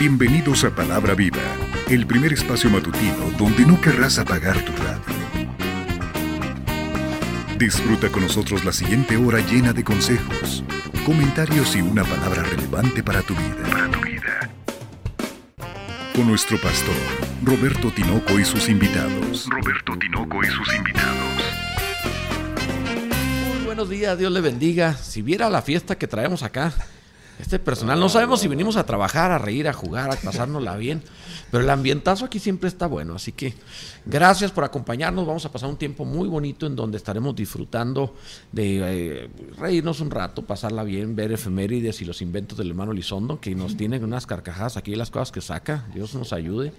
Bienvenidos 0.00 0.64
a 0.64 0.74
Palabra 0.74 1.14
Viva, 1.14 1.42
el 1.90 2.06
primer 2.06 2.32
espacio 2.32 2.70
matutino 2.70 3.30
donde 3.36 3.66
no 3.66 3.78
querrás 3.82 4.18
apagar 4.18 4.58
tu 4.64 4.72
radio. 4.72 5.04
Disfruta 7.58 8.08
con 8.10 8.22
nosotros 8.22 8.64
la 8.64 8.72
siguiente 8.72 9.18
hora 9.18 9.40
llena 9.40 9.74
de 9.74 9.84
consejos, 9.84 10.64
comentarios 11.04 11.76
y 11.76 11.82
una 11.82 12.02
palabra 12.02 12.44
relevante 12.44 13.02
para 13.02 13.20
tu 13.20 13.34
vida. 13.34 13.70
Para 13.70 13.90
tu 13.90 14.00
vida. 14.00 14.50
Con 16.14 16.28
nuestro 16.28 16.58
pastor, 16.58 16.96
Roberto 17.44 17.90
Tinoco 17.90 18.40
y 18.40 18.44
sus 18.46 18.70
invitados. 18.70 19.50
Roberto 19.50 19.98
Tinoco 19.98 20.42
y 20.42 20.46
sus 20.46 20.74
invitados. 20.74 21.42
Muy 23.50 23.64
buenos 23.66 23.90
días, 23.90 24.18
Dios 24.18 24.32
le 24.32 24.40
bendiga. 24.40 24.94
Si 24.94 25.20
viera 25.20 25.50
la 25.50 25.60
fiesta 25.60 25.98
que 25.98 26.06
traemos 26.06 26.42
acá, 26.42 26.72
este 27.40 27.58
personal, 27.58 27.98
no 27.98 28.08
sabemos 28.08 28.40
si 28.40 28.48
venimos 28.48 28.76
a 28.76 28.84
trabajar, 28.84 29.30
a 29.30 29.38
reír, 29.38 29.68
a 29.68 29.72
jugar, 29.72 30.10
a 30.12 30.16
pasárnosla 30.16 30.76
bien, 30.76 31.02
pero 31.50 31.64
el 31.64 31.70
ambientazo 31.70 32.24
aquí 32.24 32.38
siempre 32.38 32.68
está 32.68 32.86
bueno. 32.86 33.14
Así 33.14 33.32
que 33.32 33.54
gracias 34.06 34.50
por 34.50 34.64
acompañarnos. 34.64 35.26
Vamos 35.26 35.44
a 35.44 35.52
pasar 35.52 35.68
un 35.68 35.76
tiempo 35.76 36.04
muy 36.04 36.28
bonito 36.28 36.66
en 36.66 36.76
donde 36.76 36.96
estaremos 36.96 37.34
disfrutando 37.34 38.14
de 38.52 38.80
eh, 38.82 39.30
reírnos 39.58 40.00
un 40.00 40.10
rato, 40.10 40.42
pasarla 40.42 40.84
bien, 40.84 41.16
ver 41.16 41.32
efemérides 41.32 42.00
y 42.02 42.04
los 42.04 42.22
inventos 42.22 42.58
del 42.58 42.68
hermano 42.68 42.92
Lizondo, 42.92 43.40
que 43.40 43.54
nos 43.54 43.76
tienen 43.76 44.04
unas 44.04 44.26
carcajadas 44.26 44.76
aquí, 44.76 44.94
las 44.94 45.10
cosas 45.10 45.32
que 45.32 45.40
saca. 45.40 45.86
Dios 45.94 46.14
nos 46.14 46.32
ayude. 46.32 46.72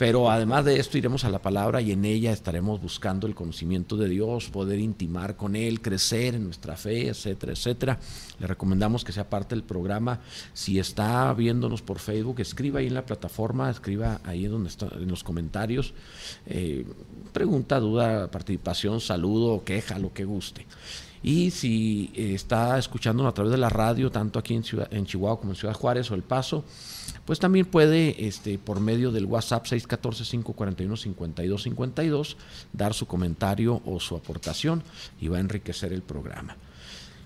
Pero 0.00 0.30
además 0.30 0.64
de 0.64 0.80
esto 0.80 0.96
iremos 0.96 1.26
a 1.26 1.28
la 1.28 1.42
palabra 1.42 1.82
y 1.82 1.92
en 1.92 2.06
ella 2.06 2.32
estaremos 2.32 2.80
buscando 2.80 3.26
el 3.26 3.34
conocimiento 3.34 3.98
de 3.98 4.08
Dios, 4.08 4.48
poder 4.48 4.78
intimar 4.78 5.36
con 5.36 5.54
Él, 5.54 5.82
crecer 5.82 6.36
en 6.36 6.44
nuestra 6.44 6.74
fe, 6.78 7.08
etcétera, 7.08 7.52
etcétera. 7.52 7.98
Le 8.38 8.46
recomendamos 8.46 9.04
que 9.04 9.12
sea 9.12 9.28
parte 9.28 9.54
del 9.54 9.62
programa. 9.62 10.20
Si 10.54 10.78
está 10.78 11.30
viéndonos 11.34 11.82
por 11.82 11.98
Facebook, 11.98 12.40
escriba 12.40 12.80
ahí 12.80 12.86
en 12.86 12.94
la 12.94 13.04
plataforma, 13.04 13.68
escriba 13.68 14.22
ahí 14.24 14.46
donde 14.46 14.70
está, 14.70 14.88
en 14.90 15.08
los 15.08 15.22
comentarios. 15.22 15.92
Eh, 16.46 16.86
pregunta, 17.34 17.78
duda, 17.78 18.30
participación, 18.30 19.02
saludo, 19.02 19.64
queja, 19.64 19.98
lo 19.98 20.14
que 20.14 20.24
guste. 20.24 20.66
Y 21.22 21.50
si 21.50 22.10
está 22.14 22.78
escuchándonos 22.78 23.32
a 23.32 23.34
través 23.34 23.52
de 23.52 23.58
la 23.58 23.68
radio, 23.68 24.10
tanto 24.10 24.38
aquí 24.38 24.54
en, 24.54 24.64
Ciudad, 24.64 24.88
en 24.90 25.04
Chihuahua 25.04 25.38
como 25.38 25.52
en 25.52 25.56
Ciudad 25.56 25.74
Juárez 25.74 26.10
o 26.10 26.14
El 26.14 26.22
Paso, 26.22 26.64
pues 27.30 27.38
también 27.38 27.64
puede, 27.64 28.26
este, 28.26 28.58
por 28.58 28.80
medio 28.80 29.12
del 29.12 29.24
WhatsApp 29.24 29.64
614-541-5252, 29.66 32.34
dar 32.72 32.92
su 32.92 33.06
comentario 33.06 33.80
o 33.84 34.00
su 34.00 34.16
aportación 34.16 34.82
y 35.20 35.28
va 35.28 35.36
a 35.36 35.40
enriquecer 35.40 35.92
el 35.92 36.02
programa. 36.02 36.56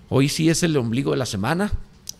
Hoy 0.09 0.29
sí 0.29 0.47
es 0.47 0.61
el 0.61 0.77
ombligo 0.77 1.09
de 1.09 1.17
la 1.17 1.25
semana, 1.25 1.71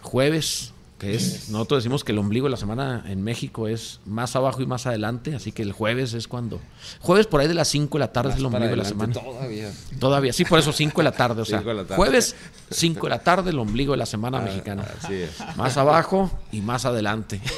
jueves, 0.02 0.73
que 0.97 1.13
es, 1.13 1.49
nosotros 1.49 1.83
decimos 1.83 2.03
que 2.05 2.13
el 2.13 2.17
ombligo 2.19 2.45
de 2.45 2.51
la 2.51 2.57
semana 2.57 3.03
en 3.07 3.21
México 3.21 3.67
es 3.67 3.99
más 4.05 4.35
abajo 4.35 4.61
y 4.61 4.65
más 4.65 4.85
adelante, 4.85 5.35
así 5.35 5.51
que 5.51 5.61
el 5.61 5.73
jueves 5.73 6.13
es 6.13 6.27
cuando, 6.27 6.61
jueves 7.01 7.27
por 7.27 7.41
ahí 7.41 7.47
de 7.49 7.53
las 7.53 7.67
5 7.67 7.97
de 7.97 7.99
la 7.99 8.13
tarde 8.13 8.29
Más 8.29 8.35
es 8.35 8.39
el 8.39 8.45
ombligo 8.45 8.69
de 8.69 8.77
la 8.77 8.85
semana. 8.85 9.13
Todavía. 9.13 9.71
Todavía, 9.99 10.33
sí, 10.33 10.45
por 10.45 10.57
eso 10.59 10.71
5 10.71 10.97
de 10.97 11.03
la 11.03 11.11
tarde, 11.11 11.41
o 11.41 11.45
sea, 11.45 11.59
Cinco 11.59 11.69
de 11.69 11.75
la 11.75 11.83
tarde. 11.83 11.95
jueves 11.95 12.35
5 12.71 13.03
de 13.05 13.09
la 13.09 13.19
tarde, 13.19 13.49
el 13.49 13.59
ombligo 13.59 13.91
de 13.91 13.97
la 13.97 14.05
semana 14.05 14.39
mexicana. 14.39 14.85
Así 15.03 15.13
es. 15.13 15.31
Más 15.57 15.75
abajo 15.77 16.31
y 16.51 16.61
más 16.61 16.85
adelante. 16.85 17.41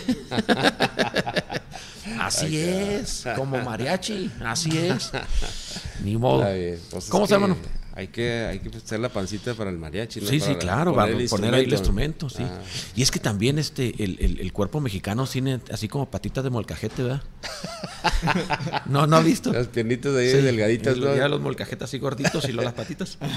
Así 2.19 2.57
es, 2.57 3.25
como 3.35 3.61
mariachi, 3.61 4.31
así 4.43 4.77
es. 4.77 5.11
Ni 6.03 6.15
modo. 6.17 6.47
Está. 6.47 6.87
Pues 6.89 7.03
es 7.05 7.09
¿Cómo 7.09 7.27
se 7.27 7.35
que 7.35 7.41
llama? 7.41 7.55
Hay 7.97 8.09
que, 8.09 8.45
hay 8.47 8.59
que 8.59 8.77
hacer 8.77 8.99
la 8.99 9.09
pancita 9.09 9.55
para 9.55 9.71
el 9.71 9.77
mariachi, 9.79 10.21
¿no? 10.21 10.27
Sí, 10.27 10.39
sí, 10.39 10.53
claro, 10.53 10.93
poner 10.93 11.19
el 11.19 11.27
poner 11.27 11.55
ahí 11.55 11.63
el 11.63 11.71
instrumento, 11.73 12.29
sí. 12.29 12.43
Ah. 12.43 12.61
Y 12.95 13.01
es 13.01 13.09
que 13.09 13.19
también 13.19 13.57
este, 13.57 13.91
el, 14.03 14.17
el- 14.19 14.39
el 14.39 14.53
cuerpo 14.53 14.79
mexicano 14.79 15.25
tiene 15.25 15.59
así 15.71 15.87
como 15.87 16.07
patitas 16.07 16.43
de 16.43 16.51
molcajete, 16.51 17.01
¿verdad? 17.01 17.23
No, 18.85 19.05
no 19.07 19.17
ha 19.17 19.21
visto. 19.21 19.51
Las 19.51 19.67
piernitas 19.67 20.15
ahí 20.15 20.29
Sí, 20.31 20.37
delgaditas, 20.37 20.95
los 20.97 21.41
molcajetes 21.41 21.83
así 21.85 21.97
gorditos 21.99 22.45
y 22.47 22.51
luego 22.51 22.65
las 22.69 22.73
patitas. 22.73 23.17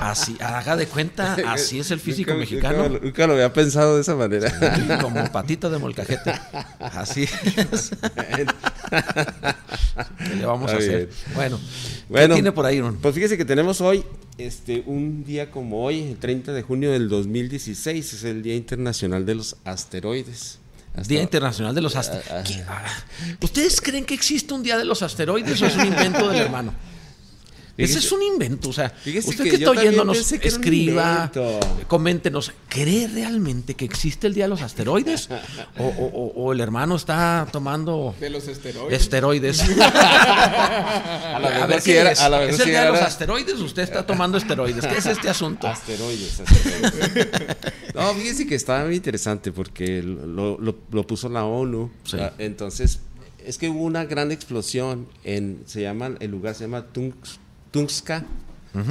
Así, 0.00 0.36
haga 0.40 0.76
de 0.76 0.86
cuenta, 0.86 1.36
así 1.48 1.78
es 1.78 1.90
el 1.90 2.00
físico 2.00 2.30
Nunca- 2.30 2.40
mexicano. 2.40 2.88
Nunca, 2.88 3.04
nunca 3.04 3.26
lo 3.26 3.32
había 3.34 3.52
pensado 3.52 3.96
de 3.96 4.00
esa 4.02 4.14
manera. 4.16 4.48
Sí, 4.50 4.82
como 5.00 5.30
patita 5.30 5.68
de 5.68 5.78
molcajete. 5.78 6.32
Así 6.78 7.24
es. 7.24 7.90
¿Qué 10.18 10.34
le 10.36 10.46
vamos 10.46 10.72
a 10.72 10.76
hacer? 10.76 10.96
bien. 11.06 11.08
Bueno, 11.34 11.60
Bueno, 12.08 12.28
¿qué 12.28 12.34
tiene 12.34 12.52
por 12.52 12.66
ahí, 12.66 12.80
Ron? 12.80 12.96
Pues 12.96 13.14
fíjese 13.14 13.29
que 13.36 13.44
tenemos 13.44 13.80
hoy, 13.80 14.04
este, 14.38 14.82
un 14.86 15.24
día 15.24 15.50
como 15.50 15.84
hoy, 15.84 16.00
el 16.02 16.16
30 16.18 16.52
de 16.52 16.62
junio 16.62 16.90
del 16.92 17.08
2016, 17.08 18.12
es 18.14 18.24
el 18.24 18.42
Día 18.42 18.54
Internacional 18.56 19.24
de 19.26 19.34
los 19.34 19.56
Asteroides. 19.64 20.58
Hasta- 20.94 21.08
Día 21.08 21.22
Internacional 21.22 21.74
de 21.74 21.80
los 21.82 21.94
Asteroides. 21.96 22.62
¿Ustedes 23.40 23.80
creen 23.80 24.04
que 24.04 24.14
existe 24.14 24.52
un 24.54 24.62
Día 24.62 24.76
de 24.78 24.84
los 24.84 25.02
Asteroides 25.02 25.60
o 25.62 25.66
es 25.66 25.76
un 25.76 25.86
invento 25.86 26.28
del 26.28 26.40
hermano? 26.42 26.72
Ese 27.76 27.98
es 27.98 28.12
un 28.12 28.22
invento, 28.22 28.68
o 28.68 28.72
sea, 28.72 28.90
Fíjese 28.90 29.30
usted 29.30 29.44
que 29.44 29.50
está 29.56 29.70
oyéndonos, 29.70 30.28
que 30.28 30.34
era 30.36 30.46
escriba, 30.46 31.32
coméntenos, 31.88 32.52
¿cree 32.68 33.08
realmente 33.08 33.74
que 33.74 33.84
existe 33.84 34.26
el 34.26 34.34
Día 34.34 34.44
de 34.44 34.48
los 34.48 34.60
Asteroides? 34.62 35.28
¿O, 35.78 35.84
o- 35.84 36.06
o- 36.06 36.32
o 36.44 36.52
el 36.52 36.60
hermano 36.60 36.96
está 36.96 37.46
tomando 37.50 38.14
De 38.20 38.28
los 38.30 38.46
esteroides. 38.48 39.00
esteroides? 39.02 39.60
A 39.70 41.38
la 41.40 41.64
A 41.64 41.66
ver, 41.66 41.82
¿qué 41.82 41.98
era- 41.98 42.12
es? 42.12 42.20
a 42.20 42.28
la 42.28 42.42
¿Es 42.42 42.48
verdad 42.58 42.60
el 42.66 42.70
día 42.70 42.80
de 42.82 42.88
los 42.90 42.98
era- 42.98 43.06
asteroides? 43.06 43.54
Usted 43.60 43.82
está 43.82 44.06
tomando 44.06 44.38
esteroides. 44.38 44.86
¿Qué 44.86 44.98
es 44.98 45.06
este 45.06 45.28
asunto? 45.28 45.66
Asteroides, 45.66 46.40
asteroides. 46.40 47.56
no, 47.94 48.14
fíjese 48.14 48.46
que 48.46 48.54
estaba 48.54 48.84
muy 48.84 48.96
interesante 48.96 49.52
porque 49.52 50.02
lo, 50.02 50.58
lo- 50.58 50.78
lo 50.90 51.06
puso 51.06 51.28
la 51.28 51.44
ONU. 51.44 51.90
Sí. 52.04 52.16
Ah, 52.20 52.32
Entonces, 52.38 53.00
es 53.44 53.58
que 53.58 53.68
hubo 53.68 53.82
una 53.84 54.04
gran 54.04 54.32
explosión 54.32 55.08
en, 55.24 55.62
se 55.66 55.82
llama, 55.82 56.10
el 56.20 56.30
lugar 56.30 56.54
se 56.54 56.64
llama 56.64 56.86
Tungska, 57.70 58.24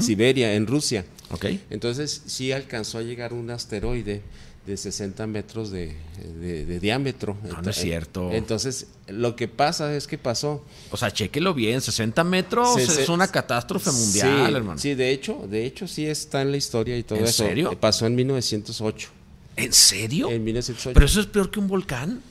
Siberia, 0.02 0.54
en 0.56 0.68
Rusia. 0.68 1.06
Ok. 1.32 1.46
Entonces, 1.70 2.24
sí 2.26 2.52
alcanzó 2.52 2.98
a 2.98 3.02
llegar 3.02 3.34
un 3.34 3.50
asteroide 3.52 4.22
de 4.66 4.78
60 4.78 5.26
metros 5.26 5.72
de, 5.72 5.96
de- 6.42 6.66
de 6.66 6.80
diámetro. 6.80 7.38
No, 7.44 7.62
no 7.62 7.70
es 7.70 7.76
cierto. 7.78 8.32
Entonces, 8.32 8.88
lo 9.08 9.36
que 9.36 9.48
pasa 9.48 9.96
es 9.96 10.06
que 10.06 10.18
pasó. 10.18 10.64
O 10.92 10.98
sea, 10.98 11.12
chéquelo 11.12 11.54
bien, 11.54 11.82
60 11.82 12.24
metros 12.24 12.76
Se- 12.76 13.04
es 13.04 13.10
una 13.10 13.28
catástrofe 13.28 13.92
mundial, 13.92 14.48
sí, 14.50 14.56
hermano. 14.56 14.78
Sí, 14.80 14.96
de 14.96 15.12
hecho, 15.12 15.48
de 15.50 15.66
hecho 15.66 15.88
sí 15.88 16.06
está 16.06 16.42
en 16.42 16.52
la 16.52 16.58
historia 16.58 16.98
y 16.98 17.04
todo 17.04 17.18
¿En 17.20 17.26
eso. 17.26 17.46
serio? 17.46 17.72
Eh, 17.72 17.78
Pasó 17.78 18.06
en 18.06 18.16
1908. 18.16 19.10
¿En 19.56 19.74
serio? 19.74 20.30
En 20.30 20.44
1908. 20.44 20.94
Pero 20.94 21.06
eso 21.06 21.20
es 21.20 21.26
peor 21.28 21.50
que 21.52 21.60
un 21.60 21.68
volcán. 21.68 22.22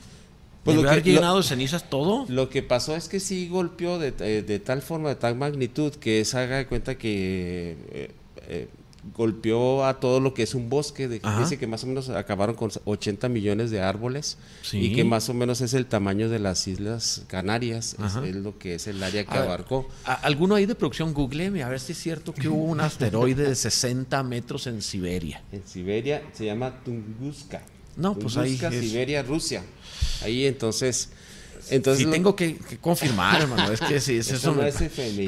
Pues 0.75 0.83
¿Debe 0.83 0.95
lo 0.97 1.03
que- 1.03 1.11
llenado 1.13 1.37
de 1.37 1.43
cenizas 1.43 1.89
todo? 1.89 2.25
Lo 2.29 2.49
que 2.49 2.61
pasó 2.63 2.95
es 2.95 3.07
que 3.09 3.19
sí 3.19 3.47
golpeó 3.47 3.99
de, 3.99 4.13
eh, 4.19 4.43
de 4.45 4.59
tal 4.59 4.81
forma, 4.81 5.09
de 5.09 5.15
tal 5.15 5.35
magnitud, 5.35 5.93
que 5.95 6.23
se 6.25 6.37
haga 6.37 6.57
de 6.57 6.67
cuenta 6.67 6.97
que 6.97 7.77
eh, 7.91 8.11
eh, 8.47 8.67
golpeó 9.15 9.85
a 9.85 9.99
todo 9.99 10.19
lo 10.19 10.33
que 10.33 10.43
es 10.43 10.53
un 10.55 10.69
bosque. 10.69 11.07
De, 11.07 11.21
dice 11.39 11.57
que 11.57 11.67
más 11.67 11.83
o 11.83 11.87
menos 11.87 12.09
acabaron 12.09 12.55
con 12.55 12.69
80 12.85 13.29
millones 13.29 13.71
de 13.71 13.81
árboles 13.81 14.37
Sí. 14.61 14.77
y 14.79 14.93
que 14.93 15.03
más 15.03 15.29
o 15.29 15.33
menos 15.33 15.61
es 15.61 15.73
el 15.73 15.85
tamaño 15.85 16.29
de 16.29 16.39
las 16.39 16.67
Islas 16.67 17.23
Canarias. 17.27 17.95
Es, 18.25 18.35
lo 18.35 18.57
que 18.59 18.75
es 18.75 18.87
el 18.87 19.01
área 19.01 19.23
que 19.25 19.37
A 19.37 19.43
abarcó. 19.43 19.87
¿a- 20.05 20.13
¿Alguno 20.13 20.55
ahí 20.55 20.65
de 20.65 20.75
producción? 20.75 21.13
Googleme 21.13 21.63
a 21.63 21.69
ver 21.69 21.79
si 21.79 21.93
es 21.93 21.97
cierto 21.97 22.33
que 22.33 22.49
hubo 22.49 22.63
un 22.65 22.81
asteroide 22.81 23.43
de 23.47 23.55
60 23.55 24.21
metros 24.23 24.67
en 24.67 24.81
Siberia. 24.81 25.41
En 25.51 25.65
Siberia 25.65 26.21
se 26.33 26.45
llama 26.45 26.73
Tunguska. 26.83 27.61
No, 27.95 28.13
pues 28.17 28.37
ahí 28.37 28.55
Tunguska, 28.57 28.69
es- 28.69 28.89
Siberia, 28.89 29.23
Rusia. 29.23 29.63
Ahí 30.23 30.45
entonces. 30.45 31.09
entonces 31.69 31.99
Sí, 31.99 32.05
lo- 32.05 32.11
tengo 32.11 32.35
que, 32.35 32.55
que 32.57 32.77
confirmar, 32.77 33.41
hermano. 33.41 33.71
Es 33.71 33.79
que 33.81 33.99
sí, 33.99 34.17
es 34.19 34.27
Eso 34.27 34.35
eso. 34.37 34.51
no 34.55 34.61
me- 34.61 34.69
es 34.69 34.75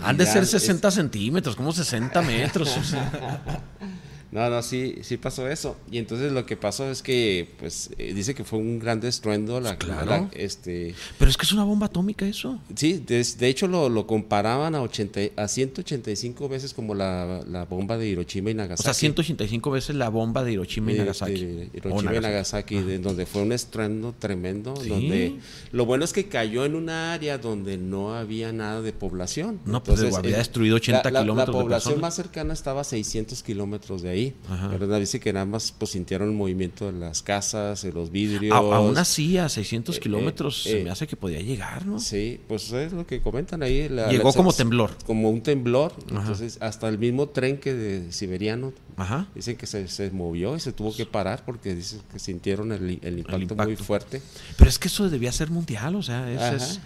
Han 0.04 0.18
de 0.18 0.26
ser 0.26 0.44
es- 0.44 0.50
60 0.52 0.92
centímetros, 0.92 1.56
como 1.56 1.72
60 1.72 2.22
metros. 2.22 2.76
o 2.78 2.84
sea. 2.84 3.42
No, 4.31 4.50
no, 4.50 4.62
sí, 4.62 4.96
sí 5.02 5.18
pasó 5.18 5.47
eso. 5.50 5.75
Y 5.92 5.97
entonces 5.97 6.31
lo 6.31 6.46
que 6.46 6.56
pasó 6.56 6.90
es 6.90 7.02
que, 7.02 7.50
pues, 7.59 7.90
eh, 7.97 8.14
dice 8.14 8.34
que 8.34 8.46
fue 8.46 8.59
un 8.59 8.79
gran 8.79 9.03
estruendo. 9.06 9.59
La, 9.59 9.76
Claro. 9.78 10.06
la- 10.06 10.29
este, 10.34 10.96
Pero 11.20 11.29
es 11.29 11.35
que 11.35 11.46
es 11.46 11.52
una 11.52 11.66
bomba 11.66 11.88
atómica 11.88 12.26
eso. 12.26 12.59
sí, 12.76 13.03
de, 13.06 13.22
de 13.38 13.47
hecho 13.47 13.67
lo, 13.67 13.90
lo 13.90 14.08
comparaban 14.08 14.73
a, 14.76 14.82
80, 14.82 15.20
a 15.35 15.47
185 15.47 16.47
veces 16.47 16.73
como 16.73 16.96
la, 16.96 17.44
la 17.47 17.66
bomba 17.66 17.97
de 17.97 18.08
Hiroshima 18.08 18.52
y 18.52 18.53
O 18.53 18.58
Nagasaki. 18.58 18.84
sea, 18.84 18.94
185 18.94 19.70
veces 19.72 19.96
la 19.97 20.08
bomba 20.09 20.44
de 20.46 20.53
Hiroshima 20.53 20.94
y 20.94 20.97
Nagasaki. 21.00 21.34
de 21.46 21.70
O 21.73 21.78
Hiroshima 21.90 22.16
y 22.16 22.20
Nagasaki, 22.22 22.76
de- 22.82 23.00
donde 23.00 23.26
fue 23.26 23.41
un 23.41 23.52
estruendo 23.52 24.14
tremendo. 24.17 24.76
Sí. 24.82 24.88
Donde, 24.90 25.35
lo 25.73 25.85
bueno 25.85 26.06
es 26.06 26.14
que 26.14 26.28
cayó 26.28 26.64
en 26.66 26.76
una 26.76 27.14
área 27.14 27.38
donde 27.38 27.78
no 27.78 28.16
había 28.16 28.53
nada 28.53 28.82
de 28.82 28.94
población. 28.94 29.59
No, 29.66 29.84
pues, 29.84 30.02
había 30.16 30.35
eh, 30.35 30.38
destruido 30.38 30.78
80 30.78 31.03
la- 31.06 31.11
la- 31.11 31.22
kilómetros 31.22 31.53
de 31.56 31.59
La 31.59 31.64
población 31.64 32.00
más 32.00 32.16
cercana 32.16 32.53
estaba 32.53 32.82
a 32.82 32.85
600 32.85 33.44
kilómetros 33.44 34.02
de 34.02 34.09
ahí. 34.09 34.21
Ahí. 34.22 34.34
Ajá. 34.50 34.70
Pero 34.72 35.00
dice 35.00 35.20
que 35.20 35.34
nada 35.34 35.46
más 35.46 35.72
pues 35.78 35.91
sintieron 35.91 36.29
el 36.29 36.35
movimiento 36.35 36.91
de 36.91 37.00
las 37.00 37.22
casas, 37.22 37.82
de 37.82 37.91
los 37.91 38.12
vidrios. 38.12 38.53
A- 38.56 38.58
aún 38.58 38.97
así, 38.97 39.38
a 39.38 39.50
600 39.50 39.97
Eh, 39.97 40.00
kilómetros 40.00 40.66
eh, 40.66 40.70
se 40.70 40.82
eh. 40.82 40.84
me 40.84 40.90
hace 40.90 41.08
que 41.08 41.16
podía 41.16 41.40
llegar, 41.40 41.85
¿no? 41.85 42.00
Sí, 42.00 42.40
pues 42.47 42.72
es 42.72 42.94
lo 42.94 43.06
que 43.06 43.22
comentan 43.22 43.64
ahí. 43.64 43.90
la- 43.90 44.09
Llegó 44.09 44.29
la- 44.29 44.34
como 44.35 44.53
temblor. 44.53 44.91
Como 45.06 45.29
un 45.29 45.41
temblor. 45.41 45.94
Ajá. 46.12 46.20
Entonces, 46.22 46.58
hasta 46.62 46.88
el 46.90 46.97
mismo 46.97 47.29
tren 47.29 47.58
que 47.58 47.73
de 47.73 48.12
siberiano 48.12 48.73
Ajá. 48.97 49.28
dicen 49.35 49.58
que 49.58 49.66
se, 49.68 49.88
se 49.88 50.12
movió 50.12 50.56
y 50.56 50.59
se 50.59 50.72
tuvo 50.72 50.96
que 50.96 51.06
parar 51.06 51.44
porque 51.46 51.73
dicen 51.76 52.02
que 52.12 52.20
sintieron 52.20 52.72
el, 52.72 53.00
el 53.02 53.18
impacto, 53.20 53.56
muy 53.56 53.64
impacto. 53.72 53.84
fuerte. 53.84 54.22
Pero 54.58 54.70
es 54.70 54.78
que 54.79 54.88
eso 54.88 55.09
debía 55.09 55.32
ser 55.32 55.50
mundial, 55.50 55.96
o 55.96 56.03
sea, 56.03 56.29
es- 56.32 56.62
es- 56.62 56.79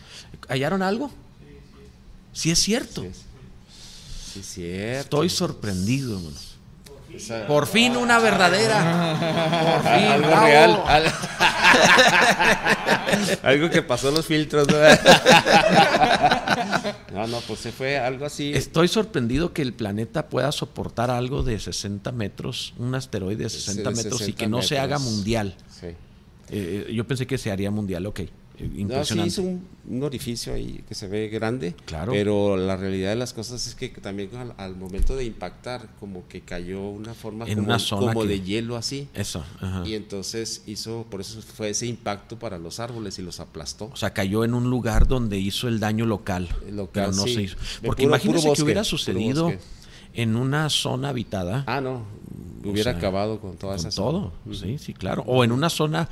¿hallaron 0.47 0.81
algo? 0.81 1.11
Sí 2.33 2.51
es 2.51 2.59
cierto. 2.59 3.01
Sí, 3.01 3.07
es- 3.07 3.23
sí, 4.33 4.43
cierto. 4.43 5.01
Estoy 5.23 5.29
sorprendido, 5.29 6.17
hermanos. 6.17 6.54
Esa- 7.15 7.47
Por 7.47 7.65
fin 7.67 7.95
una 7.97 8.19
verdadera. 8.19 9.15
Por 9.61 9.81
fin, 9.93 10.11
algo 10.11 10.27
bravo. 10.27 10.45
real. 10.45 10.83
al- 10.87 11.13
algo 13.43 13.69
que 13.69 13.81
pasó 13.81 14.11
los 14.11 14.25
filtros. 14.25 14.67
¿no? 14.67 14.75
no, 17.13 17.27
no, 17.27 17.39
pues 17.41 17.59
se 17.59 17.71
fue 17.71 17.97
algo 17.97 18.25
así. 18.25 18.53
Estoy 18.53 18.87
sorprendido 18.87 19.53
que 19.53 19.61
el 19.61 19.73
planeta 19.73 20.29
pueda 20.29 20.51
soportar 20.51 21.11
algo 21.11 21.43
de 21.43 21.59
60 21.59 22.11
metros, 22.11 22.73
un 22.77 22.95
asteroide 22.95 23.43
de 23.43 23.49
60 23.49 23.89
de 23.89 23.95
metros 23.95 24.15
y 24.21 24.25
60 24.25 24.37
que 24.37 24.47
no 24.47 24.61
se 24.61 24.79
haga 24.79 24.99
mundial. 24.99 25.55
Sí. 25.79 25.87
Eh, 26.49 26.91
yo 26.93 27.07
pensé 27.07 27.25
que 27.25 27.37
se 27.37 27.51
haría 27.51 27.71
mundial, 27.71 28.05
ok. 28.05 28.21
Eh, 28.57 28.63
No, 28.67 28.73
sí 28.73 28.81
Impresionante. 28.81 29.27
hizo 29.29 29.41
un, 29.43 29.67
un 29.89 30.03
orificio 30.03 30.53
ahí 30.53 30.83
que 30.87 30.95
se 30.95 31.07
ve 31.07 31.27
grande. 31.29 31.75
Claro. 31.85 32.11
Pero 32.11 32.57
la 32.57 32.77
realidad 32.77 33.09
de 33.09 33.15
las 33.17 33.33
cosas 33.33 33.65
es 33.67 33.75
que 33.75 33.89
también 33.89 34.29
al, 34.35 34.53
al 34.57 34.75
momento 34.75 35.15
de 35.15 35.25
impactar, 35.25 35.89
como 35.99 36.27
que 36.27 36.41
cayó 36.41 36.81
una 36.89 37.13
forma 37.13 37.45
En 37.45 37.55
como, 37.55 37.67
una 37.67 37.79
zona 37.79 38.07
como 38.13 38.21
que- 38.23 38.27
de 38.29 38.41
hielo 38.41 38.75
así. 38.77 39.07
Eso, 39.13 39.43
ajá. 39.59 39.83
Y 39.85 39.93
entonces 39.95 40.63
hizo, 40.65 41.05
por 41.09 41.21
eso 41.21 41.41
fue 41.41 41.69
ese 41.69 41.85
impacto 41.87 42.37
para 42.39 42.57
los 42.57 42.79
árboles 42.79 43.19
y 43.19 43.21
los 43.21 43.39
aplastó. 43.39 43.85
O 43.93 43.95
sea, 43.95 44.11
cayó 44.13 44.43
en 44.43 44.53
un 44.53 44.69
lugar 44.69 45.07
donde 45.07 45.37
hizo 45.37 45.67
el 45.67 45.79
daño 45.79 46.05
local. 46.05 46.49
El 46.67 46.77
local, 46.77 46.91
pero 46.93 47.11
no 47.11 47.23
sí. 47.23 47.33
se 47.35 47.41
hizo. 47.43 47.57
Porque 47.85 48.03
puro- 48.03 48.15
imagínese 48.15 48.43
puro 48.47 48.55
que 48.55 48.61
hubiera 48.63 48.83
sucedido 48.83 49.53
en 50.13 50.35
una 50.37 50.69
zona 50.69 51.09
habitada. 51.09 51.63
Ah, 51.67 51.81
no. 51.81 52.05
Hubiera 52.71 52.91
sea, 52.91 52.97
acabado 52.97 53.39
con 53.39 53.55
toda 53.57 53.75
con 53.77 53.87
esa 53.87 53.95
todo, 53.95 54.31
sí, 54.51 54.77
sí, 54.77 54.93
claro. 54.93 55.23
O 55.27 55.43
en 55.43 55.51
una 55.51 55.69
zona 55.69 56.09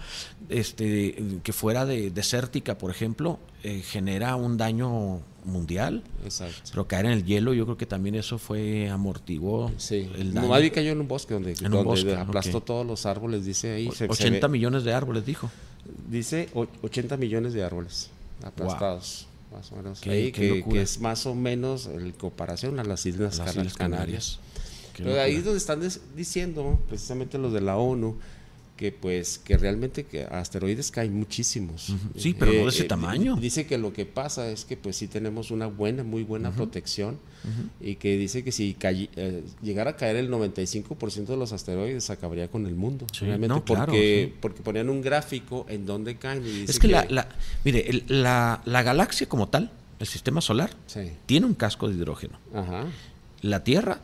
este, 0.50 1.16
que 1.44 1.54
fuera 1.54 1.86
de, 1.86 2.12
desértica, 2.12 2.78
por 2.78 2.92
ejemplo, 2.92 3.40
eh, 3.64 3.82
genera 3.82 4.36
un 4.36 4.58
daño 4.58 5.22
mundial. 5.46 6.04
Exacto. 6.24 6.62
Pero 6.72 6.88
caer 6.88 7.06
en 7.08 7.12
el 7.14 7.26
hielo, 7.26 7.54
yo 7.54 7.66
creo 7.66 7.78
que 7.78 7.86
también 7.86 8.16
eso 8.16 8.38
fue 8.38 8.90
amortiguó 8.90 9.72
Sí, 9.78 10.10
el 10.18 10.34
daño. 10.34 10.48
más 10.48 10.62
bien 10.62 10.74
cayó 10.74 10.92
en 10.92 11.02
un 11.02 11.08
bosque 11.08 11.34
donde, 11.34 11.52
En 11.54 11.66
un 11.66 11.72
donde 11.72 11.84
bosque, 11.84 12.16
aplastó 12.16 12.60
ok. 12.60 12.66
todos 12.66 12.86
los 12.86 13.06
árboles, 13.06 13.46
dice 13.46 13.72
ahí. 13.74 13.90
se- 13.92 14.06
se 14.06 14.12
80 14.12 14.48
ve- 14.48 14.52
millones 14.52 14.84
de 14.84 14.94
árboles, 14.94 15.26
dijo. 15.26 15.50
Dice 16.10 16.50
o- 16.54 16.68
80 16.82 17.18
millones 17.18 17.54
de 17.54 17.64
árboles 17.64 18.10
aplastados, 18.44 19.28
más 19.52 19.72
o 19.72 19.76
menos. 19.78 20.00
Qué- 20.00 20.10
ahí, 20.12 20.32
qué 20.32 20.64
que, 20.64 20.70
que 20.70 20.82
es 20.82 21.00
más 21.02 21.26
o 21.26 21.36
menos 21.36 21.88
en 21.88 22.12
comparación 22.14 22.80
a 22.80 22.84
las 22.84 23.06
Islas, 23.06 23.38
Las 23.38 23.48
Cana- 23.50 23.62
Islas 23.62 23.74
Canarias. 23.78 24.40
Qué 24.42 24.43
Pero 24.98 25.20
ahí 25.22 25.36
es 25.36 25.44
donde 25.46 25.58
están 25.58 25.82
diciendo, 26.16 26.80
precisamente 26.88 27.38
los 27.38 27.54
de 27.54 27.62
la 27.62 27.78
ONU, 27.78 28.18
que 28.78 28.92
pues 28.92 29.38
que 29.38 29.56
realmente 29.56 30.04
que 30.04 30.24
asteroides 30.24 30.90
caen 30.90 31.14
muchísimos. 31.18 31.90
Ujú. 31.90 32.00
Sí, 32.20 32.34
pero 32.38 32.52
no 32.54 32.64
de 32.64 32.70
ese 32.70 32.84
di- 32.84 32.88
tamaño. 32.88 33.36
Dice 33.36 33.68
que 33.68 33.78
lo 33.78 33.94
que 33.94 34.06
pasa 34.08 34.50
es 34.50 34.66
que 34.66 34.76
pues 34.78 34.96
sí 34.98 35.08
tenemos 35.08 35.52
una 35.52 35.68
buena, 35.68 36.04
muy 36.04 36.24
buena 36.24 36.52
protección 36.52 37.18
y 37.82 37.96
que 37.96 38.18
dice 38.18 38.44
que 38.44 38.52
si 38.52 38.76
eh, 38.82 39.44
llegara 39.62 39.92
a 39.92 39.96
caer 39.96 40.16
el 40.16 40.32
95% 40.32 41.26
de 41.26 41.38
los 41.38 41.52
asteroides 41.54 42.10
acabaría 42.10 42.48
con 42.50 42.66
el 42.66 42.74
mundo. 42.74 43.06
Sí, 43.12 43.26
realmente, 43.26 43.54
no, 43.54 43.64
claro, 43.64 43.86
porque, 43.88 44.30
sí. 44.32 44.38
porque 44.42 44.62
ponían 44.64 44.90
un 44.90 45.02
gráfico 45.02 45.66
en 45.70 45.86
donde 45.86 46.16
caen. 46.18 46.44
Y 46.46 46.64
Es 46.64 46.80
que, 46.80 46.88
la, 46.88 47.06
la- 47.10 47.30
mire, 47.64 47.88
el- 47.90 48.06
la, 48.08 48.62
la 48.66 48.82
galaxia 48.82 49.28
como 49.30 49.50
tal, 49.50 49.72
el 50.00 50.08
sistema 50.08 50.42
solar, 50.42 50.72
Sí. 50.88 51.12
tiene 51.28 51.46
un 51.46 51.54
casco 51.54 51.90
de 51.90 51.96
hidrógeno. 51.96 52.40
Ajá. 52.56 52.86
La 53.42 53.64
Tierra 53.64 54.00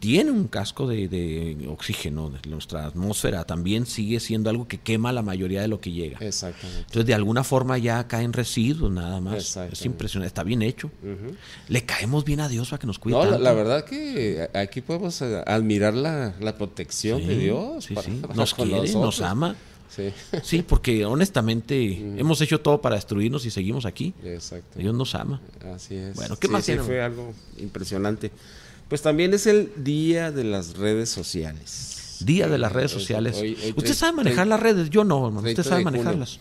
tiene 0.00 0.30
un 0.30 0.48
casco 0.48 0.88
de, 0.88 1.06
de 1.08 1.68
oxígeno. 1.68 2.32
Nuestra 2.48 2.86
atmósfera 2.86 3.44
también 3.44 3.84
sigue 3.86 4.18
siendo 4.18 4.50
algo 4.50 4.66
que 4.66 4.78
quema 4.78 5.12
la 5.12 5.22
mayoría 5.22 5.60
de 5.60 5.68
lo 5.68 5.80
que 5.80 5.92
llega. 5.92 6.18
Exactamente. 6.20 6.80
Entonces, 6.80 7.06
de 7.06 7.14
alguna 7.14 7.44
forma 7.44 7.76
ya 7.78 8.08
caen 8.08 8.32
residuos 8.32 8.90
nada 8.90 9.20
más. 9.20 9.56
Es 9.56 9.84
impresionante. 9.84 10.28
Está 10.28 10.42
bien 10.42 10.62
hecho. 10.62 10.90
Le 11.68 11.84
caemos 11.84 12.24
bien 12.24 12.40
a 12.40 12.48
Dios 12.48 12.70
para 12.70 12.80
que 12.80 12.86
nos 12.86 12.98
cuide. 12.98 13.16
No, 13.16 13.24
la, 13.24 13.30
tanto. 13.32 13.44
la 13.44 13.52
verdad 13.52 13.84
que 13.84 14.48
aquí 14.54 14.80
podemos 14.80 15.20
eh, 15.22 15.42
admirar 15.46 15.94
la, 15.94 16.34
la 16.40 16.56
protección 16.56 17.20
Sí, 17.20 17.26
de 17.26 17.38
Dios. 17.38 17.84
sí, 17.84 17.94
para- 17.94 18.06
sí. 18.08 18.18
para 18.22 18.34
Nos 18.34 18.54
quiere, 18.54 18.70
nos 18.72 18.94
nosotros. 18.94 19.20
ama. 19.20 19.54
Sí, 19.94 20.12
Sí, 20.42 20.62
porque 20.62 21.04
honestamente 21.04 22.14
hemos 22.16 22.40
hecho 22.40 22.60
todo 22.60 22.80
para 22.80 22.94
destruirnos 22.94 23.44
y 23.44 23.50
seguimos 23.50 23.84
aquí. 23.86 24.14
exacto. 24.24 24.78
Dios 24.78 24.94
nos 24.94 25.14
ama. 25.14 25.40
Así 25.74 25.94
es. 25.96 26.14
Bueno, 26.14 26.36
¿qué 26.36 26.46
Sí, 26.46 26.52
más 26.52 26.64
sí, 26.64 26.72
tiene? 26.72 26.82
fue 26.86 27.02
algo 27.02 27.34
impresionante. 27.58 28.30
Pues 28.90 29.00
también 29.02 29.32
es 29.32 29.46
el 29.46 29.72
día 29.76 30.30
de 30.32 30.44
las 30.44 30.76
redes 30.76 31.08
sociales. 31.08 32.18
Día 32.20 32.46
de 32.48 32.58
las 32.58 32.72
redes 32.72 32.90
sociales. 32.90 33.36
hoy- 33.40 33.56
hoy 33.64 33.74
¿Usted 33.76 33.94
sabe 33.94 34.12
manejar 34.12 34.46
las 34.46 34.60
redes? 34.60 34.90
Yo 34.90 35.04
no, 35.04 35.26
hermano. 35.28 35.40
30 35.42 35.62
¿Usted 35.62 35.70
sabe 35.70 35.84
manejarlas? 35.84 36.38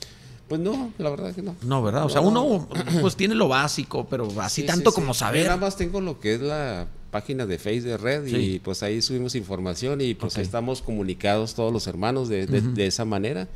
Pues 0.50 0.60
no, 0.60 0.92
la 0.98 1.10
verdad 1.12 1.34
que 1.34 1.44
no. 1.44 1.56
No, 1.62 1.82
¿verdad? 1.84 2.04
O 2.06 2.10
sea, 2.10 2.22
No. 2.22 2.28
uno 2.30 2.68
pues 3.02 3.16
tiene 3.16 3.36
lo 3.36 3.48
básico, 3.48 4.08
pero 4.10 4.28
así 4.42 4.62
Sí, 4.62 4.68
tanto 4.68 4.90
sí, 4.90 4.96
sí. 4.96 5.02
como 5.02 5.14
Yo 5.14 5.20
saber. 5.20 5.46
nada 5.46 5.58
más 5.58 5.78
tengo 5.78 6.02
lo 6.02 6.20
que 6.20 6.34
es 6.34 6.42
la 6.42 6.88
página 7.12 7.46
de 7.46 7.58
Face 7.60 7.82
de 7.82 7.98
Red 7.98 8.26
y 8.28 8.60
pues 8.60 8.82
ahí 8.84 9.02
subimos 9.02 9.36
información 9.36 10.02
y 10.02 10.16
pues 10.16 10.34
Ok. 10.34 10.40
ahí 10.40 10.44
estamos 10.44 10.82
comunicados 10.82 11.54
todos 11.54 11.72
los 11.72 11.86
hermanos 11.88 12.30
de, 12.30 12.48
de- 12.48 12.62
de 12.62 12.88
esa 12.88 13.06
manera. 13.06 13.48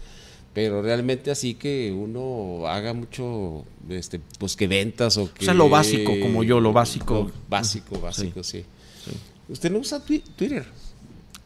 Pero 0.53 0.83
realmente 0.83 1.31
así 1.31 1.55
que 1.55 1.91
uno 1.91 2.67
haga 2.67 2.93
mucho, 2.93 3.65
este, 3.89 4.21
pues 4.37 4.55
que 4.55 4.67
ventas 4.67 5.17
o 5.17 5.33
que... 5.33 5.45
sea, 5.45 5.55
lo 5.55 5.67
básico, 5.67 6.13
como 6.21 6.43
yo, 6.43 6.59
lo 6.59 6.71
básico. 6.73 7.15
Lo 7.15 7.31
básico, 7.49 7.99
básico, 7.99 8.43
sí. 8.43 8.63
¿Usted 9.49 9.71
no 9.71 9.79
usa 9.79 10.03
twi- 10.05 10.23
Twitter? 10.35 10.65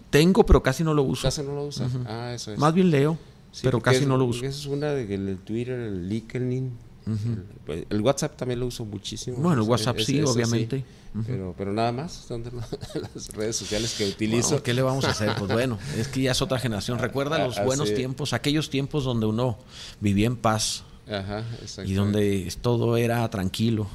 Tengo, 0.09 0.45
pero 0.45 0.61
casi 0.63 0.83
no 0.83 0.93
lo 0.93 1.03
uso. 1.03 1.23
Casi 1.23 1.41
no 1.41 1.53
lo 1.53 1.65
usa. 1.65 1.87
Ah, 2.05 2.31
eso 2.33 2.51
es. 2.53 2.59
Más 2.59 2.73
bien 2.73 2.89
leo, 2.91 3.17
Sí, 3.51 3.61
pero 3.63 3.81
casi 3.81 3.99
es- 4.01 4.07
no 4.07 4.17
lo 4.17 4.25
uso. 4.25 4.39
Esa 4.45 4.49
es 4.59 4.65
una 4.65 4.91
de 4.91 5.07
que 5.07 5.15
el 5.15 5.37
Twitter, 5.43 5.79
el 5.79 6.07
LinkedIn. 6.09 6.71
el, 7.07 7.43
pues, 7.65 7.85
el 7.89 8.01
WhatsApp 8.01 8.35
también 8.37 8.59
lo 8.59 8.65
uso 8.67 8.83
muchísimo. 8.85 9.37
Bueno, 9.37 9.61
el 9.63 9.67
WhatsApp 9.69 9.97
sí, 9.99 10.21
obviamente. 10.21 10.83
pero, 11.25 11.55
pero 11.57 11.71
nada 11.73 11.91
más, 11.91 12.11
son 12.11 12.43
las 13.01 13.29
redes 13.33 13.55
sociales 13.55 13.95
que 13.97 14.05
utilizo. 14.07 14.49
Bueno, 14.49 14.63
¿Qué 14.63 14.73
le 14.73 14.81
vamos 14.81 15.05
a 15.05 15.11
hacer? 15.11 15.33
Pues 15.37 15.51
bueno, 15.51 15.77
es 15.97 16.07
que 16.09 16.21
ya 16.21 16.31
es 16.31 16.41
otra 16.41 16.59
generación. 16.59 16.99
Recuerda 16.99 17.37
los 17.45 17.63
buenos 17.63 17.93
tiempos, 17.93 18.33
aquellos 18.33 18.69
tiempos 18.69 19.03
donde 19.05 19.25
uno 19.25 19.57
vivía 20.01 20.27
en 20.27 20.35
paz 20.37 20.83
Ajá, 21.09 21.43
y 21.85 21.93
donde 21.93 22.53
todo 22.61 22.97
era 22.97 23.27
tranquilo. 23.29 23.87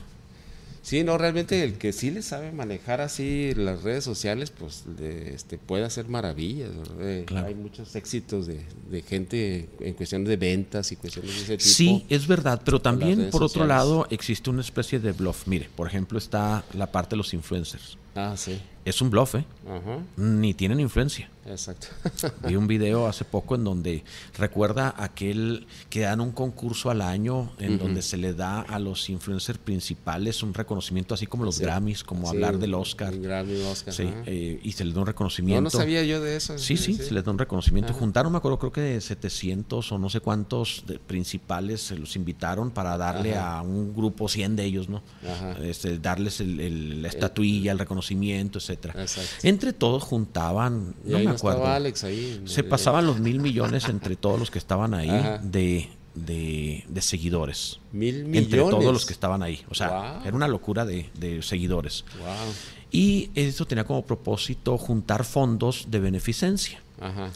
Sí, 0.82 1.04
no, 1.04 1.16
realmente 1.16 1.62
el 1.62 1.74
que 1.74 1.92
sí 1.92 2.10
le 2.10 2.22
sabe 2.22 2.50
manejar 2.50 3.00
así 3.00 3.54
las 3.54 3.82
redes 3.84 4.02
sociales, 4.02 4.50
pues 4.50 4.82
de- 4.96 5.32
este, 5.32 5.56
puede 5.56 5.84
hacer 5.84 6.08
maravillas. 6.08 6.70
Eh, 7.00 7.22
Claro. 7.24 7.46
Hay 7.46 7.54
muchos 7.54 7.94
éxitos 7.94 8.48
de, 8.48 8.64
de 8.90 9.02
gente 9.02 9.68
en 9.78 9.94
cuestión 9.94 10.24
de 10.24 10.36
ventas 10.36 10.90
y 10.90 10.96
cuestiones 10.96 11.34
de 11.36 11.54
ese 11.54 11.56
tipo. 11.58 11.70
Sí, 11.70 12.04
es 12.08 12.26
verdad, 12.26 12.60
pero 12.64 12.80
también 12.80 13.30
por 13.30 13.44
otro 13.44 13.64
lado 13.64 14.06
existe 14.10 14.50
una 14.50 14.60
especie 14.62 14.98
de 14.98 15.12
bluff. 15.12 15.46
Mire, 15.46 15.68
por 15.76 15.86
ejemplo 15.86 16.18
está 16.18 16.64
la 16.74 16.90
parte 16.90 17.10
de 17.10 17.18
los 17.18 17.32
influencers. 17.32 17.96
Ah, 18.14 18.34
sí. 18.36 18.60
Es 18.84 19.00
un 19.00 19.10
bluff, 19.10 19.36
¿eh? 19.36 19.44
Ajá, 19.64 19.98
Ni 20.16 20.54
tienen 20.54 20.80
influencia. 20.80 21.30
exacto. 21.46 21.86
Vi 22.48 22.56
un 22.56 22.66
video 22.66 23.06
hace 23.06 23.24
poco 23.24 23.54
en 23.54 23.62
donde 23.62 24.02
recuerda 24.36 24.92
aquel 24.98 25.68
que 25.88 26.00
dan 26.00 26.20
un 26.20 26.32
concurso 26.32 26.90
al 26.90 27.00
año 27.00 27.52
en 27.60 27.78
donde 27.78 28.02
se 28.02 28.16
le 28.16 28.34
da 28.34 28.60
a 28.62 28.80
los 28.80 29.08
influencers 29.08 29.58
principales 29.60 30.42
un 30.42 30.52
reconocimiento 30.52 31.14
así 31.14 31.26
como 31.28 31.44
los 31.44 31.54
Sí. 31.56 31.62
Grammys, 31.62 32.02
como 32.02 32.22
Sí, 32.28 32.34
hablar 32.34 32.58
del 32.58 32.74
Oscar. 32.74 33.12
el 33.12 33.22
Grammy, 33.22 33.60
Oscar. 33.62 33.94
Sí, 33.94 34.08
eh, 34.26 34.58
y 34.64 34.72
se 34.72 34.84
les 34.84 34.94
da 34.94 35.00
un 35.00 35.04
No, 35.04 35.06
reconocimiento. 35.06 35.62
no 35.62 35.70
sabía 35.70 36.02
yo 36.02 36.20
de 36.20 36.34
eso. 36.34 36.58
Sí, 36.58 36.76
sí, 36.76 36.94
se 36.94 37.14
les 37.14 37.24
da 37.24 37.30
un 37.30 37.38
reconocimiento. 37.38 37.92
Ajá. 37.92 38.00
Juntaron, 38.00 38.32
me 38.32 38.38
acuerdo, 38.38 38.58
creo 38.58 38.72
que 38.72 38.80
de 38.80 39.00
700 39.00 39.92
o 39.92 39.98
no 40.00 40.10
sé 40.10 40.18
cuántos 40.18 40.82
de- 40.88 40.98
principales 40.98 41.82
se 41.82 41.96
los 41.96 42.16
invitaron 42.16 42.72
para 42.72 42.96
darle 42.98 43.36
Ajá. 43.36 43.58
a 43.58 43.62
un 43.62 43.94
grupo, 43.94 44.28
100 44.28 44.56
de 44.56 44.64
ellos, 44.64 44.88
¿no? 44.88 45.02
Ajá. 45.24 45.52
Este, 45.62 45.98
darles 45.98 46.40
el- 46.40 46.58
el- 46.58 47.02
la 47.02 47.06
estatuilla, 47.08 47.70
el 47.70 47.78
reconocimiento, 47.78 48.01
etcétera. 48.10 48.94
Exacto. 49.00 49.30
Entre 49.46 49.72
todos 49.72 50.02
juntaban, 50.02 50.94
no 51.04 51.18
me 51.18 51.24
no 51.24 51.30
acuerdo. 51.30 51.66
Alex 51.66 52.04
ahí. 52.04 52.42
Se 52.46 52.64
pasaban 52.64 53.06
los 53.06 53.18
mil 53.20 53.40
millones 53.40 53.88
entre 53.88 54.16
todos 54.16 54.38
los 54.38 54.50
que 54.50 54.58
estaban 54.58 54.94
ahí 54.94 55.08
Ajá. 55.10 55.38
de, 55.38 55.88
de- 56.14 56.84
de 56.88 57.02
seguidores. 57.02 57.78
Mil 57.92 58.24
millones. 58.24 58.42
Entre 58.44 58.58
todos 58.60 58.92
los 58.92 59.06
que 59.06 59.12
estaban 59.12 59.42
ahí. 59.42 59.64
O 59.70 59.74
sea, 59.74 59.88
Wow. 59.88 60.26
era 60.26 60.36
una 60.36 60.48
locura 60.48 60.84
de, 60.84 61.10
de 61.14 61.42
seguidores. 61.42 62.04
Wow. 62.18 62.52
Y 62.90 63.30
eso 63.34 63.66
tenía 63.66 63.84
como 63.84 64.04
propósito 64.04 64.76
juntar 64.78 65.24
fondos 65.24 65.86
de 65.90 65.98
beneficencia. 66.00 66.80
Ajá. 67.00 67.30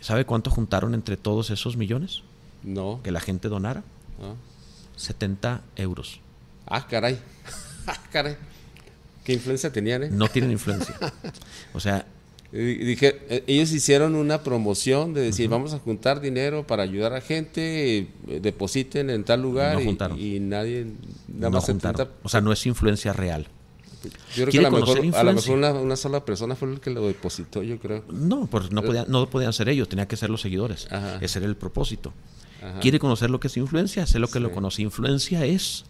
¿Sabe 0.00 0.24
cuánto 0.24 0.50
juntaron 0.50 0.94
entre 0.94 1.16
todos 1.16 1.50
esos 1.50 1.76
millones 1.76 2.22
No. 2.62 3.00
que 3.02 3.10
la 3.10 3.20
gente 3.20 3.48
donara? 3.48 3.82
no. 4.20 4.36
70 4.96 5.62
euros. 5.76 6.20
Ah, 6.66 6.86
caray. 6.86 7.18
Ah, 7.86 7.96
caray. 8.12 8.36
¿Qué 9.24 9.32
influencia 9.32 9.70
tenían, 9.72 10.02
eh? 10.04 10.08
No 10.10 10.28
tienen 10.28 10.50
influencia. 10.50 10.94
O 11.74 11.78
sea, 11.80 12.04
dije, 12.52 13.20
eh, 13.28 13.44
ellos 13.46 13.70
hicieron 13.72 14.16
una 14.16 14.42
promoción 14.42 15.14
de 15.14 15.20
decir, 15.20 15.48
vamos 15.48 15.72
a 15.72 15.78
juntar 15.78 16.20
dinero 16.20 16.66
para 16.66 16.82
ayudar 16.82 17.12
a 17.14 17.20
gente, 17.20 17.98
eh, 17.98 18.06
depositen 18.42 19.08
en 19.10 19.22
tal 19.24 19.40
lugar 19.42 19.74
No 19.74 19.80
y- 19.80 19.84
juntaron. 19.84 20.18
y, 20.18 20.40
nadie, 20.40 20.84
nada 21.28 21.50
No 21.50 21.50
más 21.52 21.64
juntaron. 21.66 21.96
30 21.96 22.12
O 22.24 22.28
sea, 22.28 22.40
no 22.40 22.52
es 22.52 22.66
influencia 22.66 23.12
real. 23.12 23.46
Yo 24.02 24.08
creo 24.34 24.46
que 24.46 24.50
¿Quiere 24.52 24.66
a 24.66 24.70
lo 24.70 24.76
mejor, 24.78 24.96
a 24.98 25.00
lo 25.00 25.06
influencia? 25.06 25.32
mejor 25.54 25.58
una, 25.58 25.72
una 25.80 25.96
sola 25.96 26.24
persona 26.24 26.56
fue 26.56 26.72
el 26.72 26.80
que 26.80 26.90
lo 26.90 27.06
depositó, 27.06 27.62
yo 27.62 27.78
creo. 27.78 28.02
No, 28.10 28.46
pues 28.46 28.72
no 28.72 28.82
podían, 28.82 29.04
no 29.08 29.28
podían 29.28 29.52
ser 29.52 29.68
ellos, 29.68 29.88
tenía 29.88 30.08
que 30.08 30.16
ser 30.16 30.30
los 30.30 30.40
seguidores. 30.40 30.88
Ajá. 30.90 31.18
Ese 31.20 31.38
era 31.38 31.46
el 31.46 31.54
propósito. 31.56 32.12
Ajá. 32.62 32.80
¿Quiere 32.80 32.98
conocer 32.98 33.30
lo 33.30 33.38
que 33.40 33.48
es 33.48 33.56
influencia? 33.58 34.06
Sé 34.06 34.18
lo 34.18 34.28
que 34.28 34.40
lo 34.40 34.50
conoce. 34.52 34.80
Influencia 34.82 35.44
es 35.44 35.84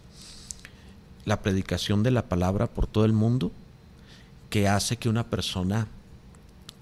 la 1.25 1.41
predicación 1.41 2.03
de 2.03 2.11
la 2.11 2.23
palabra 2.27 2.67
por 2.67 2.87
todo 2.87 3.05
el 3.05 3.13
mundo 3.13 3.51
que 4.49 4.67
hace 4.67 4.97
que 4.97 5.09
una 5.09 5.25
persona 5.27 5.87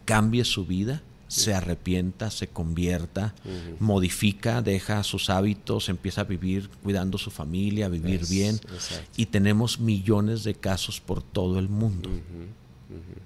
cambie 0.05 0.43
su 0.45 0.65
vida, 0.65 1.01
se 1.27 1.53
arrepienta, 1.53 2.31
se 2.31 2.47
convierta, 2.47 3.35
modifica, 3.79 4.61
deja 4.63 5.03
sus 5.03 5.29
hábitos, 5.29 5.87
empieza 5.89 6.21
a 6.21 6.23
vivir 6.23 6.69
cuidando 6.81 7.19
su 7.19 7.29
familia, 7.29 7.85
a 7.85 7.89
vivir 7.89 8.21
Es- 8.21 8.29
bien. 8.29 8.55
exacto. 8.55 9.05
Y 9.17 9.27
tenemos 9.27 9.79
millones 9.79 10.43
de 10.43 10.55
casos 10.55 10.99
por 10.99 11.21
todo 11.21 11.59
el 11.59 11.69
mundo. 11.69 12.09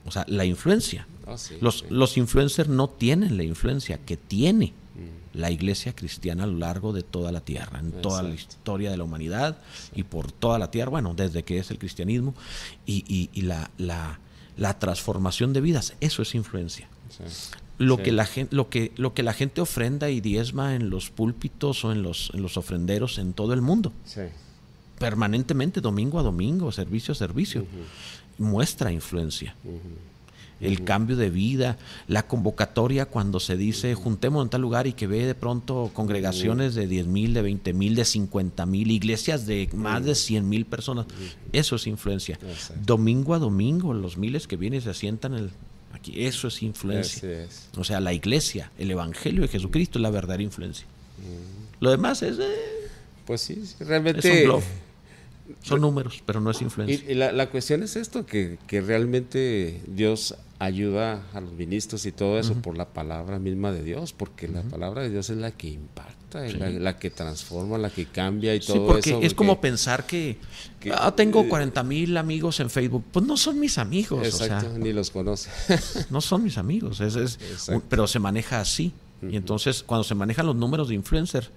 O 0.05 0.11
sea, 0.11 0.25
la 0.27 0.43
influencia. 0.43 1.07
Ah, 1.25 1.37
sí, 1.37 1.55
los, 1.61 1.79
sí. 1.79 1.85
los 1.89 2.17
influencers 2.17 2.67
no 2.67 2.89
tienen 2.89 3.37
la 3.37 3.43
influencia 3.43 3.97
que 3.97 4.17
tiene. 4.17 4.73
La 5.33 5.49
iglesia 5.51 5.93
cristiana 5.95 6.43
a 6.43 6.47
lo 6.47 6.57
largo 6.57 6.93
de 6.93 7.01
toda 7.03 7.31
la 7.31 7.41
tierra, 7.41 7.79
en 7.79 7.91
toda 7.91 8.21
la 8.23 8.33
historia 8.33 8.91
de 8.91 8.97
la 8.97 9.03
humanidad 9.03 9.57
y 9.95 10.03
por 10.03 10.31
toda 10.31 10.59
la 10.59 10.69
tierra, 10.71 10.91
bueno, 10.91 11.13
desde 11.15 11.43
que 11.43 11.57
es 11.57 11.71
el 11.71 11.79
cristianismo 11.79 12.33
y, 12.85 13.03
y- 13.07 13.29
y 13.33 13.41
la, 13.41 13.71
la- 13.77 14.19
la 14.57 14.77
transformación 14.77 15.51
de 15.53 15.61
vidas, 15.61 15.95
eso 15.99 16.21
es 16.21 16.35
influencia. 16.35 16.87
Sí. 17.09 17.23
Lo, 17.79 17.97
Sí. 17.97 18.03
que 18.03 18.11
la 18.11 18.25
gente, 18.25 18.55
lo, 18.55 18.69
que, 18.69 18.91
lo 18.97 19.15
que 19.15 19.23
la 19.23 19.33
gente 19.33 19.59
ofrenda 19.61 20.11
y 20.11 20.21
diezma 20.21 20.75
en 20.75 20.91
los 20.91 21.09
púlpitos 21.09 21.83
o 21.83 21.91
en 21.91 22.03
los, 22.03 22.29
en 22.35 22.43
los 22.43 22.55
ofrenderos 22.57 23.17
en 23.17 23.33
todo 23.33 23.53
el 23.53 23.61
mundo, 23.63 23.91
Sí. 24.05 24.21
permanentemente, 24.99 25.81
domingo 25.81 26.19
a 26.19 26.23
domingo, 26.23 26.71
servicio 26.71 27.11
a 27.13 27.15
servicio, 27.15 27.65
muestra 28.37 28.91
influencia. 28.91 29.55
El 30.65 30.83
cambio 30.83 31.15
de 31.15 31.29
vida, 31.29 31.77
la 32.07 32.27
convocatoria 32.27 33.05
cuando 33.05 33.39
se 33.39 33.57
dice 33.57 33.95
juntemos 33.95 34.43
en 34.43 34.49
tal 34.49 34.61
lugar 34.61 34.87
y 34.87 34.93
que 34.93 35.07
ve 35.07 35.25
de 35.25 35.35
pronto 35.35 35.91
congregaciones 35.93 36.73
de 36.75 36.87
10 36.87 37.07
mil, 37.07 37.33
de 37.33 37.41
20 37.41 37.73
mil, 37.73 37.95
de 37.95 38.05
50 38.05 38.65
mil, 38.65 38.91
iglesias 38.91 39.45
de 39.45 39.69
más 39.73 40.03
de 40.05 40.15
100 40.15 40.47
mil 40.47 40.65
personas. 40.65 41.05
Eso 41.51 41.75
es 41.75 41.87
influencia. 41.87 42.39
Domingo 42.85 43.33
a 43.33 43.39
domingo, 43.39 43.93
los 43.93 44.17
miles 44.17 44.47
que 44.47 44.55
vienen 44.57 44.79
y 44.79 44.81
se 44.83 44.89
asientan 44.89 45.33
el- 45.33 45.51
aquí, 45.93 46.13
eso 46.25 46.47
es 46.47 46.63
influencia. 46.63 47.43
Es. 47.43 47.69
O 47.77 47.83
sea, 47.83 47.99
la 47.99 48.13
iglesia, 48.13 48.71
el 48.77 48.89
evangelio 48.91 49.41
de 49.43 49.47
Jesucristo 49.47 49.99
es 49.99 50.03
la 50.03 50.09
verdadera 50.09 50.43
influencia. 50.43 50.85
Lo 51.79 51.91
demás 51.91 52.21
es, 52.23 52.39
eh, 52.39 52.43
Pues 53.25 53.41
sí, 53.41 53.55
sí, 53.65 53.75
es 53.79 53.87
realmente. 53.87 54.29
un 54.43 54.43
bluff. 54.49 54.65
Son 55.61 55.81
números, 55.81 56.21
pero 56.25 56.39
no 56.41 56.51
es 56.51 56.61
influencia. 56.61 56.99
Y, 57.07 57.11
y 57.11 57.15
la, 57.15 57.31
la 57.31 57.49
cuestión 57.49 57.83
es 57.83 57.95
esto, 57.95 58.25
que, 58.25 58.57
que 58.67 58.81
realmente 58.81 59.81
Dios 59.87 60.35
ayuda 60.59 61.23
a 61.33 61.41
los 61.41 61.51
ministros 61.53 62.05
y 62.05 62.11
todo 62.13 62.39
eso 62.39 62.53
por 62.55 62.77
la 62.77 62.87
palabra 62.87 63.37
misma 63.39 63.71
de 63.73 63.83
Dios, 63.83 64.13
porque 64.13 64.47
la 64.47 64.61
palabra 64.61 65.01
de 65.01 65.09
Dios 65.09 65.29
es 65.29 65.37
la 65.37 65.51
que 65.51 65.67
impacta, 65.67 66.41
la, 66.47 66.69
la 66.69 66.97
que 66.97 67.09
transforma, 67.09 67.77
la 67.77 67.89
que 67.89 68.05
cambia 68.05 68.55
y 68.55 68.61
Sí, 68.61 68.67
todo 68.67 68.87
porque 68.87 69.09
eso. 69.09 69.19
es 69.21 69.33
como 69.33 69.59
pensar 69.59 70.05
que, 70.07 70.37
que- 70.79 70.93
ah, 70.93 71.13
tengo 71.15 71.41
eh, 71.41 71.49
40 71.49 71.83
mil 71.83 72.15
amigos 72.15 72.59
en 72.61 72.69
Facebook. 72.69 73.03
Pues 73.11 73.25
no 73.25 73.35
son 73.35 73.59
mis 73.59 73.77
amigos, 73.77 74.25
Exacto, 74.25 74.67
o 74.67 74.69
sea, 74.71 74.79
ni 74.79 74.93
los 74.93 75.11
conoce. 75.11 75.49
no 76.09 76.21
son 76.21 76.43
mis 76.43 76.57
amigos, 76.57 77.01
es, 77.01 77.15
es- 77.17 77.67
un- 77.67 77.81
pero 77.81 78.07
se 78.07 78.19
maneja 78.19 78.61
así. 78.61 78.93
Y 79.21 79.35
entonces, 79.37 79.83
cuando 79.83 80.03
se 80.03 80.15
manejan 80.15 80.45
los 80.45 80.55
números 80.55 80.89
de 80.89 80.95
influencer, 80.95 81.49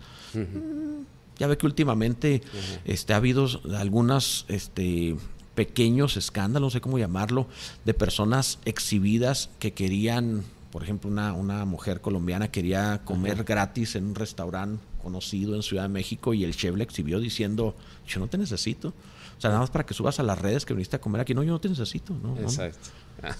ya 1.38 1.46
ve 1.46 1.58
que 1.58 1.66
últimamente 1.66 2.42
este, 2.84 3.12
ha 3.12 3.16
habido 3.16 3.46
algunos 3.76 4.44
este, 4.48 5.16
pequeños 5.54 6.16
escándalos, 6.16 6.66
no 6.66 6.70
sé 6.70 6.80
cómo 6.80 6.98
llamarlo, 6.98 7.46
de 7.84 7.94
personas 7.94 8.58
exhibidas 8.64 9.50
que 9.58 9.72
querían, 9.72 10.44
por 10.70 10.82
ejemplo, 10.82 11.10
una, 11.10 11.32
una 11.32 11.64
mujer 11.64 12.00
colombiana 12.00 12.48
quería 12.48 13.02
comer 13.04 13.44
gratis 13.44 13.96
en 13.96 14.06
un 14.06 14.14
restaurante 14.14 14.82
conocido 15.02 15.54
en 15.54 15.62
Ciudad 15.62 15.84
de 15.84 15.88
México 15.88 16.34
y 16.34 16.44
el 16.44 16.56
chef 16.56 16.74
le 16.74 16.84
exhibió 16.84 17.20
diciendo, 17.20 17.76
yo 18.06 18.20
no 18.20 18.26
te 18.26 18.38
necesito. 18.38 18.92
O 19.38 19.40
sea, 19.40 19.50
nada 19.50 19.60
más 19.60 19.70
para 19.70 19.84
que 19.84 19.94
subas 19.94 20.18
a 20.18 20.22
las 20.22 20.38
redes 20.38 20.64
que 20.64 20.74
viniste 20.74 20.96
a 20.96 21.00
comer 21.00 21.20
aquí. 21.20 21.34
No, 21.34 21.42
yo 21.42 21.52
no 21.52 21.60
te 21.60 21.68
necesito. 21.68 22.14
No, 22.14 22.34
no. 22.34 22.48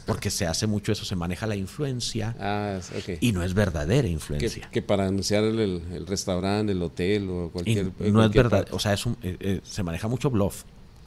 Porque 0.07 0.31
se 0.31 0.47
hace 0.47 0.67
mucho 0.67 0.93
eso, 0.93 1.05
se 1.05 1.17
maneja 1.17 1.47
la 1.47 1.57
influencia 1.57 2.35
Ah, 2.41 2.79
y 3.21 3.33
no 3.33 3.43
es 3.43 3.55
verdadera 3.55 4.09
influencia. 4.09 4.69
que 4.71 4.83
para 4.83 5.07
anunciar 5.07 5.45
el, 5.45 5.59
el 5.93 6.07
restaurante, 6.07 6.73
el 6.73 6.83
hotel 6.83 7.29
o 7.31 7.47
Y 7.47 7.51
cualquier. 7.51 7.93
no 8.13 8.25
es 8.25 8.31
verdad, 8.33 8.59
parte. 8.63 8.73
o 8.75 8.79
sea, 8.79 8.93
es 8.95 9.05
un- 9.07 9.17
eh, 9.23 9.37
eh, 9.41 9.61
se 9.63 9.83
maneja 9.83 10.09
mucho 10.09 10.31
bluff. 10.31 10.65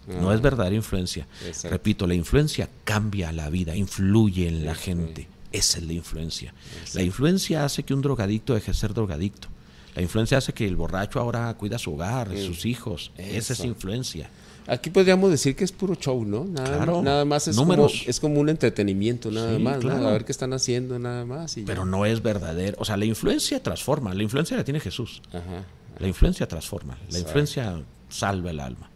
No 0.08 0.30
Ah. 0.32 0.36
es 0.36 0.42
verdadera 0.42 0.76
influencia. 0.76 1.28
Exacto. 1.46 1.70
Repito, 1.70 2.08
la 2.08 2.14
influencia 2.16 2.68
cambia 2.84 3.32
la 3.32 3.50
vida, 3.50 3.76
influye 3.76 4.48
en 4.48 4.66
la 4.66 4.74
gente. 4.76 5.28
Esa 5.52 5.80
es 5.80 5.84
la 5.86 5.94
influencia. 5.94 6.54
La 6.94 7.02
influencia 7.04 7.66
hace 7.66 7.84
que 7.84 7.94
un 7.94 8.02
drogadicto 8.02 8.54
deje 8.54 8.72
de 8.72 8.78
ser 8.78 8.94
drogadicto. 8.94 9.48
La 9.96 10.02
influencia 10.04 10.38
hace 10.38 10.54
que 10.54 10.66
el 10.68 10.76
borracho 10.76 11.20
ahora 11.20 11.54
cuida 11.56 11.78
su 11.80 11.94
hogar, 11.94 12.30
sus 12.38 12.66
hijos. 12.66 13.12
Esa 13.18 13.54
es 13.54 13.60
influencia. 13.66 14.30
Aquí 14.70 14.90
podríamos 14.90 15.32
decir 15.32 15.56
que 15.56 15.64
es 15.64 15.72
puro 15.72 15.96
show, 15.96 16.24
¿no? 16.26 16.46
Nada, 16.46 16.78
Claro. 16.78 17.02
nada 17.02 17.26
más 17.26 17.48
es 17.48 17.56
como, 17.56 17.88
es 17.88 18.20
como 18.20 18.40
un 18.40 18.50
entretenimiento, 18.50 19.32
nada 19.32 19.58
Sí, 19.58 19.64
más, 19.64 19.76
¿no? 19.76 19.82
claro. 19.82 20.08
A 20.08 20.12
ver 20.12 20.26
qué 20.26 20.32
están 20.32 20.54
haciendo, 20.54 21.00
nada 21.00 21.26
más. 21.26 21.58
y 21.58 21.62
ya. 21.62 21.66
Pero 21.68 21.86
no 21.86 22.06
es 22.06 22.22
verdadero. 22.22 22.78
O 22.80 22.86
sea, 22.86 22.96
la 22.98 23.06
influencia 23.06 23.62
transforma. 23.64 24.14
La 24.14 24.22
influencia 24.24 24.56
la 24.58 24.64
tiene 24.64 24.80
Jesús. 24.80 25.22
Ajá. 25.30 25.66
La 26.00 26.08
influencia 26.08 26.48
transforma. 26.48 26.94
La 26.96 27.04
Exacto. 27.06 27.28
influencia 27.28 27.82
salva 28.10 28.52
el 28.52 28.60
alma. 28.60 28.90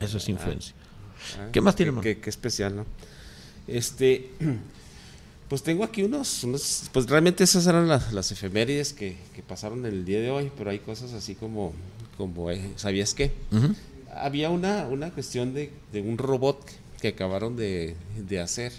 Eso 0.00 0.16
es 0.18 0.28
influencia. 0.28 0.74
Ah, 1.38 1.48
¿Qué 1.52 1.60
más 1.60 1.74
tiene, 1.76 1.92
qué, 2.00 2.18
qué- 2.18 2.30
especial, 2.30 2.74
¿no? 2.76 2.86
Este, 3.66 4.30
pues 5.48 5.62
tengo 5.62 5.84
aquí 5.84 6.02
unos, 6.02 6.44
unos- 6.44 6.84
pues 6.92 7.06
realmente 7.08 7.44
esas 7.44 7.66
eran 7.66 7.88
las, 7.88 8.12
las 8.12 8.30
efemérides 8.32 8.92
que, 8.92 9.16
que 9.34 9.42
pasaron 9.42 9.84
el 9.86 10.04
día 10.04 10.20
de 10.20 10.30
hoy, 10.30 10.50
pero 10.56 10.70
hay 10.70 10.78
cosas 10.78 11.12
así 11.12 11.34
como, 11.34 11.72
como 12.16 12.50
eh, 12.50 12.70
¿sabías 12.76 13.14
qué? 13.14 13.32
Ujú. 13.52 13.74
Había 14.24 14.50
una, 14.50 14.86
una 14.88 15.10
cuestión 15.10 15.54
de, 15.54 15.70
de 15.92 16.00
un 16.00 16.18
robot 16.18 16.58
que 17.00 17.08
acabaron 17.08 17.56
de, 17.56 17.94
de 18.28 18.40
hacer. 18.40 18.72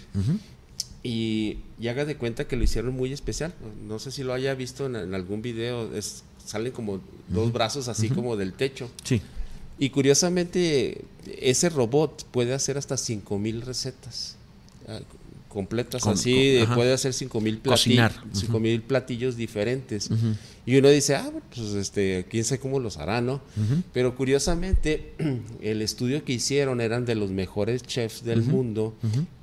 Y, 1.02 1.58
y 1.80 1.88
haga 1.88 2.04
de 2.04 2.16
cuenta 2.16 2.46
que 2.46 2.56
lo 2.56 2.64
hicieron 2.64 2.94
muy 2.94 3.12
especial. 3.12 3.54
No 3.88 3.98
sé 3.98 4.10
si 4.10 4.22
lo 4.22 4.34
haya 4.34 4.54
visto 4.54 4.86
en, 4.86 4.96
en 4.96 5.14
algún 5.14 5.40
video. 5.42 5.94
Es, 5.94 6.24
salen 6.44 6.72
como 6.72 7.00
dos 7.28 7.52
brazos 7.52 7.88
así 7.88 8.08
como 8.10 8.36
del 8.36 8.52
techo. 8.52 8.90
Sí. 9.04 9.22
Y 9.78 9.88
curiosamente, 9.90 11.04
ese 11.38 11.70
robot 11.70 12.26
puede 12.30 12.52
hacer 12.52 12.76
hasta 12.76 12.98
5000 12.98 13.62
recetas 13.62 14.36
ah, 14.88 15.00
completas 15.48 16.02
Con- 16.02 16.12
así, 16.12 16.60
con- 16.66 16.74
puede 16.74 16.92
hacer 16.92 17.14
5000 17.14 17.60
Cocinar. 17.60 18.12
platillos, 18.12 18.36
Ujú. 18.36 18.40
5000 18.52 18.82
platillos 18.82 19.36
diferentes. 19.36 20.10
Y 20.66 20.76
uno 20.76 20.88
dice, 20.90 21.16
ah, 21.16 21.30
pues 21.54 21.72
este, 21.74 22.26
quién 22.30 22.44
sabe 22.44 22.60
cómo 22.60 22.78
los 22.80 22.98
hará, 22.98 23.20
¿no? 23.20 23.40
Pero 23.92 24.14
curiosamente, 24.14 25.12
el 25.62 25.82
estudio 25.82 26.24
que 26.24 26.32
hicieron 26.34 26.80
eran 26.80 27.04
de 27.06 27.14
los 27.14 27.30
mejores 27.30 27.82
chefs 27.82 28.24
del 28.24 28.42
mundo, 28.42 28.94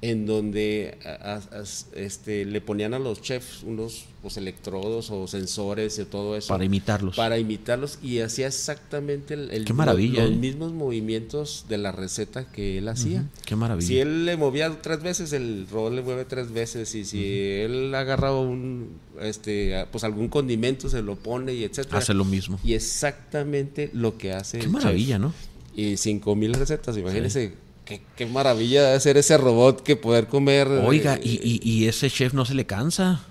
en 0.01 0.25
donde 0.25 0.97
a- 1.05 1.33
a- 1.33 1.59
as- 1.61 1.87
este, 1.95 2.45
le 2.45 2.61
ponían 2.61 2.93
a 2.93 2.99
los 2.99 3.21
chefs 3.21 3.63
unos 3.63 4.05
pues, 4.21 4.37
electrodos 4.37 5.09
o 5.11 5.27
sensores 5.27 5.97
y 5.99 6.05
todo 6.05 6.37
eso. 6.37 6.49
Para 6.49 6.65
imitarlos. 6.65 7.15
Para 7.15 7.37
imitarlos 7.39 7.97
y 8.03 8.19
hacía 8.19 8.47
exactamente 8.47 9.33
el, 9.33 9.51
el- 9.51 9.65
Qué 9.65 9.73
maravilla, 9.73 10.23
los, 10.23 10.33
¿eh? 10.33 10.35
mismos 10.35 10.71
movimientos 10.73 11.65
de 11.67 11.77
la 11.77 11.91
receta 11.91 12.45
que 12.51 12.77
él 12.77 12.87
hacía. 12.89 13.25
Qué 13.45 13.55
maravilla. 13.55 13.87
Si 13.87 13.99
él 13.99 14.25
le 14.25 14.37
movía 14.37 14.69
tres 14.81 15.01
veces, 15.01 15.33
el 15.33 15.67
robot 15.71 15.93
le 15.93 16.01
mueve 16.03 16.25
tres 16.25 16.51
veces. 16.51 16.93
Y 16.95 17.05
si 17.05 17.23
él 17.25 17.93
agarraba 17.95 18.39
un, 18.39 18.97
este, 19.21 19.85
pues 19.91 20.03
algún 20.03 20.27
condimento, 20.29 20.89
se 20.89 21.01
lo 21.07 21.15
pone 21.15 21.53
y 21.53 21.63
etcétera. 21.63 21.97
Hace 21.97 22.13
lo 22.13 22.23
mismo. 22.25 22.59
Y 22.63 22.73
exactamente 22.75 23.89
lo 23.93 24.17
que 24.17 24.33
hace. 24.33 24.59
Qué 24.59 24.65
el 24.65 24.71
maravilla, 24.71 25.15
chef. 25.15 25.21
¿no? 25.21 25.33
Y 25.75 25.97
cinco 25.97 26.35
mil 26.35 26.53
recetas, 26.53 26.95
imagínense. 26.97 27.53
Qué, 27.85 28.01
qué 28.15 28.25
maravilla 28.25 28.83
de 28.89 28.95
hacer 28.95 29.15
ese 29.17 29.37
robot 29.37 29.81
que 29.81 29.95
poder 29.95 30.27
comer. 30.27 30.67
Oiga, 30.67 31.15
eh, 31.15 31.21
y, 31.23 31.39
y- 31.41 31.61
y 31.63 31.87
ese 31.87 32.09
chef 32.09 32.33
no 32.33 32.45
se 32.45 32.53
le 32.53 32.65
cansa. 32.65 33.21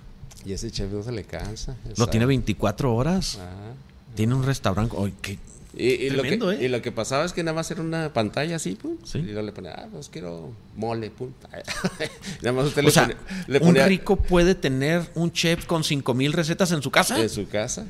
y 0.45 0.53
ese 0.53 0.71
chef 0.71 0.91
no 0.91 1.03
se 1.03 1.11
le 1.11 1.23
cansa. 1.25 1.75
Lo 1.97 2.07
tiene 2.07 2.25
24 2.25 2.93
horas. 2.95 3.35
Ajá. 3.35 3.73
Tiene 4.15 4.33
un 4.33 4.43
restaurante. 4.43 4.95
Oye, 4.97 5.13
qué- 5.21 5.37
Y, 5.79 5.89
y 5.89 6.09
lo 6.09 6.23
que, 6.23 6.33
¿eh? 6.33 6.65
y 6.65 6.67
lo 6.69 6.81
que 6.81 6.91
pasaba 6.91 7.23
es 7.23 7.33
que 7.33 7.43
nada 7.43 7.53
más 7.55 7.69
era 7.69 7.81
una 7.81 8.11
pantalla 8.11 8.55
así, 8.55 8.73
pum, 8.73 8.97
Sí. 9.03 9.19
y 9.19 9.21
luego 9.21 9.43
le 9.43 9.51
ponía, 9.51 9.73
ah, 9.77 9.87
pues 9.91 10.09
quiero 10.09 10.51
mole, 10.75 11.11
pum. 11.11 11.29
nada 12.41 12.51
más 12.53 12.65
usted 12.67 12.81
O 12.81 12.85
le, 12.85 12.91
sea, 12.91 13.03
ponía, 13.03 13.17
le 13.47 13.59
un 13.59 13.75
rico 13.89 14.15
puede 14.15 14.55
tener 14.55 15.03
un 15.15 15.31
chef 15.31 15.65
con 15.65 15.83
5000 15.83 16.33
recetas 16.33 16.71
en 16.71 16.81
su 16.81 16.89
casa. 16.89 17.21
en 17.21 17.29
su 17.29 17.47
casa. 17.47 17.85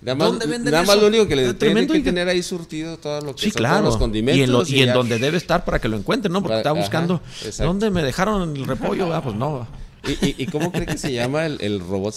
Nada 0.00 0.14
más, 0.14 0.28
¿Dónde 0.28 0.46
venden 0.46 0.70
nada 0.72 0.84
más 0.84 0.94
eso? 0.94 1.02
lo 1.02 1.08
único 1.08 1.26
que 1.26 1.34
le 1.36 1.42
Está 1.50 1.58
tiene 1.66 1.86
que 1.86 2.00
tener 2.00 2.28
ahí 2.28 2.42
surtido 2.42 2.96
todo 2.98 3.20
lo 3.20 3.34
que 3.34 3.42
Sí, 3.42 3.50
son 3.50 3.58
todos 3.58 3.68
claro. 3.68 3.84
los 3.84 3.96
condimentos. 3.96 4.38
y 4.38 4.42
en, 4.44 4.52
lo- 4.52 4.66
y 4.66 4.80
en 4.80 4.86
ya- 4.86 4.92
donde 4.94 5.18
debe 5.18 5.36
estar 5.36 5.64
para 5.64 5.80
que 5.80 5.88
lo 5.88 5.96
encuentren, 5.96 6.32
¿no? 6.32 6.40
Porque 6.40 6.56
está 6.58 6.70
ajá, 6.70 6.78
buscando 6.80 7.20
dónde 7.58 7.90
me 7.90 8.02
dejaron 8.04 8.56
el 8.56 8.64
repollo. 8.66 9.12
Ah, 9.12 9.22
pues 9.22 9.34
no. 9.34 9.66
¿Y, 10.22 10.42
y, 10.42 10.46
cómo 10.46 10.70
cree 10.72 10.86
que 10.86 10.96
se 10.96 11.12
llama 11.12 11.44
el, 11.46 11.58
el 11.60 11.80
robot? 11.80 12.14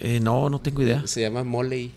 Eh, 0.00 0.18
no, 0.20 0.50
no 0.50 0.60
tengo 0.60 0.82
idea. 0.82 1.02
Se 1.06 1.20
llama 1.20 1.44
Moley. 1.44 1.92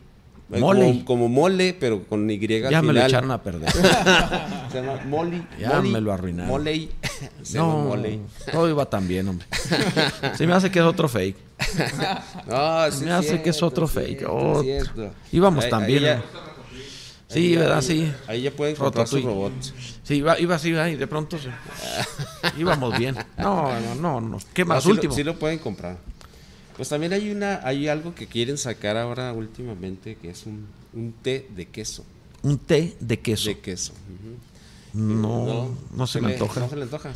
Mole. 0.60 1.04
Como, 1.06 1.30
mole, 1.30 1.76
pero 1.80 2.04
con 2.04 2.30
Y. 2.30 2.40
Ya 2.70 2.82
me 2.82 2.94
lo 2.94 3.06
echaron 3.06 3.32
a 3.32 3.42
perder. 3.42 3.72
se 4.72 4.82
llama. 4.82 5.00
Ya 5.60 5.82
me 5.82 6.02
lo 6.02 6.12
arruinaron. 6.12 6.50
Moley. 6.50 6.90
Se 7.42 7.58
no, 7.58 7.86
Moley. 7.86 8.22
todo 8.52 8.70
iba 8.70 8.86
tan 8.86 9.08
bien, 9.08 9.28
hombre. 9.28 9.48
Se 10.36 10.46
me 10.46 10.54
hace 10.54 10.70
que 10.72 10.80
es 10.80 10.86
otro 10.86 11.08
fake. 11.08 11.38
No, 12.48 12.92
Se 12.92 13.06
me 13.06 13.12
hace 13.12 13.42
que 13.42 13.52
es 13.52 13.64
otro 13.64 13.88
fake. 13.88 14.26
Oh, 14.28 14.64
íbamos 15.32 15.70
tan 15.70 15.86
bien. 15.86 16.22
Sí, 17.28 17.56
¿verdad? 17.56 17.82
Sí. 17.82 18.12
Ahí 18.28 18.42
ya 18.42 18.52
pueden 18.52 18.76
comprar 18.76 19.08
su 19.08 19.22
robot. 19.22 19.54
Sí, 20.04 20.16
iba, 20.16 20.38
iba 20.38 20.56
así, 20.56 20.70
y 20.70 20.96
de 20.96 21.08
pronto 21.08 21.38
íbamos 22.58 22.98
bien. 22.98 23.16
No, 23.38 23.80
no, 23.80 23.96
no, 23.96 24.22
no. 24.22 24.38
¿Qué 24.54 24.66
más? 24.66 24.86
Último. 24.86 25.14
sí 25.14 25.24
lo 25.24 25.40
pueden 25.40 25.60
comprar. 25.60 25.98
Pues 26.76 26.90
también 26.90 27.14
hay 27.14 27.32
una, 27.32 27.60
hay 27.64 27.88
algo 27.88 28.16
que 28.16 28.28
quieren 28.28 28.58
sacar 28.58 28.98
ahora 28.98 29.34
últimamente 29.34 30.16
que 30.16 30.30
es 30.30 30.46
un, 30.46 30.68
un 30.94 31.14
té 31.22 31.48
de 31.56 31.66
queso. 31.68 32.06
Un 32.44 32.58
té 32.58 32.96
de 33.00 33.20
queso. 33.20 33.50
De 33.50 33.60
queso. 33.60 33.94
No, 34.94 35.74
no, 35.96 36.06
se, 36.06 36.20
me 36.20 36.34
antoja. 36.34 36.68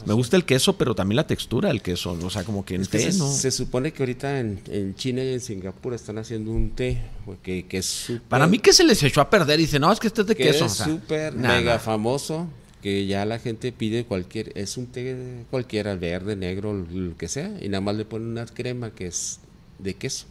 Me 0.05 0.13
gusta 0.13 0.38
el 0.38 0.45
queso, 0.45 0.77
pero 0.77 0.95
también 0.95 1.17
la 1.17 1.27
textura 1.27 1.67
del 1.69 1.81
queso. 1.81 2.17
O 2.24 2.29
sea, 2.29 2.45
como 2.45 2.63
que 2.63 2.75
en 2.75 2.85
té, 2.85 3.12
se, 3.12 3.17
¿no? 3.17 3.29
Se 3.29 3.51
supone 3.51 3.91
que 3.91 4.01
ahorita 4.01 4.39
en, 4.39 4.62
en, 4.67 4.95
China 4.95 5.21
y 5.24 5.33
en 5.33 5.41
Singapur 5.41 5.93
están 5.93 6.17
haciendo 6.17 6.51
un 6.51 6.69
té 6.69 7.01
que, 7.43 7.65
que 7.65 7.79
es 7.79 7.85
super, 7.85 8.21
Para 8.29 8.47
mí 8.47 8.59
que 8.59 8.71
se 8.71 8.85
les 8.85 9.03
echó 9.03 9.19
a 9.19 9.29
perder 9.29 9.59
y 9.59 9.63
dice, 9.63 9.79
no, 9.79 9.91
es 9.91 10.00
que 10.00 10.07
este 10.07 10.21
es 10.21 10.27
de 10.27 10.35
que 10.35 10.43
queso. 10.43 10.65
Es 10.65 10.74
súper 10.74 11.33
mega 11.33 11.77
famoso 11.79 12.47
que 12.81 13.07
ya 13.07 13.25
la 13.25 13.39
gente 13.39 13.71
pide 13.71 14.05
cualquier, 14.05 14.51
es 14.55 14.77
un 14.77 14.85
té 14.85 15.43
cualquiera, 15.50 15.95
verde, 15.95 16.35
negro, 16.35 16.71
lo 16.71 17.17
que 17.17 17.27
sea, 17.27 17.51
y 17.59 17.67
nada 17.67 17.81
más 17.81 17.95
le 17.95 18.05
ponen 18.05 18.27
una 18.27 18.45
crema 18.45 18.91
que 18.91 19.07
es 19.07 19.39
de 19.79 19.94
queso. 19.94 20.25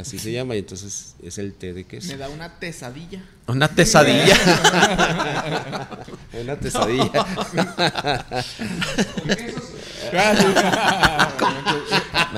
Así 0.00 0.18
se 0.18 0.32
llama, 0.32 0.56
y 0.56 0.60
entonces 0.60 1.14
es 1.22 1.36
el 1.36 1.52
té 1.52 1.74
de 1.74 1.84
queso. 1.84 2.08
Me 2.08 2.16
da 2.16 2.30
una 2.30 2.58
tesadilla. 2.58 3.22
Una 3.46 3.68
tesadilla. 3.68 4.34
una 6.40 6.56
tesadilla. 6.56 7.26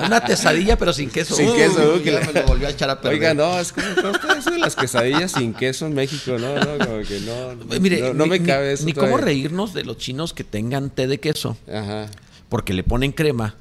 una 0.05 0.25
tesadilla, 0.25 0.77
pero 0.77 0.91
sin 0.91 1.09
queso. 1.09 1.35
Sin 1.35 1.55
queso, 1.55 1.95
uh, 1.95 2.03
que 2.03 2.11
me 2.19 2.33
lo 2.33 2.43
volvió 2.47 2.67
a 2.67 2.71
echar 2.71 2.89
a 2.89 2.99
perder. 2.99 3.17
Oiga, 3.17 3.33
no, 3.33 3.57
es 3.61 3.71
como 3.71 4.33
eso 4.37 4.51
de 4.51 4.59
las 4.59 4.75
quesadillas 4.75 5.31
sin 5.31 5.53
queso 5.53 5.87
en 5.87 5.93
México, 5.93 6.37
no, 6.37 6.53
no, 6.53 6.85
como 6.85 7.01
que 7.03 7.21
no. 7.21 7.79
Mire, 7.79 8.13
no, 8.13 8.25
me 8.25 8.43
cabe 8.43 8.73
eso. 8.73 8.85
Ni 8.85 8.91
cómo 8.91 9.15
reírnos 9.15 9.73
de 9.73 9.85
los 9.85 9.97
chinos 9.97 10.33
que 10.33 10.43
tengan 10.43 10.89
té 10.89 11.07
de 11.07 11.21
queso. 11.21 11.57
Ajá. 11.73 12.07
Porque 12.49 12.73
le 12.73 12.83
ponen 12.83 13.13
crema 13.13 13.55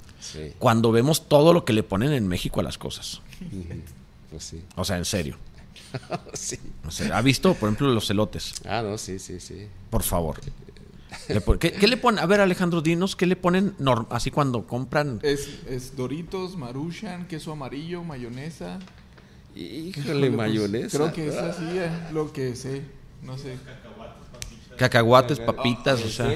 cuando 0.58 0.92
vemos 0.92 1.28
todo 1.28 1.52
lo 1.52 1.64
que 1.64 1.72
le 1.72 1.82
ponen 1.82 2.12
en 2.12 2.26
México 2.28 2.60
a 2.60 2.62
las 2.62 2.78
cosas. 2.78 3.20
Pues 4.30 4.44
sí. 4.44 4.62
O 4.76 4.84
sea, 4.84 4.96
en 4.96 5.04
serio. 5.04 5.36
sí. 6.32 6.58
¿Ha 7.12 7.22
visto, 7.22 7.54
por 7.54 7.68
ejemplo, 7.68 7.88
los 7.88 8.06
celotes? 8.06 8.54
Ah, 8.64 8.82
no, 8.82 8.98
sí, 8.98 9.18
sí, 9.18 9.40
sí. 9.40 9.68
Por 9.90 10.02
favor. 10.02 10.40
¿Qué, 11.58 11.86
le 11.86 11.96
ponen? 11.96 12.22
A 12.22 12.26
ver, 12.26 12.40
Alejandro, 12.40 12.80
dinos, 12.80 13.16
¿qué 13.16 13.26
le 13.26 13.36
ponen 13.36 13.74
así 14.10 14.30
cuando 14.30 14.66
compran? 14.66 15.20
Es, 15.22 15.96
Doritos, 15.96 16.56
Maruchan, 16.56 17.26
queso 17.26 17.52
amarillo, 17.52 18.02
mayonesa. 18.02 18.78
Híjole, 19.54 20.30
mayonesa. 20.30 20.98
Creo 20.98 21.12
que 21.12 21.28
es 21.28 21.36
así 21.36 21.64
eh, 21.64 21.90
lo 22.12 22.32
que 22.32 22.54
sé. 22.54 22.82
No 23.22 23.38
sé. 23.38 23.56
Cacahuates, 24.76 25.40
papitas, 25.40 26.04
o 26.04 26.08
sea. 26.08 26.32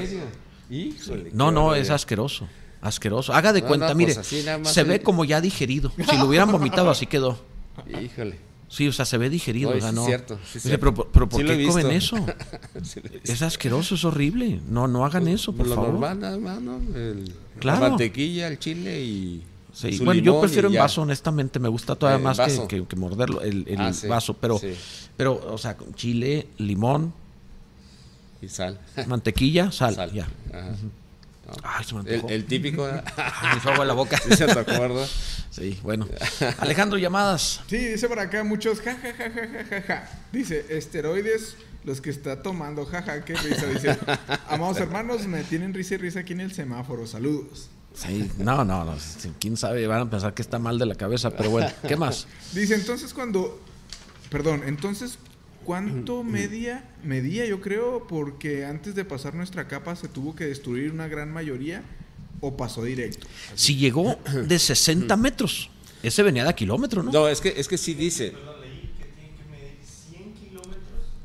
Híjole. 0.71 1.30
No, 1.33 1.50
no, 1.50 1.75
es 1.75 1.90
asqueroso. 1.90 2.49
Asqueroso. 2.81 3.33
Haga 3.35 3.53
de 3.53 3.63
cuenta, 3.63 3.95
mire, 3.95 4.15
pues 4.15 4.27
se 4.73 4.85
ve 4.85 5.03
como 5.03 5.25
ya 5.25 5.41
digerido. 5.41 5.93
Si 6.11 6.17
lo 6.17 6.27
hubieran 6.27 6.51
vomitado, 6.51 6.91
así 6.91 7.07
quedó. 7.07 7.39
Híjole. 8.01 8.51
Sí, 8.69 8.87
o 8.87 8.93
sea, 8.93 9.05
se 9.05 9.19
ve 9.19 9.29
digerido. 9.29 9.75
No, 9.75 9.93
no. 9.93 10.03
Es 10.03 10.07
cierto, 10.07 10.39
Pero, 10.63 10.95
pero, 10.95 11.29
¿por 11.29 11.45
qué 11.45 11.67
comen 11.67 11.91
eso? 11.91 12.17
es 13.25 13.43
asqueroso, 13.43 13.97
es 13.97 14.05
horrible. 14.05 14.61
No, 14.69 14.87
no 14.87 15.05
hagan 15.05 15.25
pues, 15.25 15.35
eso, 15.35 15.53
por 15.53 15.67
lo 15.67 15.75
favor. 15.75 15.91
normal, 15.91 16.21
nada 16.21 16.39
más, 16.39 16.61
¿no? 16.61 16.77
El, 16.95 17.35
La 17.63 17.81
mantequilla, 17.81 18.47
el 18.47 18.59
chile 18.59 19.03
y. 19.03 19.45
Sí. 19.73 19.99
bueno, 20.05 20.21
yo 20.21 20.41
prefiero 20.41 20.69
en 20.69 20.75
vaso, 20.75 21.03
honestamente. 21.03 21.59
Me 21.59 21.69
gusta 21.69 21.97
todavía 21.97 22.23
más 22.23 22.39
que, 22.69 22.87
que, 22.87 22.97
morderlo, 22.97 23.41
el, 23.41 23.65
el 23.69 23.81
ah, 23.81 23.93
vaso. 24.09 24.35
Pero, 24.35 24.61
pero, 25.17 25.53
o 25.53 25.59
sea, 25.59 25.77
con 25.77 25.95
chile, 25.95 26.49
limón. 26.59 27.13
Y 28.41 28.49
sal. 28.49 28.81
Mantequilla, 29.07 29.73
sal. 29.73 30.13
Ya. 30.13 30.28
Ajá. 30.52 30.76
Ay, 31.63 31.84
se 31.84 31.95
me 31.95 32.00
el, 32.15 32.30
el, 32.30 32.45
típico. 32.45 32.84
me 32.86 33.71
agua 33.71 33.82
en 33.82 33.89
la 33.89 33.95
boca. 33.95 34.19
Sí, 34.28 34.36
se 34.36 34.47
te 34.47 34.58
acuerda. 34.58 35.06
Sí, 35.50 35.78
bueno. 35.82 36.06
Alejandro, 36.58 36.99
llamadas. 36.99 37.63
Sí, 37.69 37.78
dice 37.78 38.08
por 38.08 38.19
acá 38.19 38.45
muchos 38.45 38.80
ja, 38.80 38.97
ja, 38.97 39.13
ja, 39.13 39.30
ja, 39.30 39.65
ja, 39.65 39.82
ja. 39.82 40.10
Dice, 40.32 40.67
esteroides, 40.71 41.56
los 41.84 42.00
que 42.00 42.10
está 42.10 42.43
tomando, 42.43 42.86
jaja, 42.86 43.25
qué 43.25 43.34
risa. 43.34 43.67
Dice, 43.67 43.99
amados 44.49 44.78
hermanos, 44.78 45.26
me 45.26 45.43
tienen 45.45 45.75
risa 45.75 45.95
y 45.95 45.99
risa 45.99 46.21
aquí 46.21 46.32
en 46.32 46.41
el 46.41 46.52
semáforo. 46.52 47.06
Saludos. 47.06 47.69
Sí, 47.95 48.30
no, 48.39 48.65
no, 48.65 48.84
no. 48.84 48.97
Quién 49.41 49.56
sabe, 49.56 49.86
van 49.86 50.02
a 50.02 50.10
pensar 50.10 50.34
que 50.34 50.43
está 50.43 50.58
mal 50.58 50.78
de 50.78 50.86
la 50.86 50.95
cabeza, 50.95 51.30
pero 51.30 51.50
bueno, 51.50 51.69
¿qué 51.86 51.97
más? 51.97 52.26
Dice, 52.52 52.75
entonces 52.75 53.13
cuando. 53.13 53.60
Perdón, 54.30 54.63
entonces 54.65 55.19
¿Cuánto 55.71 56.25
media? 56.25 56.83
Medía, 57.04 57.47
yo 57.47 57.61
creo, 57.61 58.04
porque 58.09 58.65
antes 58.65 58.97
de 58.97 59.04
pasar 59.04 59.37
nuestra 59.37 59.69
capa 59.69 59.95
se 59.95 60.09
tuvo 60.09 60.35
que 60.35 60.45
destruir 60.47 60.91
una 60.91 61.06
gran 61.06 61.33
mayoría 61.33 61.85
o 62.41 62.56
pasó 62.56 62.83
directo. 62.83 63.28
Si 63.54 63.76
llegó 63.76 64.19
de 64.49 64.59
60 64.59 65.17
metros. 65.17 65.71
Ese 66.02 66.25
venía 66.25 66.45
de 66.45 66.52
kilómetro, 66.56 67.04
¿no? 67.04 67.13
No, 67.13 67.28
es 67.28 67.41
que, 67.41 67.54
es 67.56 67.69
que 67.69 67.78
sí 67.78 67.95
dice. 67.95 68.35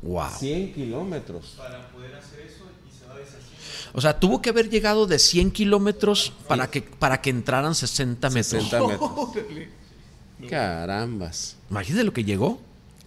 Wow. 0.02 0.30
100 0.38 0.74
kilómetros. 0.74 1.54
Para 1.56 1.88
poder 1.88 2.14
hacer 2.14 2.42
eso 2.42 2.66
y 2.88 2.96
se 2.96 3.04
va 3.04 3.16
deshaciendo. 3.16 3.58
O 3.94 4.00
sea, 4.00 4.20
tuvo 4.20 4.40
que 4.40 4.50
haber 4.50 4.70
llegado 4.70 5.08
de 5.08 5.18
100 5.18 5.50
kilómetros 5.50 6.32
para 6.46 6.70
que, 6.70 6.82
para 6.82 7.20
que 7.20 7.30
entraran 7.30 7.74
60 7.74 8.30
metros. 8.30 8.62
60 8.62 8.86
metros. 8.86 9.10
Carambas. 10.48 11.56
Imagínate 11.68 12.04
lo 12.04 12.12
que 12.12 12.22
llegó 12.22 12.60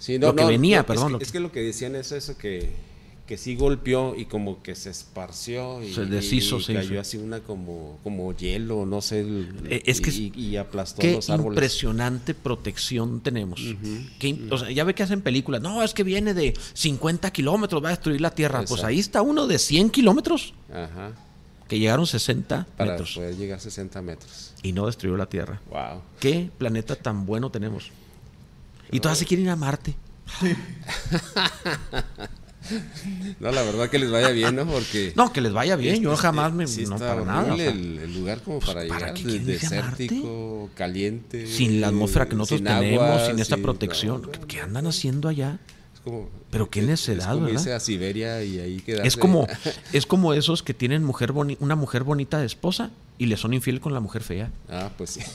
lo 0.07 0.35
que 0.35 0.45
venía, 0.45 0.85
perdón. 0.85 1.17
Es 1.21 1.31
que, 1.31 1.39
lo 1.39 1.51
que 1.51 1.61
decían 1.61 1.95
es 1.95 2.11
eso 2.11 2.37
que, 2.37 2.69
que 3.27 3.37
sí 3.37 3.55
golpeó 3.55 4.15
y 4.15 4.25
como 4.25 4.63
que 4.63 4.75
se 4.75 4.89
esparció 4.89 5.83
y, 5.83 5.93
se 5.93 6.05
deshizo, 6.05 6.57
y 6.59 6.73
cayó 6.73 6.99
así 6.99 7.17
una 7.17 7.41
como, 7.41 7.99
como 8.03 8.35
hielo, 8.35 8.85
no 8.85 9.01
sé, 9.01 9.25
eh, 9.65 9.83
es 9.85 10.01
que 10.01 10.09
y, 10.09 10.55
aplastó 10.57 11.01
qué 11.01 11.13
los 11.13 11.29
árboles. 11.29 11.57
impresionante 11.57 12.33
protección 12.33 13.21
tenemos. 13.21 13.61
o 14.49 14.57
sea, 14.57 14.71
ya 14.71 14.83
ve 14.83 14.95
que 14.95 15.03
hacen 15.03 15.21
películas, 15.21 15.61
no, 15.61 15.83
es 15.83 15.93
que 15.93 16.03
viene 16.03 16.33
de 16.33 16.53
50 16.73 17.29
kilómetros, 17.31 17.83
va 17.83 17.89
a 17.89 17.91
destruir 17.91 18.21
la 18.21 18.31
Tierra. 18.31 18.63
Pues 18.67 18.83
ahí 18.83 18.99
está 18.99 19.21
uno 19.21 19.47
de 19.47 19.59
100 19.59 19.89
kilómetros. 19.91 20.53
Ajá. 20.73 21.11
Que 21.67 21.77
llegaron 21.77 22.07
60 22.07 22.65
Para 22.75 22.93
metros. 22.93 23.13
poder 23.13 23.37
llegar 23.37 23.59
60 23.59 24.01
metros. 24.01 24.53
Y 24.63 24.71
no 24.71 24.87
destruyó 24.87 25.15
la 25.15 25.27
Tierra. 25.27 25.61
Wow. 25.69 26.01
¿Qué 26.19 26.49
planeta 26.57 26.95
tan 26.95 27.27
bueno 27.27 27.51
tenemos? 27.51 27.91
Y 28.91 28.99
todas 28.99 29.17
se 29.17 29.25
quieren 29.25 29.45
ir 29.45 29.51
a 29.51 29.55
Marte. 29.55 29.95
No, 33.39 33.51
la 33.51 33.63
verdad 33.63 33.89
que 33.89 33.97
les 33.97 34.11
vaya 34.11 34.29
bien, 34.29 34.55
¿no? 34.55 34.65
Porque. 34.65 35.13
No, 35.15 35.33
que 35.33 35.41
les 35.41 35.53
vaya 35.53 35.75
bien. 35.75 36.01
Yo 36.01 36.15
jamás 36.15 36.53
me. 36.53 36.65
no 36.65 36.97
para 36.97 37.23
nada. 37.23 37.55
el, 37.55 38.13
lugar 38.13 38.41
como 38.41 38.59
pues, 38.59 38.71
para, 38.71 38.83
llegar. 38.83 39.17
desértico, 39.17 40.69
caliente. 40.75 41.47
Sin 41.47 41.81
la 41.81 41.87
atmósfera 41.87 42.27
que 42.27 42.35
nosotros 42.35 42.63
tenemos, 42.63 43.25
sin 43.25 43.39
esta 43.39 43.57
protección. 43.57 44.29
¿Qué 44.47 44.59
andan 44.61 44.87
haciendo 44.87 45.29
allá? 45.29 45.59
Es 45.93 45.99
como, 46.01 46.29
Pero 46.51 46.69
qué 46.69 46.81
necedad, 46.81 47.31
es 47.31 47.33
como 47.35 47.49
irse 47.49 47.73
a 47.73 47.79
Siberia 47.79 48.43
y 48.43 48.59
ahí 48.59 48.83
Es 49.03 49.17
como, 49.17 49.47
es 49.93 50.05
como 50.05 50.33
esos 50.33 50.63
que 50.63 50.73
tienen 50.73 51.03
mujer 51.03 51.31
una 51.31 51.75
mujer 51.75 52.03
bonita 52.03 52.39
de 52.39 52.45
esposa 52.45 52.91
y 53.19 53.27
le 53.27 53.37
son 53.37 53.53
infiel 53.53 53.79
con 53.79 53.93
la 53.93 53.99
mujer 53.99 54.23
fea. 54.23 54.49
Ah, 54.67 54.89
pues 54.97 55.11
sí. 55.11 55.21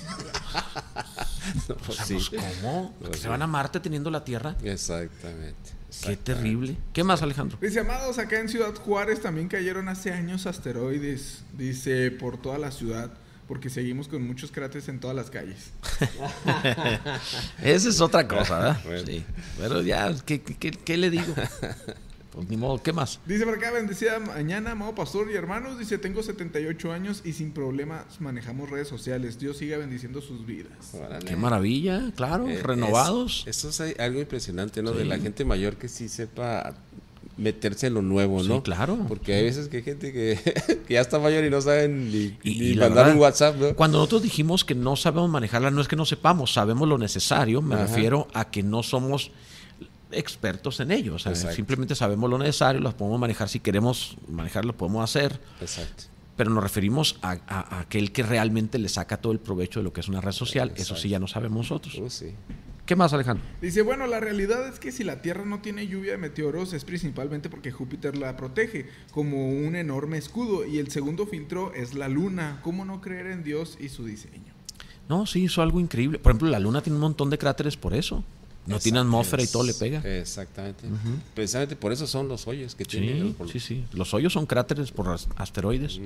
Pues 1.67 1.99
pues, 2.09 2.31
¿Cómo? 2.31 2.95
Pues 3.01 3.21
¿Se 3.21 3.29
van 3.29 3.43
a 3.43 3.47
Marte 3.47 3.79
teniendo 3.79 4.11
la 4.11 4.25
Tierra? 4.25 4.57
Exactamente, 4.65 5.73
Qué 6.03 6.17
terrible. 6.17 6.77
¿Qué 6.95 7.05
más, 7.05 7.23
Alejandro? 7.23 7.59
Dice, 7.61 7.81
amados, 7.81 8.19
acá 8.19 8.41
en 8.41 8.49
Ciudad 8.49 8.75
Juárez 8.75 9.21
también 9.21 9.49
cayeron 9.49 9.89
hace 9.89 10.11
años 10.11 10.47
asteroides, 10.47 11.45
dice, 11.57 12.11
por 12.11 12.39
toda 12.39 12.59
la 12.59 12.71
ciudad, 12.71 13.13
porque 13.47 13.69
seguimos 13.69 14.09
con 14.09 14.27
muchos 14.27 14.51
cráteres 14.51 14.89
en 14.89 14.99
todas 15.01 15.15
las 15.15 15.31
calles. 15.31 15.71
Esa 17.63 17.89
es 17.91 18.01
otra 18.01 18.27
cosa, 18.27 18.59
¿verdad? 18.59 19.05
Sí. 19.07 19.25
Pero 19.59 19.83
ya, 19.83 20.15
¿qué, 20.25 20.41
qué, 20.41 20.71
qué 20.71 20.97
le 20.97 21.11
digo? 21.11 21.35
Pues 22.35 22.49
ni 22.49 22.57
modo, 22.57 22.83
¿qué 22.83 22.93
más? 22.93 23.21
Dice 23.27 23.45
por 23.45 23.55
acá, 23.55 23.71
bendecida 23.71 24.19
mañana, 24.19 24.73
amado 24.73 24.95
pastor 24.95 25.31
y 25.31 25.35
hermanos. 25.35 25.79
Dice, 25.79 25.99
tengo 25.99 26.23
78 26.23 26.93
años 26.93 27.23
y 27.25 27.33
sin 27.33 27.53
problemas 27.53 28.05
manejamos 28.21 28.71
redes 28.71 28.89
sociales. 28.89 29.39
Dios 29.39 29.59
siga 29.59 29.79
bendiciendo 29.79 30.21
sus 30.21 30.45
vidas. 30.45 30.73
Qué 31.27 31.37
maravilla, 31.37 32.11
claro, 32.17 32.49
eh, 32.49 32.61
renovados. 32.63 33.45
eso 33.47 33.69
es 33.69 33.81
algo 34.01 34.21
impresionante, 34.21 34.83
¿no? 34.83 34.91
De 34.93 35.05
la 35.05 35.19
gente 35.19 35.45
mayor 35.45 35.77
que 35.77 35.89
sí 35.89 36.09
sepa 36.09 36.75
meterse 37.37 37.89
en 37.89 37.95
lo 37.95 38.03
nuevo, 38.03 38.43
Sí, 38.43 38.49
¿no? 38.49 38.63
claro. 38.63 38.97
Porque 39.09 39.35
hay 39.35 39.43
veces 39.45 39.69
que 39.69 39.79
hay 39.79 39.83
gente 39.83 40.13
que, 40.13 40.39
que 40.87 40.95
ya 40.95 41.01
está 41.01 41.19
mayor 41.19 41.45
y 41.45 41.51
no 41.51 41.61
saben 41.61 42.11
ni, 42.13 42.19
Y- 42.19 42.39
ni 42.45 42.51
y 42.53 42.75
la 42.75 42.87
mandar 42.87 43.05
verdad, 43.07 43.15
un 43.17 43.21
WhatsApp, 43.23 43.57
¿no? 43.57 43.75
Cuando 43.75 43.99
nosotros 43.99 44.23
dijimos 44.23 44.65
que 44.65 44.75
no 44.75 44.95
sabemos 44.97 45.31
manejarla, 45.31 45.71
no 45.71 45.81
es 45.81 45.89
que 45.89 45.97
no 45.97 46.05
sepamos, 46.05 46.53
sabemos 46.53 46.89
lo 46.89 46.97
necesario, 46.99 47.61
me 47.63 47.75
Ajá. 47.75 47.87
refiero 47.87 48.29
a 48.35 48.51
que 48.51 48.63
no 48.63 48.83
somos 48.83 49.31
expertos 50.15 50.81
en 50.81 50.91
ello, 50.91 51.15
o 51.15 51.19
sea, 51.19 51.33
Exacto. 51.33 51.57
simplemente 51.57 51.95
sabemos 51.95 52.29
lo 52.31 52.39
necesario, 52.39 52.81
las 52.81 52.95
podemos 52.95 53.19
manejar 53.21 53.49
si 53.49 53.61
queremos 53.61 54.17
manejarlo, 54.29 54.77
podemos 54.77 55.03
hacer, 55.05 55.41
Exacto. 55.61 56.05
pero 56.37 56.51
nos 56.51 56.63
referimos 56.63 57.17
a, 57.23 57.33
a- 57.47 57.77
a 57.77 57.81
aquel 57.81 58.13
que 58.13 58.23
realmente 58.23 58.79
le 58.79 58.89
saca 58.89 59.17
todo 59.19 59.33
el 59.33 59.39
provecho 59.41 59.81
de 59.81 59.85
lo 59.85 59.93
que 59.93 60.01
es 60.01 60.09
una 60.09 60.21
red 60.21 60.33
social, 60.33 60.73
eso 60.77 60.97
sí 60.97 61.09
ya 61.09 61.19
no 61.19 61.27
sabemos 61.29 61.59
nosotros. 61.59 61.95
Uh, 61.99 62.11
sí. 62.11 62.35
¿Qué 62.87 62.97
más, 62.97 63.15
Alejandro? 63.15 63.43
Dice, 63.63 63.81
bueno, 63.81 64.07
la 64.07 64.21
realidad 64.21 64.69
es 64.69 64.79
que 64.79 64.93
si 64.93 65.05
la 65.05 65.23
Tierra 65.23 65.47
no 65.47 65.61
tiene 65.63 65.87
lluvia 65.87 66.13
de 66.13 66.19
meteoros 66.19 66.75
es 66.75 66.85
principalmente 66.85 67.49
porque 67.49 67.73
Júpiter 67.73 68.15
la 68.19 68.37
protege 68.37 68.91
como 69.11 69.49
un 69.49 69.75
enorme 69.75 70.19
escudo 70.19 70.67
y 70.67 70.77
el 70.79 70.91
segundo 70.91 71.27
filtro 71.27 71.73
es 71.73 71.95
la 71.95 72.09
Luna. 72.09 72.61
¿Cómo 72.63 72.85
no 72.85 73.01
creer 73.01 73.29
en 73.29 73.43
Dios 73.43 73.79
y 73.81 73.89
su 73.89 74.05
diseño? 74.05 74.53
No, 75.09 75.25
sí, 75.25 75.45
hizo 75.45 75.63
algo 75.63 75.81
increíble. 75.81 76.19
Por 76.19 76.33
ejemplo, 76.33 76.49
la 76.51 76.59
Luna 76.59 76.83
tiene 76.83 76.97
un 76.97 77.01
montón 77.01 77.31
de 77.31 77.39
cráteres 77.39 77.79
por 77.79 77.95
eso. 77.95 78.23
No 78.67 78.79
tiene 78.79 78.99
atmósfera 79.01 79.43
y 79.43 79.47
todo 79.47 79.63
le 79.63 79.75
pega. 79.75 80.01
Exactamente. 80.19 80.85
Precisamente 81.35 81.77
por 81.77 81.93
eso 81.93 82.07
son 82.07 82.29
los 82.29 82.47
hoyos 82.47 82.75
que. 82.75 82.85
Sí, 82.85 83.35
por- 83.37 83.51
sí, 83.51 83.61
sí. 83.61 83.85
Los 83.93 84.15
hoyos 84.15 84.33
son 84.33 84.47
cráteres 84.47 84.91
por 84.91 85.09
as- 85.09 85.29
asteroides. 85.37 86.01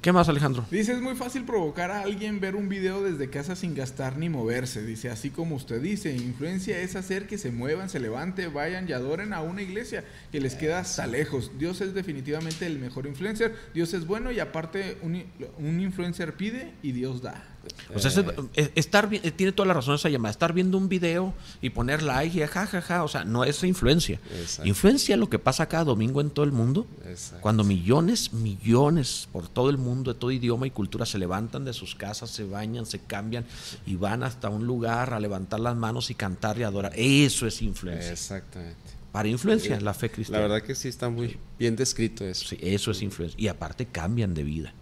¿Qué 0.00 0.12
más, 0.12 0.28
Alejandro? 0.28 0.66
Dice, 0.70 0.92
es 0.92 1.00
muy 1.00 1.14
fácil 1.16 1.44
provocar 1.44 1.90
a 1.90 2.02
alguien 2.02 2.38
ver 2.38 2.54
un 2.54 2.68
video 2.68 3.02
desde 3.02 3.28
casa 3.30 3.56
sin 3.56 3.74
gastar 3.74 4.16
ni 4.18 4.28
moverse. 4.28 4.84
Dice, 4.84 5.10
así 5.10 5.30
como 5.30 5.56
usted 5.56 5.80
dice, 5.82 6.14
influencia 6.14 6.78
es 6.78 6.94
hacer 6.96 7.26
que 7.26 7.38
se 7.38 7.50
muevan, 7.50 7.88
se 7.90 7.98
levanten, 7.98 8.52
vayan 8.54 8.88
y 8.88 8.92
adoren 8.92 9.32
a 9.32 9.40
una 9.42 9.62
iglesia 9.62 10.04
que 10.30 10.40
les 10.40 10.54
queda 10.54 10.78
hasta 10.78 11.06
lejos. 11.06 11.50
Dios 11.58 11.80
es 11.80 11.92
definitivamente 11.94 12.66
el 12.66 12.78
mejor 12.78 13.06
influencer. 13.06 13.54
Dios 13.74 13.94
es 13.94 14.06
bueno 14.06 14.30
y 14.30 14.38
aparte 14.40 14.98
un 15.02 15.80
influencer 15.80 16.34
pide 16.36 16.72
y 16.82 16.92
Dios 16.92 17.20
da. 17.22 17.50
O 17.94 17.98
sea, 17.98 18.24
eh, 18.54 18.72
estar 18.74 19.08
eh, 19.12 19.30
tiene 19.30 19.52
toda 19.52 19.66
la 19.66 19.74
razón 19.74 19.94
esa 19.94 20.08
llamada. 20.08 20.30
Estar 20.30 20.52
viendo 20.52 20.78
un 20.78 20.88
video 20.88 21.34
y 21.60 21.70
poner 21.70 22.02
like 22.02 22.38
y 22.38 22.46
ja, 22.46 22.66
ja, 22.66 22.80
ja. 22.80 23.04
O 23.04 23.08
sea, 23.08 23.24
no 23.24 23.44
es 23.44 23.62
influencia. 23.64 24.20
Exacto. 24.38 24.68
Influencia 24.68 25.16
lo 25.16 25.28
que 25.28 25.38
pasa 25.38 25.66
cada 25.68 25.84
domingo 25.84 26.20
en 26.20 26.30
todo 26.30 26.44
el 26.44 26.52
mundo. 26.52 26.86
Exacto. 27.06 27.42
Cuando 27.42 27.64
millones, 27.64 28.32
millones 28.32 29.28
por 29.32 29.48
todo 29.48 29.70
el 29.70 29.78
mundo, 29.78 30.12
de 30.12 30.18
todo 30.18 30.30
idioma 30.30 30.66
y 30.66 30.70
cultura, 30.70 31.06
se 31.06 31.18
levantan 31.18 31.64
de 31.64 31.72
sus 31.72 31.94
casas, 31.94 32.30
se 32.30 32.44
bañan, 32.44 32.86
se 32.86 33.00
cambian 33.00 33.44
y 33.86 33.96
van 33.96 34.22
hasta 34.22 34.48
un 34.48 34.66
lugar 34.66 35.14
a 35.14 35.20
levantar 35.20 35.60
las 35.60 35.76
manos 35.76 36.10
y 36.10 36.14
cantar 36.14 36.58
y 36.58 36.62
adorar. 36.62 36.92
Eso 36.96 37.46
es 37.46 37.62
influencia. 37.62 38.12
Exactamente. 38.12 38.83
Para 39.14 39.28
influencia, 39.28 39.80
la 39.80 39.94
fe 39.94 40.08
La 40.08 40.12
cristiana. 40.12 40.42
verdad 40.42 40.62
que 40.66 40.74
sí 40.74 40.88
está 40.88 41.08
muy 41.08 41.38
bien 41.56 41.76
descrito 41.76 42.24
eso. 42.24 42.48
Sí, 42.48 42.58
eso 42.60 42.90
es 42.90 43.00
influencia. 43.00 43.40
Y 43.40 43.46
aparte 43.46 43.86
cambian 43.86 44.34
de 44.34 44.42
vida. 44.42 44.74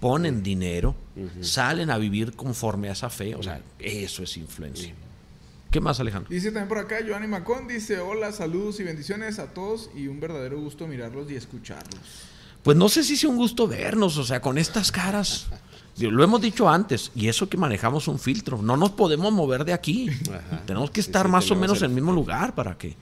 Ponen 0.00 0.42
dinero, 0.42 0.96
salen 1.42 1.90
a 1.90 1.98
vivir 1.98 2.32
conforme 2.32 2.88
a 2.88 2.92
esa 2.92 3.10
fe. 3.10 3.34
O 3.34 3.42
sea, 3.42 3.60
eso 3.78 4.22
es 4.22 4.34
influencia. 4.38 4.94
¿Qué 5.70 5.78
más, 5.82 6.00
Alejandro? 6.00 6.30
Dice 6.30 6.46
también 6.46 6.68
por 6.68 6.78
acá, 6.78 7.00
Joanny 7.06 7.26
Macón, 7.26 7.68
dice, 7.68 7.98
hola, 7.98 8.32
saludos 8.32 8.80
y 8.80 8.84
bendiciones 8.84 9.38
a 9.38 9.52
todos 9.52 9.90
y 9.94 10.06
un 10.06 10.20
verdadero 10.20 10.58
gusto 10.58 10.86
mirarlos 10.86 11.30
y 11.30 11.34
escucharlos. 11.34 12.00
Pues 12.62 12.78
no 12.78 12.88
sé 12.88 13.04
si 13.04 13.14
sea 13.14 13.28
un 13.28 13.36
gusto 13.36 13.68
vernos, 13.68 14.16
o 14.16 14.24
sea, 14.24 14.40
con 14.40 14.56
estas 14.56 14.90
caras. 14.90 15.48
Lo 15.98 16.24
hemos 16.24 16.40
dicho 16.40 16.66
antes, 16.66 17.12
y 17.14 17.28
eso 17.28 17.50
que 17.50 17.58
manejamos 17.58 18.08
un 18.08 18.18
filtro. 18.18 18.62
No 18.62 18.78
nos 18.78 18.92
podemos 18.92 19.30
mover 19.34 19.66
de 19.66 19.74
aquí. 19.74 20.08
Ajá. 20.30 20.62
Tenemos 20.64 20.90
que 20.90 21.00
estar 21.00 21.26
sí, 21.26 21.32
más 21.32 21.50
o 21.50 21.56
menos 21.56 21.82
en 21.82 21.90
el 21.90 21.94
mismo 21.94 22.12
lugar 22.12 22.54
para 22.54 22.78
que 22.78 22.96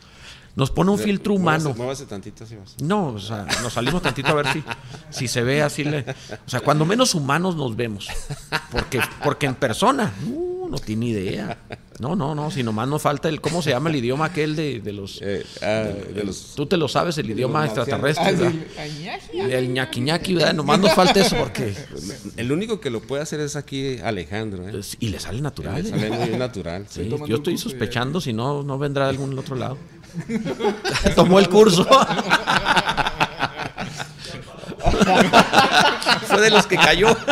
nos 0.57 0.71
pone 0.71 0.91
un 0.91 0.99
filtro 0.99 1.35
humano. 1.35 1.65
Muévase, 1.65 1.79
muévase 1.79 2.07
tantito, 2.07 2.47
sí, 2.47 2.57
vas. 2.57 2.77
No, 2.81 3.09
o 3.09 3.19
sea, 3.19 3.47
nos 3.63 3.73
salimos 3.73 4.03
tantito 4.03 4.29
a 4.29 4.35
ver 4.35 4.47
si, 4.53 4.63
si 5.11 5.29
se 5.29 5.43
ve 5.43 5.63
así. 5.63 5.85
le- 5.85 6.05
o 6.47 6.49
sea, 6.51 6.61
cuando 6.61 6.85
menos 6.85 7.15
humanos 7.15 7.57
nos 7.57 7.75
vemos. 7.77 8.09
Porque, 8.71 9.01
porque 9.23 9.47
en 9.47 9.55
persona, 9.57 10.13
uh, 10.27 10.69
no 10.69 10.79
tiene 10.79 11.07
idea. 11.07 11.59
No, 12.01 12.17
no, 12.17 12.35
no, 12.35 12.51
si 12.51 12.65
nomás 12.65 12.89
nos 12.89 13.03
falta 13.03 13.29
el, 13.29 13.41
¿cómo 13.41 13.63
se 13.63 13.71
llama 13.71 13.89
el 13.89 13.95
idioma 13.97 14.25
aquel 14.27 14.57
de, 14.57 14.81
de 14.81 14.93
los... 14.93 15.21
Eh, 15.23 15.47
ah, 15.63 15.85
de 16.13 16.25
los 16.25 16.55
Tú 16.57 16.67
te 16.67 16.77
lo 16.77 16.89
sabes, 16.89 17.17
el 17.19 17.31
idioma 17.31 17.65
extraterrestre. 17.67 18.25
Ah, 18.27 18.33
¿verdad? 18.33 18.53
sí, 19.31 19.39
El 19.39 19.73
ñaqui 19.73 20.01
ñaqui, 20.01 20.35
¿verdad? 20.35 20.55
Nomás 20.55 20.81
nos 20.81 20.93
falta 20.93 21.21
eso 21.21 21.37
porque... 21.37 21.73
El 22.37 22.51
único 22.51 22.81
que 22.81 22.91
lo 22.91 23.01
puede 23.01 23.23
hacer 23.23 23.39
es 23.41 23.55
aquí 23.55 23.99
Alejandro, 23.99 24.67
¿eh? 24.67 24.73
pues, 24.73 24.97
Y 24.99 25.09
le 25.11 25.21
sale 25.21 25.41
natural. 25.41 25.83
Le 25.85 25.89
¿eh? 25.89 25.93
sale 25.93 26.11
muy 26.11 26.37
natural. 26.37 26.87
Sí, 26.89 27.05
sí. 27.05 27.09
tomando 27.11 27.27
yo 27.29 27.37
el 27.37 27.41
estoy 27.43 27.59
sospechando 27.59 28.21
si 28.21 28.33
no, 28.33 28.65
no 28.65 28.77
vendrá 28.77 29.05
de 29.05 29.11
algún 29.11 29.39
otro 29.39 29.55
lado. 29.55 29.79
Tomó 31.15 31.39
el 31.39 31.49
curso. 31.49 31.87
Fue 36.27 36.41
de 36.41 36.51
los 36.51 36.67
que 36.67 36.77
cayó. 36.77 37.09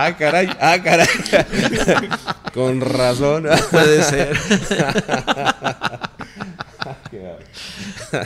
Ah, 0.00 0.14
caray, 0.16 0.48
ah, 0.60 0.76
caray. 0.84 1.08
Con 2.54 2.80
razón. 2.80 3.46
Puede 3.70 4.02
ser. 4.04 4.38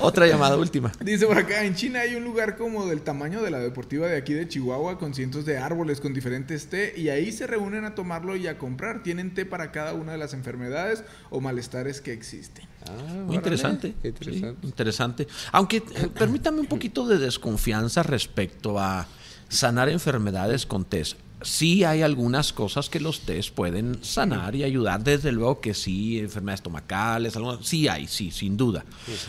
Otra 0.00 0.26
llamada 0.26 0.56
última. 0.56 0.92
Dice 1.00 1.24
por 1.26 1.38
acá, 1.38 1.64
en 1.64 1.74
China 1.74 2.00
hay 2.00 2.14
un 2.14 2.24
lugar 2.24 2.56
como 2.56 2.86
del 2.86 3.02
tamaño 3.02 3.40
de 3.42 3.50
la 3.50 3.58
deportiva 3.58 4.06
de 4.06 4.16
aquí 4.16 4.34
de 4.34 4.48
Chihuahua 4.48 4.98
con 4.98 5.14
cientos 5.14 5.46
de 5.46 5.56
árboles 5.56 6.00
con 6.00 6.12
diferentes 6.12 6.66
té 6.66 6.92
y 6.96 7.08
ahí 7.08 7.32
se 7.32 7.46
reúnen 7.46 7.84
a 7.84 7.94
tomarlo 7.94 8.36
y 8.36 8.48
a 8.48 8.58
comprar. 8.58 9.02
Tienen 9.02 9.32
té 9.32 9.46
para 9.46 9.72
cada 9.72 9.94
una 9.94 10.12
de 10.12 10.18
las 10.18 10.34
enfermedades 10.34 11.04
o 11.30 11.40
malestares 11.40 12.00
que 12.00 12.12
existen. 12.12 12.66
Ah, 12.88 13.22
Muy 13.26 13.36
interesante. 13.36 13.94
qué 14.02 14.12
sí, 14.20 14.42
interesante. 14.62 15.26
Aunque 15.52 15.78
eh, 15.78 16.08
permítame 16.18 16.60
un 16.60 16.66
poquito 16.66 17.06
de 17.06 17.18
desconfianza 17.18 18.02
respecto 18.02 18.78
a 18.78 19.06
sanar 19.48 19.88
enfermedades 19.88 20.66
con 20.66 20.84
test. 20.84 21.18
Sí 21.42 21.82
hay 21.82 22.02
algunas 22.02 22.52
cosas 22.52 22.88
que 22.88 23.00
los 23.00 23.20
test 23.20 23.52
pueden 23.52 24.04
sanar 24.04 24.54
y 24.54 24.62
ayudar. 24.62 25.02
Desde 25.02 25.32
luego 25.32 25.60
que 25.60 25.74
sí, 25.74 26.20
enfermedades 26.20 26.60
estomacales, 26.60 27.34
algunas, 27.34 27.66
sí 27.66 27.88
hay, 27.88 28.06
sí, 28.06 28.30
sin 28.30 28.56
duda. 28.56 28.84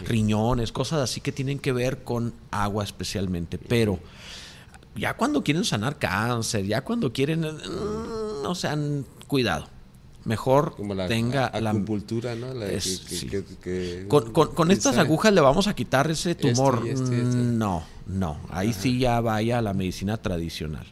Riñones, 0.06 0.72
cosas 0.72 1.00
así 1.00 1.22
que 1.22 1.32
tienen 1.32 1.58
que 1.58 1.72
ver 1.72 2.04
con 2.04 2.34
agua 2.52 2.84
especialmente. 2.84 3.58
Pero 3.58 4.00
ya 4.96 5.16
cuando 5.16 5.44
quieren 5.44 5.64
sanar 5.66 5.98
cáncer, 5.98 6.66
ya 6.66 6.82
cuando 6.84 7.12
quieren, 7.12 7.44
eh, 7.46 7.52
mm, 7.52 8.44
no 8.44 8.54
sean 8.54 9.06
cuidado. 9.28 9.68
Mejor 10.26 10.76
Como 10.76 10.94
la 10.94 11.08
tenga 11.08 11.48
a- 11.48 11.60
la 11.60 11.72
acupuntura, 11.72 12.34
¿no? 12.36 12.54
La 12.54 12.68
Es- 12.68 13.00
que- 13.00 13.06
que- 13.10 13.16
sí. 13.16 13.28
que- 13.28 13.44
que- 13.62 14.06
con, 14.08 14.32
con- 14.32 14.54
con 14.56 14.68
que 14.70 14.74
estas 14.74 14.98
agujas 14.98 15.34
le 15.34 15.42
vamos 15.42 15.68
a 15.68 15.76
quitar 15.76 16.10
ese 16.10 16.34
tumor. 16.36 16.82
y 16.86 16.90
este 16.90 17.04
este. 17.04 17.38
Mm, 17.38 17.58
No, 17.58 17.84
no. 18.08 18.38
Ahí 18.50 18.72
sí 18.74 19.00
ya 19.00 19.20
vaya 19.20 19.58
a 19.58 19.62
la 19.62 19.74
medicina 19.74 20.18
tradicional. 20.18 20.86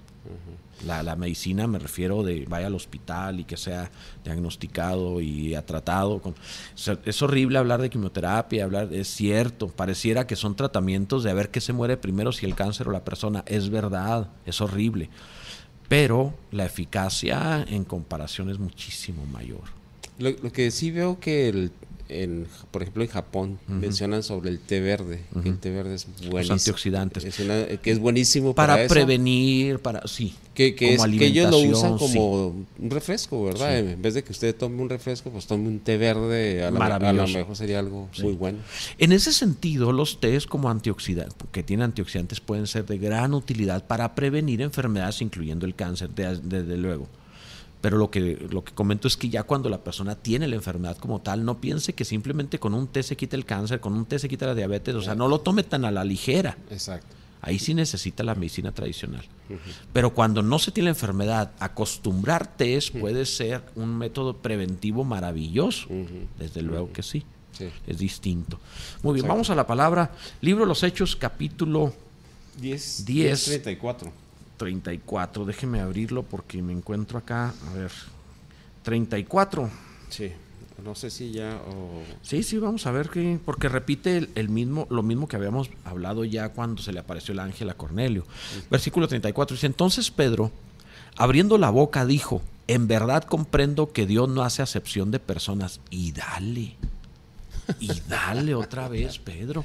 La, 0.85 1.03
la 1.03 1.15
medicina 1.15 1.67
me 1.67 1.77
refiero 1.77 2.23
de 2.23 2.43
vaya 2.49 2.65
al 2.65 2.73
hospital 2.73 3.39
y 3.39 3.43
que 3.43 3.55
sea 3.55 3.91
diagnosticado 4.23 5.21
y 5.21 5.55
tratado. 5.65 6.19
Con, 6.19 6.33
es 7.05 7.21
horrible 7.21 7.59
hablar 7.59 7.81
de 7.83 7.89
quimioterapia, 7.91 8.63
hablar, 8.63 8.91
es 8.91 9.07
cierto, 9.07 9.67
pareciera 9.67 10.25
que 10.25 10.35
son 10.35 10.55
tratamientos 10.55 11.23
de 11.23 11.29
a 11.29 11.33
ver 11.35 11.51
qué 11.51 11.61
se 11.61 11.71
muere 11.71 11.97
primero, 11.97 12.31
si 12.31 12.47
el 12.47 12.55
cáncer 12.55 12.87
o 12.87 12.91
la 12.91 13.03
persona. 13.05 13.43
Es 13.45 13.69
verdad, 13.69 14.29
es 14.47 14.59
horrible. 14.59 15.09
Pero 15.91 16.33
la 16.51 16.63
eficacia 16.63 17.65
en 17.67 17.83
comparación 17.83 18.49
es 18.49 18.57
muchísimo 18.57 19.25
mayor. 19.25 19.63
Lo, 20.19 20.33
que 20.53 20.71
sí 20.71 20.89
veo 20.89 21.19
que, 21.19 21.49
el, 21.49 21.73
en, 22.11 22.47
por 22.71 22.81
ejemplo, 22.81 23.03
en 23.03 23.09
Japón 23.09 23.59
mencionan 23.67 24.23
sobre 24.23 24.49
el 24.49 24.59
té 24.59 24.79
verde. 24.81 25.21
que 25.41 25.49
el 25.49 25.57
té 25.57 25.69
verde 25.71 25.95
es 25.95 26.07
buenísimo. 26.29 26.53
antioxidantes. 26.55 27.23
Es 27.23 27.39
una- 27.39 27.65
que 27.81 27.91
es 27.91 27.99
buenísimo 27.99 28.53
para, 28.53 28.73
Para, 28.73 28.83
eso. 28.83 28.93
prevenir, 28.93 29.79
para 29.79 30.07
sí. 30.07 30.35
Que, 30.53 30.75
que, 30.75 30.97
como 30.97 31.05
es, 31.09 31.17
que 31.17 31.25
ellos 31.27 31.49
lo 31.49 31.59
usan 31.59 31.97
sí. 31.97 32.05
como 32.05 32.47
un 32.47 32.89
refresco, 32.89 33.45
¿verdad? 33.45 33.69
Sí. 33.79 33.91
En 33.93 34.01
vez 34.01 34.13
de 34.15 34.23
que 34.23 34.33
usted 34.33 34.53
tome 34.53 34.81
un 34.81 34.89
refresco, 34.89 35.29
pues 35.29 35.47
tome 35.47 35.67
un 35.69 35.79
té 35.79 35.97
verde. 35.97 36.63
A, 36.65 36.71
la- 36.71 36.95
a 36.97 37.13
lo 37.13 37.25
mejor 37.27 37.55
sería 37.55 37.79
algo 37.79 38.09
Sí. 38.11 38.23
muy 38.23 38.33
bueno. 38.33 38.59
En 38.97 39.13
ese 39.13 39.31
sentido, 39.31 39.93
los 39.93 40.19
tés 40.19 40.45
como 40.47 40.69
antioxidantes, 40.69 41.35
que 41.53 41.63
tienen 41.63 41.85
antioxidantes, 41.85 42.41
pueden 42.41 42.67
ser 42.67 42.85
de 42.85 42.97
gran 42.97 43.33
utilidad 43.33 43.87
para 43.87 44.13
prevenir 44.13 44.61
enfermedades, 44.61 45.21
incluyendo 45.21 45.65
el 45.65 45.73
cáncer, 45.75 46.09
de- 46.09 46.37
desde 46.43 46.75
luego. 46.77 47.07
Pero 47.81 47.97
lo 47.97 48.11
que, 48.11 48.47
lo 48.49 48.63
que 48.63 48.73
comento 48.73 49.07
es 49.07 49.17
que 49.17 49.29
ya 49.29 49.43
cuando 49.43 49.67
la 49.67 49.83
persona 49.83 50.15
tiene 50.15 50.47
la 50.47 50.55
enfermedad 50.55 50.97
como 50.97 51.19
tal, 51.19 51.43
no 51.43 51.59
piense 51.59 51.93
que 51.93 52.05
simplemente 52.05 52.59
con 52.59 52.75
un 52.75 52.87
té 52.87 53.01
se 53.01 53.17
quita 53.17 53.35
el 53.35 53.45
cáncer, 53.45 53.79
con 53.79 53.93
un 53.93 54.05
té 54.05 54.19
se 54.19 54.29
quita 54.29 54.45
la 54.45 54.55
diabetes, 54.55 54.93
o 54.95 55.01
sea, 55.01 55.15
no 55.15 55.27
lo 55.27 55.39
tome 55.39 55.63
tan 55.63 55.83
a 55.85 55.91
la 55.91 56.03
ligera. 56.03 56.57
Exacto. 56.69 57.15
Ahí 57.43 57.57
sí 57.57 57.73
necesita 57.73 58.23
la 58.23 58.35
medicina 58.35 58.71
tradicional. 58.71 59.25
Pero 59.91 60.13
cuando 60.13 60.43
no 60.43 60.59
se 60.59 60.71
tiene 60.71 60.85
la 60.85 60.91
enfermedad, 60.91 61.51
acostumbrar 61.59 62.55
tés 62.55 62.91
puede 62.91 63.25
ser 63.25 63.63
un 63.75 63.97
método 63.97 64.37
preventivo 64.37 65.03
maravilloso. 65.03 65.87
Desde 66.37 66.61
luego 66.61 66.93
que 66.93 67.01
sí. 67.01 67.25
Sí. 67.57 67.67
Es 67.85 67.97
distinto. 67.97 68.59
Muy 69.03 69.15
bien, 69.15 69.25
Exacto. 69.25 69.33
vamos 69.33 69.49
a 69.49 69.55
la 69.55 69.67
palabra. 69.67 70.11
Libro 70.39 70.63
de 70.63 70.67
los 70.67 70.83
Hechos, 70.83 71.15
capítulo 71.15 71.93
10, 72.59 73.05
10. 73.05 73.43
34. 73.45 74.11
34. 74.61 75.45
Déjeme 75.45 75.79
abrirlo 75.79 76.21
porque 76.21 76.61
me 76.61 76.71
encuentro 76.71 77.17
acá. 77.17 77.51
A 77.67 77.73
ver. 77.73 77.91
34. 78.83 79.69
Sí. 80.09 80.31
No 80.83 80.93
sé 80.93 81.09
si 81.09 81.31
ya 81.31 81.59
o... 81.67 82.03
Sí, 82.21 82.43
sí, 82.43 82.59
vamos 82.59 82.85
a 82.85 82.91
ver 82.91 83.09
qué, 83.09 83.39
porque 83.43 83.69
repite 83.69 84.17
el, 84.17 84.29
el 84.35 84.49
mismo, 84.49 84.85
lo 84.91 85.01
mismo 85.01 85.27
que 85.27 85.35
habíamos 85.35 85.69
hablado 85.83 86.25
ya 86.25 86.49
cuando 86.49 86.81
se 86.81 86.93
le 86.93 86.99
apareció 86.99 87.33
el 87.33 87.39
ángel 87.39 87.71
a 87.71 87.73
Cornelio. 87.73 88.23
Versículo 88.69 89.07
34 89.07 89.55
dice, 89.55 89.67
entonces 89.67 90.11
Pedro, 90.11 90.51
abriendo 91.17 91.57
la 91.57 91.71
boca, 91.71 92.05
dijo, 92.05 92.41
en 92.67 92.87
verdad 92.87 93.23
comprendo 93.23 93.91
que 93.91 94.05
Dios 94.05 94.29
no 94.29 94.43
hace 94.43 94.61
acepción 94.61 95.09
de 95.09 95.19
personas. 95.19 95.81
Y 95.89 96.11
dale, 96.11 96.75
y 97.79 97.89
dale 98.07 98.53
otra 98.53 98.87
vez, 98.87 99.17
Pedro. 99.17 99.63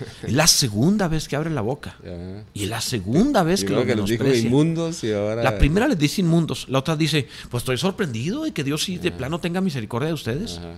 Es 0.22 0.32
la 0.32 0.46
segunda 0.46 1.08
vez 1.08 1.28
que 1.28 1.36
abre 1.36 1.50
la 1.50 1.60
boca. 1.60 1.96
Ya. 2.04 2.44
Y 2.54 2.64
es 2.64 2.68
la 2.68 2.80
segunda 2.80 3.42
vez 3.42 3.64
que 3.64 3.72
lo 3.72 3.84
que 3.84 3.94
les 3.94 4.06
dijo 4.06 4.26
inmundos 4.26 5.04
y 5.04 5.12
ahora... 5.12 5.42
La 5.42 5.58
primera 5.58 5.88
les 5.88 5.98
dice 5.98 6.20
inmundos, 6.20 6.66
la 6.68 6.78
otra 6.78 6.96
dice, 6.96 7.28
pues 7.50 7.62
estoy 7.62 7.78
sorprendido 7.78 8.44
de 8.44 8.52
que 8.52 8.64
Dios 8.64 8.84
sí 8.84 8.98
de 8.98 9.12
plano 9.12 9.40
tenga 9.40 9.60
misericordia 9.60 10.08
de 10.08 10.14
ustedes. 10.14 10.58
Ajá. 10.58 10.74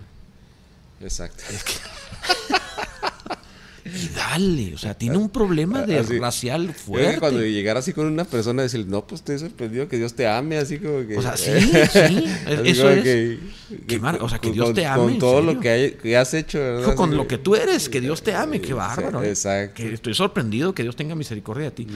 Exacto. 1.02 1.42
Y 3.94 4.08
dale, 4.14 4.74
o 4.74 4.78
sea, 4.78 4.94
tiene 4.94 5.16
un 5.18 5.28
problema 5.28 5.82
de 5.82 5.98
Así. 5.98 6.18
racial 6.18 6.68
que 6.68 6.72
fuerte. 6.72 7.18
cuando 7.20 7.40
llegara 7.42 7.80
así 7.80 7.92
con 7.92 8.06
una 8.06 8.24
persona, 8.24 8.62
decir, 8.62 8.86
no, 8.86 9.06
pues 9.06 9.20
estoy 9.20 9.38
sorprendido 9.38 9.86
que 9.88 9.98
Dios 9.98 10.14
te 10.14 10.26
ame, 10.26 10.56
así 10.58 10.78
como 10.78 11.06
que... 11.06 11.16
O 11.18 11.22
sea, 11.22 11.36
sí, 11.36 11.50
sí, 11.60 11.98
Así 12.46 12.68
eso 12.70 12.88
es. 12.90 13.02
que- 13.86 13.98
mar- 14.00 14.18
o 14.22 14.28
sea, 14.28 14.38
que 14.38 14.50
Dios 14.50 14.66
con- 14.66 14.74
te 14.74 14.86
ame, 14.86 15.02
Con 15.02 15.12
¿en 15.12 15.18
todo 15.18 15.36
serio? 15.38 15.52
lo 15.54 15.60
que, 15.60 15.68
hay- 15.68 15.90
que 15.92 16.16
has 16.16 16.32
hecho, 16.34 16.58
con 16.96 17.08
Así 17.10 17.16
lo 17.16 17.22
que- 17.22 17.36
que 17.36 17.38
tú 17.38 17.54
eres, 17.54 17.88
que 17.88 18.00
Dios 18.00 18.22
te 18.22 18.34
ame, 18.34 18.60
qué 18.60 18.72
bárbaro. 18.72 19.22
¿eh? 19.22 19.28
exacto. 19.28 19.74
Que 19.82 19.92
estoy 19.92 20.14
sorprendido 20.14 20.74
que 20.74 20.82
Dios 20.82 20.96
tenga 20.96 21.14
misericordia 21.14 21.64
de 21.66 21.70
ti. 21.72 21.86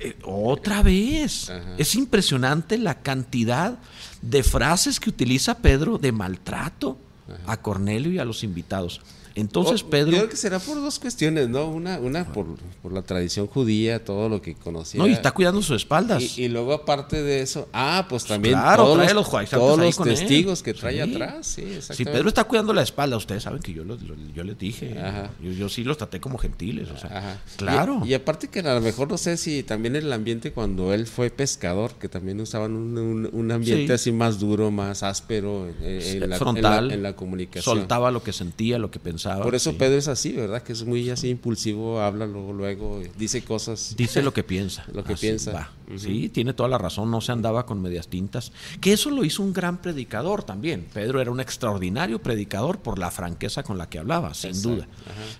Eh, 0.00 0.16
otra 0.24 0.82
vez. 0.82 1.50
Ajá. 1.50 1.76
Es 1.78 1.94
impresionante 1.94 2.78
la 2.78 3.00
cantidad 3.02 3.78
de 4.22 4.42
frases 4.42 4.98
que 4.98 5.10
utiliza 5.10 5.58
Pedro 5.58 5.98
de 5.98 6.10
maltrato 6.12 6.98
a 7.46 7.56
Cornelio 7.58 8.10
y 8.12 8.18
a 8.18 8.24
los 8.24 8.42
invitados. 8.42 9.00
Entonces 9.34 9.82
Oh, 9.84 9.90
Pedro... 9.90 10.10
Yo 10.12 10.16
creo 10.18 10.28
que 10.28 10.36
será 10.36 10.58
por 10.58 10.76
dos 10.76 10.98
cuestiones, 10.98 11.48
¿no? 11.48 11.66
Una, 11.68 11.98
una 11.98 12.24
por, 12.32 12.46
por 12.82 12.92
la 12.92 13.02
tradición 13.02 13.46
judía, 13.46 14.04
todo 14.04 14.28
lo 14.28 14.42
que 14.42 14.54
conocía. 14.54 14.98
No, 15.00 15.06
y 15.06 15.12
está 15.12 15.30
cuidando 15.32 15.62
sus 15.62 15.76
espaldas. 15.76 16.36
Y, 16.38 16.44
y 16.44 16.48
luego 16.48 16.72
aparte 16.72 17.22
de 17.22 17.40
eso, 17.42 17.68
ah, 17.72 18.06
pues 18.08 18.24
también 18.24 18.54
Claro, 18.54 18.84
todos, 18.84 18.96
trae 18.98 19.14
los, 19.14 19.32
los 19.32 19.50
todos 19.50 19.78
ahí 19.78 19.86
los 19.86 19.98
él. 19.98 20.04
testigos 20.04 20.62
que 20.62 20.74
trae 20.74 20.94
Sí. 21.04 21.14
atrás, 21.14 21.46
sí, 21.46 21.62
Si 21.62 21.72
exactamente. 21.72 22.12
Pedro 22.12 22.28
está 22.28 22.44
cuidando 22.44 22.72
la 22.72 22.82
espalda, 22.82 23.16
ustedes 23.16 23.42
saben 23.42 23.62
que 23.62 23.72
yo, 23.72 23.84
lo- 23.84 23.96
lo- 23.96 24.14
yo 24.34 24.44
les 24.44 24.58
dije. 24.58 24.98
Ajá. 24.98 25.30
Yo, 25.42 25.50
yo 25.52 25.68
sí 25.68 25.82
los 25.84 25.96
traté 25.96 26.20
como 26.20 26.36
gentiles. 26.38 26.88
O 26.90 26.98
sea, 26.98 27.16
Ajá. 27.18 27.40
claro. 27.56 28.02
Y, 28.04 28.10
y 28.10 28.14
aparte 28.14 28.48
que 28.48 28.60
a 28.60 28.74
lo 28.74 28.80
mejor 28.80 29.08
no 29.10 29.16
sé 29.18 29.36
si 29.36 29.62
también 29.62 29.96
el 29.96 30.12
ambiente 30.12 30.52
cuando 30.52 30.92
él 30.92 31.06
fue 31.06 31.30
pescador, 31.30 31.92
que 31.94 32.08
también 32.08 32.40
usaban 32.40 32.72
un, 32.76 32.98
un- 32.98 33.30
un 33.32 33.50
ambiente 33.52 33.86
Sí. 33.86 33.92
así 33.92 34.12
más 34.12 34.38
duro, 34.38 34.70
más 34.70 35.02
áspero 35.02 35.68
en, 35.82 36.22
en 36.22 36.30
la, 36.30 36.36
frontal. 36.36 36.84
en 36.84 36.88
la- 36.88 36.94
en 36.94 37.02
la 37.02 37.16
comunicación. 37.16 37.78
soltaba 37.78 38.10
lo 38.10 38.22
que 38.22 38.32
sentía, 38.32 38.78
lo 38.78 38.90
que 38.90 38.98
pensaba. 38.98 39.21
Por 39.42 39.54
eso 39.54 39.70
sí. 39.70 39.76
Pedro 39.78 39.98
es 39.98 40.08
así, 40.08 40.32
¿verdad? 40.32 40.62
Que 40.62 40.72
es 40.72 40.84
muy 40.84 41.08
así 41.10 41.28
impulsivo, 41.28 42.00
habla 42.00 42.26
luego, 42.26 42.52
luego, 42.52 43.00
dice 43.18 43.42
cosas. 43.42 43.94
Dice 43.96 44.22
lo 44.22 44.32
que 44.32 44.42
piensa. 44.42 44.84
Lo 44.92 45.04
que 45.04 45.14
Así 45.14 45.26
piensa. 45.26 45.70
Sí, 45.96 46.28
tiene 46.30 46.54
toda 46.54 46.68
la 46.70 46.78
razón. 46.78 47.10
No 47.10 47.20
se 47.20 47.32
andaba 47.32 47.66
con 47.66 47.82
medias 47.82 48.08
tintas. 48.08 48.50
Que 48.80 48.92
eso 48.94 49.10
lo 49.10 49.24
hizo 49.24 49.42
un 49.42 49.52
gran 49.52 49.76
predicador 49.82 50.42
también. 50.42 50.86
Pedro 50.92 51.20
era 51.20 51.30
un 51.30 51.38
extraordinario 51.40 52.18
predicador 52.20 52.78
por 52.78 52.98
la 52.98 53.10
franqueza 53.10 53.62
con 53.62 53.76
la 53.76 53.88
que 53.90 53.98
hablaba, 53.98 54.32
sin 54.32 54.50
Exacto. 54.50 54.68
duda. 54.70 54.88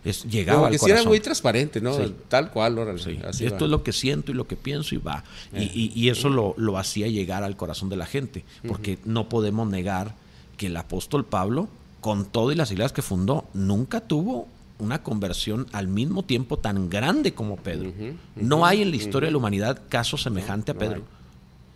Es, 0.05 0.25
llegaba 0.25 0.57
Como 0.59 0.67
al 0.67 0.73
que 0.73 0.79
sí 0.79 0.85
era 0.87 0.95
corazón. 0.97 1.09
muy 1.11 1.21
transparente, 1.21 1.81
¿no? 1.81 1.97
Sí. 1.97 2.15
Tal 2.29 2.51
cual, 2.51 2.79
órale, 2.79 2.99
Sí, 3.03 3.19
así 3.27 3.47
esto 3.47 3.61
va. 3.61 3.65
es 3.67 3.71
lo 3.71 3.83
que 3.83 3.93
siento 3.93 4.31
y 4.33 4.35
lo 4.35 4.47
que 4.47 4.57
pienso 4.57 4.95
y 4.95 4.99
va. 4.99 5.25
Y, 5.55 5.63
Eh. 5.63 5.71
y- 5.75 5.93
y 5.95 6.09
eso 6.11 6.29
lo, 6.29 6.55
lo 6.59 6.77
hacía 6.77 7.09
llegar 7.09 7.45
al 7.45 7.57
corazón 7.57 7.89
de 7.89 7.97
la 7.97 8.07
gente, 8.07 8.45
porque 8.69 8.99
no 9.07 9.29
podemos 9.31 9.67
negar 9.69 10.15
que 10.59 10.67
el 10.67 10.77
apóstol 10.77 11.25
Pablo, 11.25 11.69
con 12.03 12.27
todo 12.27 12.53
y 12.53 12.55
las 12.55 12.71
iglesias 12.71 12.93
que 12.93 13.01
fundó, 13.01 13.47
nunca 13.55 14.01
tuvo 14.01 14.47
una 14.79 15.03
conversión 15.03 15.67
al 15.73 15.89
mismo 15.89 16.23
tiempo 16.25 16.59
tan 16.59 16.91
grande 16.91 17.33
como 17.33 17.57
Pedro. 17.57 17.93
No 18.37 18.67
hay 18.67 18.83
en 18.83 18.91
la 18.91 18.97
historia 18.97 19.29
de 19.29 19.31
la 19.33 19.39
humanidad 19.39 19.81
caso 19.89 20.19
semejante 20.19 20.73
a 20.73 20.75
no 20.75 20.81
Pedro. 20.81 21.03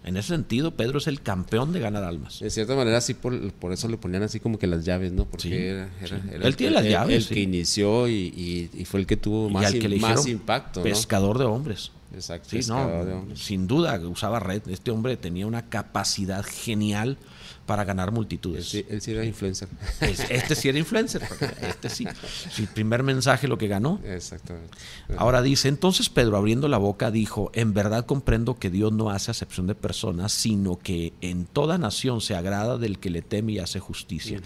En 0.05 0.17
ese 0.17 0.29
sentido, 0.29 0.71
Pedro 0.73 0.99
es 0.99 1.07
el 1.09 1.21
campeón 1.21 1.73
de 1.73 1.81
ganar 1.81 2.05
almas. 2.05 2.39
De 2.39 2.49
cierta 2.51 2.77
manera, 2.77 3.01
sí, 3.01 3.15
por, 3.15 3.53
por 3.55 3.73
eso 3.73 3.89
le 3.89 3.97
ponían 3.97 4.23
así 4.23 4.39
como 4.39 4.57
que 4.59 4.67
las 4.69 4.85
llaves, 4.85 5.11
¿no? 5.12 5.25
Porque 5.25 5.49
Sí, 5.49 5.55
era, 5.55 5.89
era- 6.01 6.09
sí. 6.21 6.29
era 6.33 6.47
Él 6.47 6.55
tiene 6.57 6.75
las 6.75 6.85
el- 6.85 6.91
llaves, 6.93 7.17
El 7.17 7.23
sí. 7.25 7.35
que 7.35 7.41
inició 7.41 8.07
y, 8.09 8.12
y- 8.15 8.71
y 8.73 8.85
fue 8.85 9.01
el 9.01 9.07
que 9.07 9.17
tuvo 9.17 9.49
y 9.49 9.53
más, 9.53 9.67
al 9.67 9.73
que 9.73 9.87
im- 9.87 9.89
le 9.91 9.97
más 9.99 10.11
dijeron 10.25 10.29
impacto, 10.41 10.81
¿no? 10.81 10.85
pescador 10.85 11.39
de 11.39 11.45
hombres. 11.47 11.91
Exacto, 12.15 12.49
Sí, 12.51 12.57
pescador 12.59 13.05
de 13.05 13.12
hombres. 13.15 13.39
sin 13.41 13.67
duda 13.67 13.99
usaba 14.09 14.39
red. 14.39 14.62
Este 14.69 14.93
hombre 14.93 15.17
tenía 15.17 15.45
una 15.47 15.62
capacidad 15.62 16.45
genial 16.45 17.17
para 17.66 17.85
ganar 17.85 18.12
multitudes. 18.12 18.72
él 18.88 19.00
sí 19.02 19.11
era 19.11 19.24
influencer. 19.24 19.68
Es- 20.00 20.31
Este 20.31 20.55
sí 20.55 20.68
era 20.68 20.79
influencer, 20.79 21.22
este 21.61 21.90
sí. 21.90 22.07
Sí, 22.52 22.62
El 22.62 22.68
primer 22.68 23.02
mensaje 23.02 23.48
lo 23.48 23.59
que 23.59 23.66
ganó. 23.68 24.00
Exactamente. 24.05 24.70
Ahora 25.18 25.42
dice, 25.42 25.68
entonces 25.68 26.09
Pedro 26.09 26.37
abriendo 26.37 26.68
la 26.68 26.79
boca 26.79 27.11
dijo, 27.11 27.50
en 27.55 27.74
verdad 27.74 28.07
comprendo 28.07 28.59
que 28.59 28.70
Dios 28.70 28.92
no 28.92 29.11
hace 29.11 29.31
acepción 29.33 29.66
de 29.66 29.74
personas, 29.74 30.33
sino 30.33 30.79
que 30.79 31.12
en 31.20 31.44
toda 31.46 31.76
nación 31.76 32.20
se 32.20 32.35
agrada 32.37 32.79
del 32.79 32.98
que 32.98 33.11
le 33.11 33.22
teme 33.22 33.52
y 33.52 33.59
hace 33.59 33.81
justicia. 33.81 34.40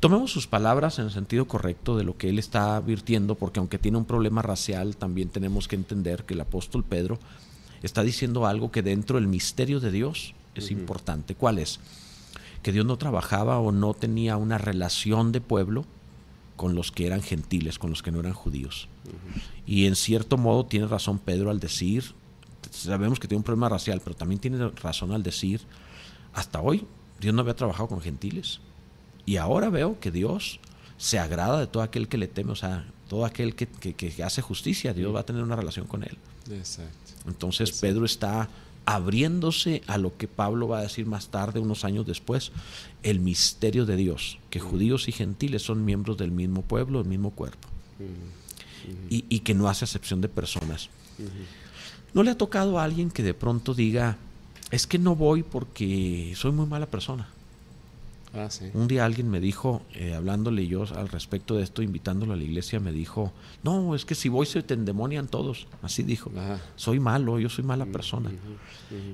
Tomemos 0.00 0.30
sus 0.30 0.46
palabras 0.46 0.98
en 0.98 1.06
el 1.06 1.10
sentido 1.10 1.46
correcto 1.48 1.96
de 1.96 2.04
lo 2.04 2.16
que 2.16 2.28
él 2.28 2.38
está 2.38 2.76
advirtiendo, 2.76 3.34
porque 3.36 3.58
aunque 3.58 3.78
tiene 3.78 3.96
un 3.98 4.04
problema 4.04 4.42
racial, 4.42 4.96
también 4.96 5.30
tenemos 5.30 5.66
que 5.66 5.76
entender 5.76 6.24
que 6.24 6.34
el 6.34 6.40
apóstol 6.42 6.84
Pedro 6.84 7.18
está 7.82 8.02
diciendo 8.02 8.46
algo 8.46 8.70
que 8.70 8.82
dentro 8.82 9.16
del 9.18 9.28
misterio 9.28 9.80
de 9.80 9.90
Dios 9.90 10.34
es 10.54 10.70
importante. 10.70 11.34
¿Cuál 11.34 11.58
es? 11.58 11.78
Que 12.66 12.72
Dios 12.72 12.84
no 12.84 12.96
trabajaba 12.98 13.60
o 13.60 13.70
no 13.70 13.94
tenía 13.94 14.36
una 14.36 14.58
relación 14.58 15.30
de 15.30 15.40
pueblo 15.40 15.84
con 16.56 16.74
los 16.74 16.90
que 16.90 17.06
eran 17.06 17.22
gentiles, 17.22 17.78
con 17.78 17.90
los 17.90 18.02
que 18.02 18.10
no 18.10 18.18
eran 18.18 18.32
judíos. 18.32 18.88
Y 19.66 19.86
en 19.86 19.94
cierto 19.94 20.36
modo 20.36 20.66
tiene 20.66 20.88
razón 20.88 21.20
Pedro 21.20 21.50
al 21.52 21.60
decir, 21.60 22.12
sabemos 22.72 23.20
que 23.20 23.28
tiene 23.28 23.38
un 23.38 23.44
problema 23.44 23.68
racial, 23.68 24.00
pero 24.02 24.16
también 24.16 24.40
tiene 24.40 24.68
razón 24.82 25.12
al 25.12 25.22
decir, 25.22 25.60
hasta 26.34 26.60
hoy 26.60 26.84
Dios 27.20 27.32
no 27.34 27.42
había 27.42 27.54
trabajado 27.54 27.86
con 27.88 28.00
gentiles. 28.00 28.58
Y 29.26 29.36
ahora 29.36 29.70
veo 29.70 30.00
que 30.00 30.10
Dios 30.10 30.58
se 30.98 31.20
agrada 31.20 31.60
de 31.60 31.68
todo 31.68 31.84
aquel 31.84 32.08
que 32.08 32.18
le 32.18 32.26
teme, 32.26 32.50
o 32.50 32.56
sea, 32.56 32.84
todo 33.08 33.24
aquel 33.26 33.54
que, 33.54 33.68
que- 33.68 33.94
que 33.94 34.24
hace 34.24 34.42
justicia, 34.42 34.92
Dios 34.92 35.14
va 35.14 35.20
a 35.20 35.24
tener 35.26 35.42
una 35.44 35.54
relación 35.54 35.86
con 35.86 36.02
él. 36.02 36.18
Exacto. 36.50 37.12
Entonces 37.28 37.70
Pedro 37.80 38.04
está 38.04 38.48
abriéndose 38.86 39.82
a 39.88 39.98
lo 39.98 40.16
que 40.16 40.28
Pablo 40.28 40.68
va 40.68 40.78
a 40.78 40.82
decir 40.82 41.06
más 41.06 41.28
tarde, 41.28 41.58
unos 41.58 41.84
años 41.84 42.06
después, 42.06 42.52
el 43.02 43.20
misterio 43.20 43.84
de 43.84 43.96
Dios, 43.96 44.38
que 44.48 44.60
judíos 44.60 45.08
y 45.08 45.12
gentiles 45.12 45.62
son 45.62 45.84
miembros 45.84 46.16
del 46.16 46.30
mismo 46.30 46.62
pueblo, 46.62 47.00
del 47.00 47.08
mismo 47.08 47.32
cuerpo, 47.32 47.68
y, 49.10 49.24
y 49.28 49.40
que 49.40 49.54
no 49.54 49.68
hace 49.68 49.84
acepción 49.84 50.20
de 50.20 50.28
personas. 50.28 50.88
¿No 52.14 52.22
le 52.22 52.30
ha 52.30 52.38
tocado 52.38 52.78
a 52.78 52.84
alguien 52.84 53.10
que 53.10 53.22
de 53.22 53.34
pronto 53.34 53.74
diga, 53.74 54.16
es 54.70 54.86
que 54.86 54.98
no 54.98 55.16
voy 55.16 55.42
porque 55.42 56.32
soy 56.36 56.52
muy 56.52 56.66
mala 56.66 56.86
persona? 56.86 57.28
Ah, 58.36 58.50
sí. 58.50 58.66
Un 58.74 58.86
día 58.86 59.04
alguien 59.04 59.30
me 59.30 59.40
dijo, 59.40 59.82
eh, 59.94 60.14
hablándole 60.14 60.66
yo 60.66 60.84
al 60.94 61.08
respecto 61.08 61.56
de 61.56 61.62
esto, 61.62 61.82
invitándolo 61.82 62.34
a 62.34 62.36
la 62.36 62.44
iglesia, 62.44 62.80
me 62.80 62.92
dijo, 62.92 63.32
no, 63.62 63.94
es 63.94 64.04
que 64.04 64.14
si 64.14 64.28
voy 64.28 64.46
se 64.46 64.62
te 64.62 64.74
endemonian 64.74 65.26
todos. 65.26 65.66
Así 65.82 66.02
dijo. 66.02 66.30
Ajá. 66.36 66.60
Soy 66.76 67.00
malo, 67.00 67.38
yo 67.38 67.48
soy 67.48 67.64
mala 67.64 67.86
persona. 67.86 68.30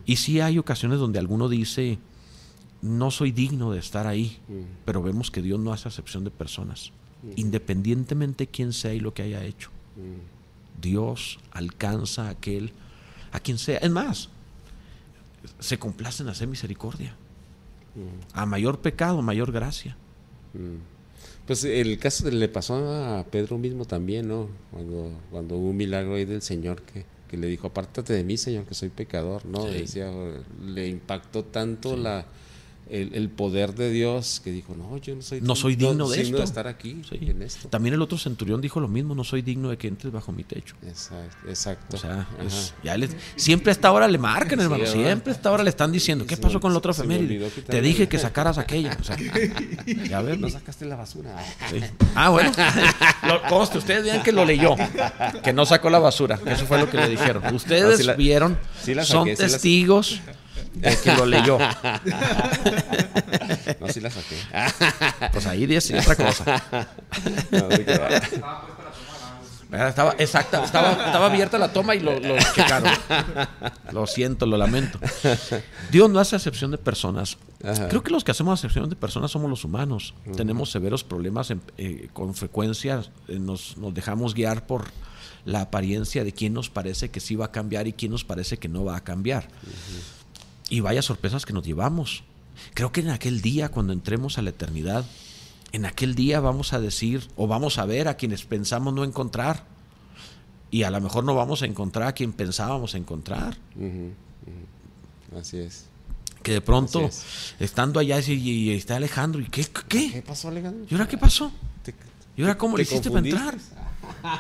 Y 0.05 0.17
sí 0.17 0.41
hay 0.41 0.59
ocasiones 0.59 0.99
donde 0.99 1.19
alguno 1.19 1.49
dice, 1.49 1.99
no 2.83 3.11
soy 3.11 3.31
digno 3.31 3.71
de 3.71 3.79
estar 3.79 4.07
ahí, 4.07 4.39
pero 4.85 5.03
vemos 5.03 5.31
que 5.31 5.41
Dios 5.41 5.61
no 5.61 5.73
hace 5.73 5.89
acepción 5.89 6.25
de 6.25 6.31
personas, 6.31 6.93
independientemente 7.37 8.49
quién 8.49 8.73
sea 8.73 8.93
y 8.93 9.01
lo 9.01 9.15
que 9.15 9.23
haya 9.23 9.45
hecho. 9.45 9.71
Dios 10.81 11.39
alcanza 11.53 12.27
a 12.27 12.31
aquel, 12.31 12.73
a 13.31 13.39
quien 13.39 13.59
sea. 13.59 13.79
Es 13.79 13.91
más, 13.91 14.31
se 15.61 15.79
complacen 15.79 16.29
hacer 16.29 16.49
misericordia. 16.49 17.15
A 18.33 18.46
mayor 18.46 18.78
pecado, 18.81 19.20
mayor 19.22 19.52
gracia. 19.52 19.96
Mm. 20.55 20.76
Pues 21.46 21.64
el 21.64 21.98
caso 21.98 22.24
de- 22.24 22.33
le 22.33 22.48
pasó 22.48 22.74
a 22.76 23.24
Pedro 23.24 23.59
mismo 23.59 23.85
también, 23.85 24.28
¿no? 24.28 24.48
Cuando, 24.70 25.11
cuando 25.31 25.57
hubo 25.57 25.70
un 25.70 25.76
milagro 25.76 26.14
ahí 26.14 26.24
del 26.24 26.40
Señor 26.42 26.83
que, 26.83 27.05
que 27.28 27.37
le 27.37 27.48
dijo, 27.48 27.66
apártate 27.66 28.12
de 28.12 28.22
mí, 28.24 28.37
Señor, 28.37 28.64
que 28.64 28.74
soy 28.74 28.88
pecador, 28.90 29.44
¿no? 29.44 29.66
Sí. 29.66 29.72
Decía, 29.81 30.11
le 30.64 30.88
impactó 30.88 31.44
tanto 31.44 31.96
la, 31.96 32.24
el, 32.92 33.14
el 33.14 33.28
poder 33.31 33.74
de 33.74 33.90
Dios 33.90 34.40
que 34.44 34.50
dijo, 34.52 34.74
no, 34.76 34.96
yo 34.98 35.14
no 35.16 35.22
soy, 35.22 35.40
No 35.40 35.57
soy 35.57 35.76
digno 35.76 36.09
de 36.09 36.20
esto". 36.22 36.42
estar 36.42 36.66
aquí, 36.66 37.02
Sí. 37.09 37.18
en 37.22 37.42
esto. 37.42 37.68
También 37.68 37.94
el 37.94 38.02
otro 38.02 38.18
centurión 38.18 38.61
dijo 38.61 38.81
lo 38.81 38.88
mismo, 38.88 39.14
no 39.14 39.24
soy 39.24 39.42
digno 39.42 39.70
de 39.70 39.78
que 39.78 39.88
entres 39.88 40.12
bajo 40.12 40.31
mi 40.33 40.44
techo. 40.44 40.74
Exacto. 40.87 41.48
exacto. 41.48 41.96
O 41.96 41.98
sea, 42.00 42.26
es- 42.46 42.74
ya 42.85 42.96
les- 42.96 43.16
siempre 43.37 43.70
a 43.70 43.72
esta 43.72 43.90
hora 43.92 44.07
le 44.09 44.18
marcan, 44.18 44.59
Sí, 44.59 44.64
hermano. 44.64 44.83
¿verdad? 44.85 44.92
siempre 44.94 45.33
a 45.33 45.37
esta 45.37 45.50
hora 45.50 45.62
le 45.64 45.70
están 45.70 45.90
diciendo, 45.90 46.26
¿qué 46.26 46.37
pasó 46.37 46.61
con 46.61 46.72
la 46.72 46.78
otra 46.78 46.92
efeméride? 46.92 47.48
Te 47.50 47.81
dije 47.81 48.09
que 48.09 48.18
sacaras 48.18 48.59
aquella. 48.59 48.96
O 49.00 49.05
sea, 49.05 49.16
ya 50.09 50.20
ves, 50.22 50.38
No 50.38 50.48
sacaste 50.50 50.85
la 50.85 50.96
basura. 50.96 51.37
Sí. 51.70 51.81
Ah, 52.14 52.28
bueno. 52.31 52.52
Lo, 53.26 53.42
conste, 53.48 53.78
ustedes 53.78 54.05
vean 54.05 54.22
que 54.22 54.33
lo 54.33 54.44
leyó, 54.44 54.74
que 55.42 55.52
no 55.52 55.64
sacó 55.64 55.88
la 55.90 55.98
basura. 55.98 56.38
Eso 56.46 56.66
fue 56.66 56.78
lo 56.78 56.90
que 56.90 56.96
le 56.98 57.09
dijeron. 57.09 57.55
Ustedes 57.55 57.83
No, 57.92 57.96
sí 57.96 58.02
la- 58.02 58.14
vieron, 58.14 58.59
sí 58.83 58.94
la 58.94 59.05
son 59.05 59.24
sí 59.24 59.31
la 59.31 59.37
testigos 59.37 60.20
de 60.75 60.97
que 60.97 61.15
lo 61.15 61.27
leyó. 61.27 61.59
No 63.81 63.89
sí 63.89 64.01
la 64.01 64.11
saqué. 64.11 64.37
Pues 65.33 65.47
ahí 65.47 65.67
dice 65.67 65.99
otra 65.99 66.15
cosa. 66.17 66.89
No, 67.51 67.69
Estaba, 69.87 70.15
exacta, 70.19 70.63
estaba, 70.65 70.93
estaba 70.93 71.27
abierta 71.27 71.59
la 71.59 71.73
toma 71.73 71.95
y 71.95 72.01
lo, 72.01 72.21
lo 72.21 72.37
checaron. 72.55 72.93
Lo 73.93 74.07
siento, 74.07 74.45
lo 74.45 74.57
lamento. 74.59 74.99
Dios 75.91 76.11
no 76.11 76.19
hace 76.21 76.37
acepción 76.37 76.71
de 76.71 76.79
personas. 76.79 77.39
Ajá. 77.65 77.89
Creo 77.89 78.03
que 78.03 78.11
los 78.11 78.23
que 78.23 78.33
hacemos 78.33 78.59
acepción 78.61 78.89
de 78.91 78.97
personas 78.97 79.31
somos 79.31 79.49
los 79.49 79.65
humanos. 79.65 80.13
Tenemos 80.37 80.71
severos 80.71 81.05
problemas 81.05 81.51
en- 81.51 81.63
eh, 81.79 82.09
con 82.13 82.35
frecuencia. 82.35 83.03
eh, 83.29 83.39
nos, 83.39 83.79
nos 83.79 83.95
dejamos 83.95 84.35
guiar 84.35 84.67
por 84.67 84.85
la 85.47 85.63
apariencia 85.63 86.23
de 86.23 86.33
quién 86.33 86.53
nos 86.53 86.69
parece 86.69 87.11
que 87.11 87.21
sí 87.21 87.35
va 87.35 87.47
a 87.47 87.51
cambiar 87.51 87.87
y 87.87 87.95
quién 87.95 88.13
nos 88.13 88.25
parece 88.25 88.59
que 88.59 88.69
no 88.69 88.85
va 88.85 88.97
a 88.97 89.01
cambiar. 89.03 89.49
Y 90.68 90.81
vaya 90.81 91.03
sorpresas 91.03 91.44
que 91.46 91.53
nos 91.53 91.64
llevamos. 91.64 92.25
Creo 92.75 92.92
que 92.92 93.01
en 93.01 93.11
aquel 93.11 93.40
día, 93.40 93.70
cuando 93.70 93.92
entremos 93.92 94.38
a 94.38 94.42
la 94.42 94.51
eternidad, 94.51 95.05
en 95.72 95.87
aquel 95.87 96.14
día 96.14 96.40
vamos 96.40 96.72
a 96.72 96.81
decir 96.81 97.29
o 97.37 97.46
vamos 97.46 97.79
a 97.79 97.87
ver 97.87 98.09
a 98.09 98.16
quienes 98.16 98.44
pensamos 98.44 98.92
no 98.94 99.05
encontrar. 99.05 99.64
Y 100.70 100.85
a 100.85 100.90
lo 100.90 101.01
mejor 101.01 101.25
no 101.25 101.35
vamos 101.35 101.62
a 101.62 101.66
encontrar 101.66 102.09
a 102.09 102.12
quien 102.12 102.33
pensábamos 102.33 102.94
encontrar. 102.94 103.59
Así 105.38 105.59
es. 105.59 105.87
Que 106.42 106.53
de 106.53 106.61
pronto, 106.61 107.09
estando 107.61 108.01
allá, 108.01 108.20
y, 108.20 108.33
y 108.33 108.70
está 108.70 108.96
Alejandro, 108.96 109.40
¿y 109.40 109.46
qué? 109.46 109.64
¿Qué 109.88 110.11
¿Qué? 110.11 110.22
pasó, 110.22 110.48
Alejandro? 110.48 110.87
¿Y 110.90 110.94
ahora 110.94 111.07
qué 111.07 111.18
pasó? 111.18 111.53
¿Y 112.37 112.42
ahora 112.42 112.57
cómo 112.57 112.77
le 112.77 112.83
hiciste 112.83 113.11
para 113.11 113.25
entrar? 113.27 113.57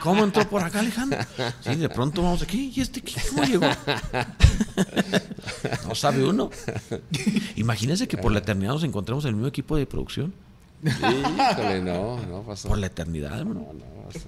¿Cómo 0.02 0.24
entró 0.24 0.48
por 0.48 0.62
acá 0.62 0.80
Alejandro? 0.80 1.18
Sí, 1.60 1.74
de 1.76 1.88
pronto 1.88 2.22
vamos 2.22 2.42
aquí, 2.42 2.72
¿y 2.74 2.80
este 2.80 3.00
qué? 3.00 3.20
¿Cómo 3.30 3.44
llegó? 3.44 3.66
No 5.86 5.94
sabe 5.94 6.24
uno. 6.24 6.50
Imagínense 7.56 8.08
que 8.08 8.16
por 8.16 8.32
la 8.32 8.38
eternidad 8.38 8.72
nos 8.72 8.84
encontremos 8.84 9.24
en 9.24 9.28
el 9.30 9.34
mismo 9.34 9.48
equipo 9.48 9.76
de 9.76 9.86
producción. 9.86 10.32
Híjole, 10.84 11.80
no, 11.82 12.16
no 12.26 12.42
pasó. 12.42 12.68
Por 12.68 12.78
la 12.78 12.86
eternidad, 12.86 13.38
hermano. 13.38 13.60
No, 13.60 13.72
no, 13.74 13.84
pasó. 14.10 14.26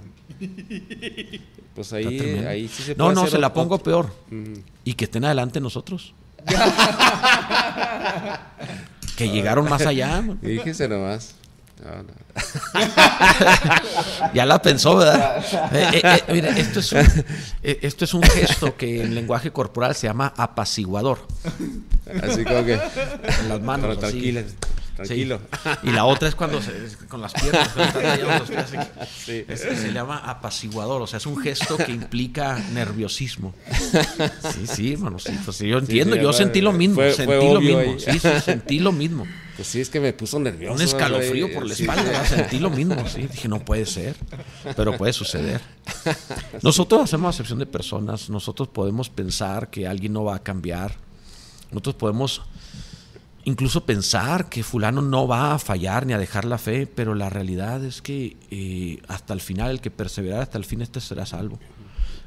Pues 1.74 1.92
ahí, 1.92 2.20
ahí 2.46 2.68
sí 2.68 2.82
se 2.82 2.94
No, 2.94 3.04
puede 3.04 3.14
no, 3.14 3.20
hacer 3.22 3.32
se 3.32 3.38
la 3.38 3.46
otro- 3.48 3.62
pongo 3.62 3.78
peor. 3.78 4.12
Y 4.84 4.94
que 4.94 5.04
estén 5.06 5.24
adelante 5.24 5.60
nosotros. 5.60 6.14
que 9.16 9.28
llegaron 9.30 9.68
más 9.68 9.84
allá. 9.86 10.22
Fíjese 10.42 10.88
nomás. 10.88 11.34
No, 11.82 12.02
no. 12.02 12.12
Ya 14.34 14.46
la 14.46 14.60
pensó, 14.62 14.96
¿verdad? 14.96 15.44
Eh, 15.72 15.90
eh, 15.94 16.00
eh, 16.28 16.32
mire, 16.32 16.48
esto 16.60 16.80
es, 16.80 16.92
un, 16.92 17.00
eh, 17.62 17.78
esto 17.82 18.04
es 18.04 18.14
un 18.14 18.22
gesto 18.22 18.76
que 18.76 19.02
en 19.02 19.14
lenguaje 19.14 19.50
corporal 19.52 19.94
se 19.94 20.06
llama 20.06 20.32
apaciguador. 20.36 21.26
Así 22.22 22.44
como 22.44 22.64
que. 22.64 22.74
En 22.74 23.48
las 23.48 23.60
manos. 23.60 23.96
Pero 23.96 24.06
así. 24.06 24.18
tranquila, 24.18 24.42
Sí. 24.42 24.54
tranquilo. 24.96 25.40
Y 25.82 25.90
la 25.90 26.04
otra 26.04 26.28
es 26.28 26.34
cuando 26.36 26.62
se- 26.62 26.72
con 27.08 27.20
las 27.20 27.32
piernas. 27.32 27.70
los 27.76 28.48
pies. 28.48 28.64
Sí. 29.24 29.44
Es 29.48 29.60
se 29.60 29.92
llama 29.92 30.18
apaciguador, 30.18 31.02
o 31.02 31.06
sea, 31.08 31.16
es 31.16 31.26
un 31.26 31.36
gesto 31.38 31.76
que 31.76 31.90
implica 31.92 32.58
nerviosismo. 32.72 33.54
Sí, 34.52 34.66
sí, 34.66 34.92
hermano, 34.92 35.18
sí, 35.18 35.36
pues 35.44 35.56
sí, 35.56 35.66
yo 35.68 35.78
entiendo, 35.78 36.14
sí, 36.16 36.22
yo 36.22 36.32
sentí 36.32 36.60
lo 36.60 36.72
mismo, 36.72 36.96
fue- 36.96 37.12
sentí 37.12 37.34
fue 37.34 37.54
lo 37.54 37.60
mismo, 37.60 37.78
ahí. 37.80 37.96
sí, 37.98 38.20
sentí 38.44 38.78
lo 38.78 38.92
mismo. 38.92 39.26
Pues 39.56 39.68
sí, 39.68 39.80
es 39.80 39.88
que 39.88 40.00
me 40.00 40.12
puso 40.12 40.38
nervioso. 40.38 40.74
Un 40.74 40.82
escalofrío 40.82 41.52
por 41.52 41.66
la 41.66 41.74
espalda, 41.74 42.24
sentí 42.26 42.58
lo 42.58 42.70
mismo, 42.70 42.96
sí, 43.08 43.22
dije, 43.22 43.48
no 43.48 43.64
puede 43.64 43.86
ser, 43.86 44.16
pero 44.76 44.96
puede 44.96 45.12
suceder. 45.12 45.60
Nosotros 46.62 47.02
hacemos 47.02 47.34
acepción 47.34 47.58
de 47.60 47.66
personas, 47.66 48.28
nosotros 48.30 48.68
podemos 48.68 49.08
pensar 49.08 49.70
que 49.70 49.86
alguien 49.86 50.12
no 50.12 50.24
va 50.24 50.36
a 50.36 50.42
cambiar, 50.42 50.96
nosotros 51.70 51.94
podemos 51.94 52.42
incluso 53.44 53.84
pensar 53.84 54.48
que 54.48 54.62
fulano 54.62 55.02
no 55.02 55.28
va 55.28 55.54
a 55.54 55.58
fallar 55.58 56.06
ni 56.06 56.14
a 56.14 56.18
dejar 56.18 56.44
la 56.44 56.58
fe, 56.58 56.86
pero 56.86 57.14
la 57.14 57.30
realidad 57.30 57.84
es 57.84 58.02
que 58.02 58.36
eh, 58.50 59.00
hasta 59.06 59.34
el 59.34 59.40
final, 59.40 59.70
el 59.70 59.80
que 59.80 59.90
perseverará 59.90 60.42
hasta 60.42 60.58
el 60.58 60.64
fin, 60.64 60.80
este 60.80 61.00
será 61.00 61.26
salvo. 61.26 61.58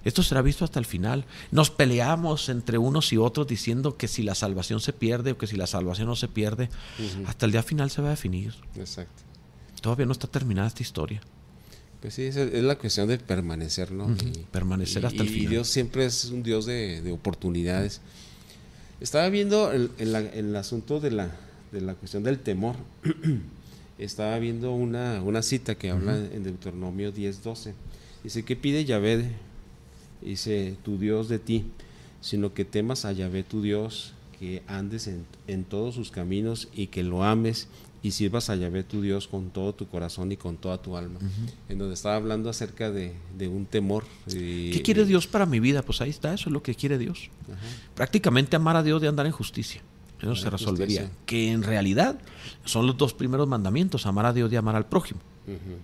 Esto 0.07 0.23
será 0.23 0.41
visto 0.41 0.63
hasta 0.65 0.79
el 0.79 0.85
final. 0.85 1.25
Nos 1.51 1.69
peleamos 1.69 2.49
entre 2.49 2.77
unos 2.77 3.11
y 3.13 3.17
otros 3.17 3.45
diciendo 3.47 3.97
que 3.97 4.07
si 4.07 4.23
la 4.23 4.35
salvación 4.35 4.79
se 4.79 4.93
pierde 4.93 5.31
o 5.33 5.37
que 5.37 5.47
si 5.47 5.55
la 5.57 5.67
salvación 5.67 6.07
no 6.07 6.15
se 6.15 6.27
pierde, 6.27 6.69
hasta 7.27 7.45
el 7.45 7.51
día 7.51 7.61
final 7.63 7.89
se 7.91 8.01
va 8.01 8.07
a 8.07 8.11
definir. 8.11 8.53
Exacto. 8.77 9.23
Todavía 9.81 10.05
no 10.05 10.11
está 10.13 10.27
terminada 10.27 10.67
esta 10.67 10.81
historia. 10.81 11.21
Pues 12.01 12.13
sí, 12.13 12.23
es, 12.23 12.35
es 12.37 12.63
la 12.63 12.77
cuestión 12.77 13.07
de 13.07 13.17
permanecer, 13.17 13.91
¿no? 13.91 14.07
Permanecer 14.51 15.05
hasta 15.05 15.23
el 15.23 15.29
y 15.29 15.33
final. 15.33 15.49
Dios 15.51 15.67
siempre 15.67 16.05
es 16.05 16.25
un 16.25 16.41
Dios 16.43 16.65
de, 16.65 17.01
de 17.01 17.11
oportunidades. 17.11 18.01
Estaba 19.01 19.27
viendo 19.29 19.71
el, 19.71 19.91
el- 19.99 20.55
asunto 20.55 20.99
de 20.99 21.11
la, 21.11 21.29
de 21.71 21.81
la 21.81 21.95
cuestión 21.95 22.23
del 22.23 22.39
temor. 22.39 22.75
Estaba 23.97 24.37
viendo 24.39 24.71
una, 24.73 25.21
una 25.23 25.41
cita 25.41 25.75
que 25.75 25.89
habla 25.89 26.15
en 26.17 26.43
Deuteronomio 26.43 27.11
10:12. 27.13 27.73
Dice, 28.23 28.43
¿qué 28.45 28.55
pide 28.55 28.85
Yahvé? 28.85 29.31
Dice, 30.21 30.75
tu 30.83 30.97
Dios 30.97 31.29
de 31.29 31.39
ti, 31.39 31.65
sino 32.21 32.53
que 32.53 32.65
temas 32.65 33.05
a 33.05 33.11
Yahvé 33.11 33.43
tu 33.43 33.61
Dios, 33.61 34.13
que 34.39 34.63
andes 34.67 35.07
en, 35.07 35.25
en 35.47 35.63
todos 35.63 35.95
sus 35.95 36.11
caminos 36.11 36.67
y 36.73 36.87
que 36.87 37.03
lo 37.03 37.23
ames 37.23 37.67
y 38.03 38.11
sirvas 38.11 38.49
a 38.49 38.55
Yahvé 38.55 38.83
tu 38.83 39.01
Dios 39.01 39.27
con 39.27 39.49
todo 39.49 39.73
tu 39.73 39.87
corazón 39.87 40.31
y 40.31 40.37
con 40.37 40.57
toda 40.57 40.79
tu 40.81 40.95
alma. 40.97 41.19
En 41.69 41.77
donde 41.79 41.95
estaba 41.95 42.15
hablando 42.15 42.49
acerca 42.49 42.91
de, 42.91 43.13
de 43.37 43.47
un 43.47 43.65
temor. 43.65 44.03
y- 44.27 44.69
¿Qué 44.71 44.81
quiere 44.83 45.05
Dios 45.05 45.25
para 45.27 45.45
mi 45.45 45.59
vida? 45.59 45.81
Pues 45.81 46.01
ahí 46.01 46.09
está, 46.11 46.33
eso 46.33 46.49
es 46.49 46.53
lo 46.53 46.61
que 46.61 46.75
quiere 46.75 46.97
Dios. 46.97 47.29
Prácticamente 47.95 48.55
amar 48.55 48.75
a 48.75 48.83
Dios 48.83 49.01
de 49.01 49.07
andar 49.07 49.25
en 49.25 49.31
justicia. 49.31 49.81
Eso 50.21 50.35
se 50.35 50.49
resolvería. 50.49 51.01
justicia. 51.01 51.23
Que 51.25 51.51
en 51.51 51.63
realidad 51.63 52.19
son 52.65 52.87
los 52.87 52.97
dos 52.97 53.13
primeros 53.13 53.47
mandamientos, 53.47 54.05
amar 54.05 54.25
a 54.25 54.33
Dios 54.33 54.51
y 54.51 54.55
amar 54.55 54.75
al 54.75 54.85
prójimo. 54.87 55.19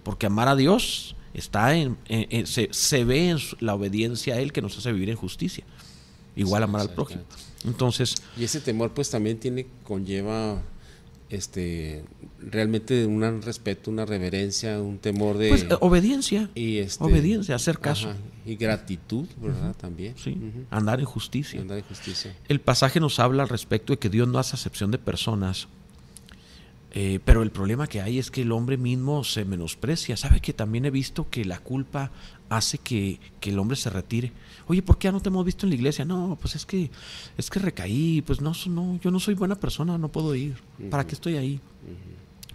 Porque 0.03 0.25
amar 0.25 0.47
a 0.47 0.55
Dios 0.55 1.15
está 1.33 1.75
en, 1.75 1.97
en- 2.07 2.27
en- 2.29 2.47
se, 2.47 2.69
se 2.71 3.05
ve 3.05 3.29
en 3.29 3.37
la 3.59 3.73
obediencia 3.75 4.35
a 4.35 4.39
Él 4.39 4.51
que 4.51 4.61
nos 4.61 4.77
hace 4.77 4.91
vivir 4.91 5.09
en 5.09 5.15
justicia. 5.15 5.63
Igual 6.35 6.61
Sí, 6.61 6.63
amar 6.65 6.81
al 6.81 6.89
prójimo. 6.91 7.21
Entonces, 7.65 8.15
Y 8.37 8.43
ese 8.43 8.59
temor 8.59 8.91
pues 8.93 9.09
también 9.09 9.39
tiene, 9.39 9.67
conlleva 9.83 10.61
este 11.29 12.03
realmente 12.39 13.05
un 13.05 13.41
respeto, 13.41 13.89
una 13.89 14.05
reverencia, 14.05 14.81
un 14.81 14.99
temor 14.99 15.37
de... 15.37 15.49
pues 15.49 15.65
obediencia. 15.79 16.49
y 16.53 16.77
este, 16.79 17.03
obediencia, 17.03 17.55
hacer 17.55 17.79
caso. 17.79 18.09
ajá, 18.09 18.17
y 18.45 18.55
gratitud, 18.55 19.25
¿verdad? 19.41 19.75
También. 19.75 20.13
Sí, 20.21 20.37
andar 20.69 20.99
en 20.99 21.05
justicia. 21.05 21.61
andar 21.61 21.77
en 21.77 21.85
justicia. 21.85 22.35
El 22.49 22.59
pasaje 22.59 22.99
nos 22.99 23.19
habla 23.19 23.43
al 23.43 23.49
respecto 23.49 23.93
de 23.93 23.99
que 23.99 24.09
Dios 24.09 24.27
no 24.27 24.37
hace 24.39 24.55
acepción 24.55 24.91
de 24.91 24.97
personas, 24.99 25.67
eh, 26.93 27.19
pero 27.25 27.41
el 27.41 27.49
problema 27.49 27.87
que 27.87 28.01
hay 28.01 28.19
es 28.19 28.29
que 28.29 28.43
el 28.43 28.51
hombre 28.51 28.77
mismo 28.77 29.23
se 29.23 29.45
menosprecia. 29.45 30.15
¿Sabe 30.15 30.41
que 30.41 30.53
también 30.53 30.85
he 30.85 30.91
visto 30.91 31.27
que 31.29 31.43
la 31.43 31.57
culpa 31.59 32.11
hace 32.49 32.77
que, 32.77 33.19
que 33.39 33.49
el 33.49 33.57
hombre 33.57 33.75
se 33.75 33.89
retire? 33.89 34.31
Oye, 34.67 34.83
¿por 34.83 34.99
qué 34.99 35.07
ya 35.07 35.11
no 35.11 35.19
te 35.19 35.29
hemos 35.29 35.43
visto 35.43 35.65
en 35.65 35.71
la 35.71 35.75
iglesia? 35.75 36.05
No, 36.05 36.37
pues 36.39 36.55
es 36.55 36.65
que 36.65 36.91
es 37.35 37.49
que 37.49 37.59
recaí, 37.59 38.21
pues 38.21 38.41
no, 38.41 38.53
no 38.67 38.99
yo 39.01 39.09
no 39.09 39.19
soy 39.19 39.33
buena 39.33 39.55
persona, 39.55 39.97
no 39.97 40.09
puedo 40.09 40.35
ir. 40.35 40.55
¿Para 40.91 41.05
qué 41.07 41.15
estoy 41.15 41.37
ahí? 41.37 41.59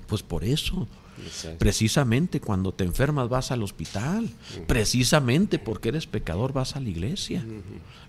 Pues 0.06 0.22
por 0.22 0.44
eso. 0.44 0.86
Exacto. 1.26 1.58
Precisamente 1.58 2.40
cuando 2.40 2.72
te 2.72 2.84
enfermas 2.84 3.28
vas 3.28 3.50
al 3.50 3.62
hospital. 3.62 4.28
Precisamente 4.66 5.58
porque 5.58 5.88
eres 5.90 6.06
pecador 6.06 6.52
vas 6.52 6.76
a 6.76 6.80
la 6.80 6.88
iglesia. 6.88 7.44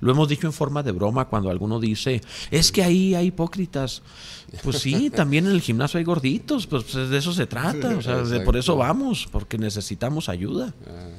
Lo 0.02 0.12
hemos 0.12 0.28
dicho 0.30 0.48
en 0.48 0.54
forma 0.54 0.82
de 0.84 0.92
broma 0.92 1.26
cuando 1.26 1.50
alguno 1.50 1.80
dice, 1.80 2.22
es 2.52 2.72
que 2.72 2.84
ahí 2.84 3.16
hay 3.16 3.28
hipócritas. 3.28 4.02
Pues 4.64 4.78
sí, 4.80 5.10
también 5.16 5.46
en 5.46 5.52
el 5.52 5.62
gimnasio 5.62 5.98
hay 5.98 6.04
gorditos, 6.04 6.68
pues 6.68 6.94
de 6.94 7.18
eso 7.18 7.34
se 7.34 7.46
trata. 7.48 7.98
O 7.98 8.02
sea, 8.02 8.18
de- 8.24 8.40
por 8.42 8.56
eso 8.58 8.76
vamos, 8.76 9.28
porque 9.32 9.58
necesitamos 9.58 10.30
ayuda. 10.30 10.74
Ah, 10.88 11.10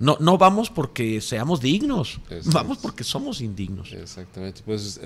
No, 0.00 0.16
no 0.20 0.38
vamos 0.38 0.70
porque 0.70 1.20
seamos 1.20 1.60
dignos, 1.60 2.20
Eso 2.30 2.50
vamos 2.52 2.76
es. 2.76 2.82
porque 2.82 3.02
somos 3.02 3.40
indignos. 3.40 3.92
exactamente. 3.92 4.60
Pues 4.64 5.00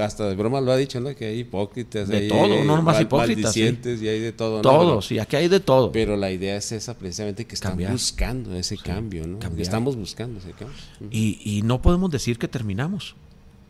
hasta 0.00 0.28
de 0.28 0.34
broma 0.34 0.60
lo 0.60 0.72
ha 0.72 0.76
dicho, 0.76 0.98
¿no? 1.00 1.14
Que 1.14 1.26
hay 1.26 1.38
hipócritas. 1.40 2.08
De 2.08 2.16
hay, 2.16 2.28
todo, 2.28 2.64
no 2.64 2.82
mal- 2.82 3.00
hipócritas, 3.00 3.52
sí. 3.52 3.60
y 3.60 4.08
hay 4.08 4.18
de 4.18 4.32
todo. 4.32 4.56
¿no? 4.56 4.62
Todo, 4.62 4.80
Pero- 4.80 5.02
sí, 5.02 5.18
aquí 5.20 5.36
hay 5.36 5.46
de 5.48 5.60
todo. 5.60 5.92
Pero 5.92 6.16
la 6.16 6.32
idea 6.32 6.56
es 6.56 6.72
esa 6.72 6.94
precisamente 6.98 7.46
que 7.46 7.54
están 7.54 7.72
Cambiar. 7.72 7.92
buscando 7.92 8.54
ese 8.56 8.76
cambio, 8.78 9.26
¿no? 9.28 9.38
cambiar. 9.38 9.62
Estamos 9.62 9.94
buscando 9.94 10.40
ese 10.40 10.50
cambio. 10.52 10.76
Y, 11.12 11.38
y 11.44 11.62
no 11.62 11.80
podemos 11.80 12.10
decir 12.10 12.36
que 12.38 12.48
terminamos. 12.48 13.14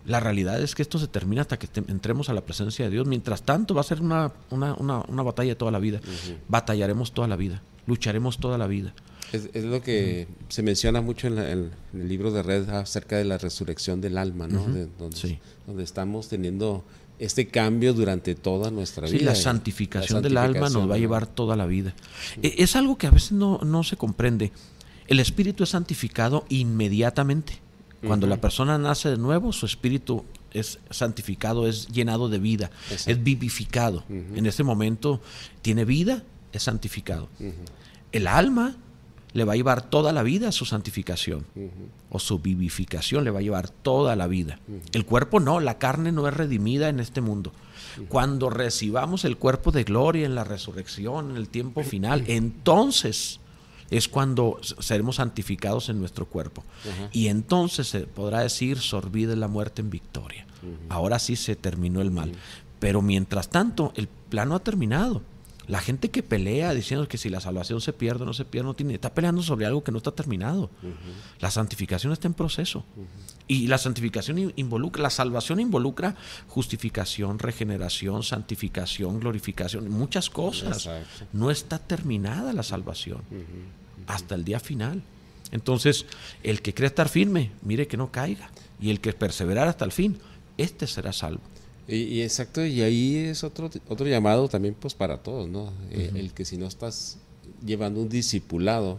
La 0.06 0.18
realidad 0.20 0.60
es 0.60 0.74
que 0.74 0.82
esto 0.82 0.98
se 0.98 1.06
termina 1.06 1.42
hasta 1.42 1.58
que 1.58 1.66
te- 1.68 1.84
entremos 1.92 2.28
a 2.28 2.32
la 2.32 2.40
presencia 2.40 2.86
de 2.86 2.90
Dios. 2.90 3.06
Mientras 3.06 3.42
tanto, 3.42 3.74
va 3.74 3.82
a 3.82 3.84
ser 3.84 4.00
una, 4.00 4.32
una, 4.50 4.74
una- 4.74 5.04
una 5.06 5.22
batalla 5.22 5.56
toda 5.56 5.70
la 5.70 5.78
vida. 5.78 6.00
Batallaremos 6.48 7.12
toda 7.12 7.28
la 7.28 7.36
vida. 7.36 7.62
Lucharemos 7.86 8.38
toda 8.38 8.58
la 8.58 8.66
vida. 8.66 8.94
Es, 9.32 9.48
es 9.54 9.64
lo 9.64 9.82
que 9.82 10.26
se 10.48 10.62
menciona 10.62 11.00
mucho 11.00 11.26
en, 11.26 11.36
la- 11.36 11.50
en- 11.50 11.70
el 11.94 12.08
libro 12.08 12.30
de 12.30 12.42
Red 12.42 12.68
acerca 12.70 13.16
de 13.16 13.24
la 13.24 13.38
resurrección 13.38 14.00
del 14.00 14.18
alma, 14.18 14.46
¿no? 14.48 14.64
De- 14.66 14.88
donde, 14.98 15.16
sí. 15.16 15.38
donde 15.66 15.82
estamos 15.84 16.28
teniendo 16.28 16.84
este 17.18 17.46
cambio 17.48 17.94
durante 17.94 18.34
toda 18.34 18.70
nuestra 18.70 19.06
Sí, 19.08 19.18
vida. 19.18 19.32
la 19.32 19.38
y- 19.38 19.40
santificación, 19.42 20.16
la 20.22 20.28
del 20.28 20.36
alma 20.36 20.68
nos 20.68 20.90
va 20.90 20.96
a 20.96 20.98
llevar 20.98 21.26
toda 21.26 21.56
la 21.56 21.66
vida. 21.66 21.94
E- 22.42 22.54
Es 22.58 22.76
algo 22.76 22.98
que 22.98 23.06
a 23.06 23.10
veces 23.10 23.32
no, 23.32 23.58
no 23.64 23.84
se 23.84 23.96
comprende. 23.96 24.52
El 25.08 25.20
espíritu 25.20 25.62
es 25.64 25.70
santificado 25.70 26.44
inmediatamente. 26.48 27.58
Cuando 28.04 28.26
la 28.26 28.40
persona 28.40 28.78
nace 28.78 29.10
de 29.10 29.16
nuevo, 29.16 29.52
su 29.52 29.64
espíritu 29.64 30.24
es 30.52 30.80
santificado, 30.90 31.68
es 31.68 31.86
llenado 31.86 32.28
de 32.28 32.40
vida, 32.40 32.72
es 33.06 33.22
vivificado. 33.22 34.02
En 34.08 34.44
ese 34.44 34.64
momento 34.64 35.20
tiene 35.62 35.84
vida, 35.84 36.24
es 36.52 36.64
santificado. 36.64 37.28
El 38.10 38.26
alma 38.26 38.76
le 39.32 39.44
va 39.44 39.54
a 39.54 39.56
llevar 39.56 39.82
toda 39.82 40.12
la 40.12 40.22
vida 40.22 40.52
su 40.52 40.64
santificación 40.64 41.46
o 42.10 42.18
su 42.18 42.38
vivificación 42.38 43.24
le 43.24 43.30
va 43.30 43.38
a 43.40 43.42
llevar 43.42 43.68
toda 43.68 44.16
la 44.16 44.26
vida. 44.26 44.58
El 44.92 45.06
cuerpo 45.06 45.40
no, 45.40 45.60
la 45.60 45.78
carne 45.78 46.12
no 46.12 46.28
es 46.28 46.34
redimida 46.34 46.88
en 46.88 47.00
este 47.00 47.20
mundo. 47.20 47.52
Cuando 48.08 48.50
recibamos 48.50 49.24
el 49.24 49.36
cuerpo 49.36 49.70
de 49.70 49.84
gloria 49.84 50.26
en 50.26 50.34
la 50.34 50.44
resurrección, 50.44 51.30
en 51.30 51.36
el 51.36 51.48
tiempo 51.48 51.82
final, 51.82 52.24
entonces 52.26 53.40
es 53.90 54.08
cuando 54.08 54.58
seremos 54.62 55.16
santificados 55.16 55.90
en 55.90 55.98
nuestro 55.98 56.26
cuerpo. 56.26 56.64
Y 57.12 57.28
entonces 57.28 57.88
se 57.88 58.00
podrá 58.00 58.40
decir, 58.40 58.78
sorbide 58.78 59.36
la 59.36 59.48
muerte 59.48 59.82
en 59.82 59.90
victoria. 59.90 60.46
Ahora 60.88 61.18
sí 61.18 61.36
se 61.36 61.56
terminó 61.56 62.00
el 62.00 62.10
mal. 62.10 62.32
Pero 62.78 63.02
mientras 63.02 63.48
tanto, 63.48 63.92
el 63.96 64.08
plano 64.08 64.54
ha 64.54 64.60
terminado. 64.60 65.22
La 65.68 65.80
gente 65.80 66.10
que 66.10 66.22
pelea 66.22 66.74
diciendo 66.74 67.06
que 67.06 67.18
si 67.18 67.28
la 67.28 67.40
salvación 67.40 67.80
se 67.80 67.92
pierde 67.92 68.22
o 68.22 68.26
no 68.26 68.34
se 68.34 68.44
pierde, 68.44 68.66
no 68.66 68.74
tiene, 68.74 68.94
está 68.94 69.14
peleando 69.14 69.42
sobre 69.42 69.66
algo 69.66 69.84
que 69.84 69.92
no 69.92 69.98
está 69.98 70.10
terminado. 70.10 70.70
La 71.40 71.50
santificación 71.50 72.12
está 72.12 72.28
en 72.28 72.34
proceso. 72.34 72.84
Y 73.46 73.68
la 73.68 73.78
santificación 73.78 74.52
involucra, 74.56 75.02
la 75.02 75.10
salvación 75.10 75.60
involucra 75.60 76.16
justificación, 76.48 77.38
regeneración, 77.38 78.22
santificación, 78.22 79.20
glorificación, 79.20 79.88
muchas 79.88 80.30
cosas. 80.30 80.88
No 81.32 81.50
está 81.50 81.78
terminada 81.78 82.52
la 82.52 82.62
salvación 82.62 83.22
hasta 84.06 84.34
el 84.34 84.44
día 84.44 84.60
final. 84.60 85.02
Entonces, 85.52 86.06
el 86.42 86.62
que 86.62 86.74
cree 86.74 86.88
estar 86.88 87.08
firme, 87.08 87.52
mire 87.62 87.86
que 87.86 87.96
no 87.96 88.10
caiga. 88.10 88.50
Y 88.80 88.90
el 88.90 89.00
que 89.00 89.12
perseverar 89.12 89.68
hasta 89.68 89.84
el 89.84 89.92
fin, 89.92 90.18
este 90.56 90.86
será 90.86 91.12
salvo. 91.12 91.40
Y, 91.88 92.22
exacto, 92.22 92.64
y 92.64 92.80
ahí 92.80 93.16
es 93.16 93.42
otro, 93.42 93.68
otro 93.88 94.06
llamado 94.06 94.48
también 94.48 94.74
pues 94.78 94.94
para 94.94 95.18
todos, 95.18 95.48
¿no? 95.48 95.72
Eh, 95.90 96.12
el 96.14 96.32
que 96.32 96.44
si 96.44 96.56
no 96.56 96.66
estás 96.66 97.18
llevando 97.64 98.00
un 98.00 98.08
discipulado, 98.08 98.98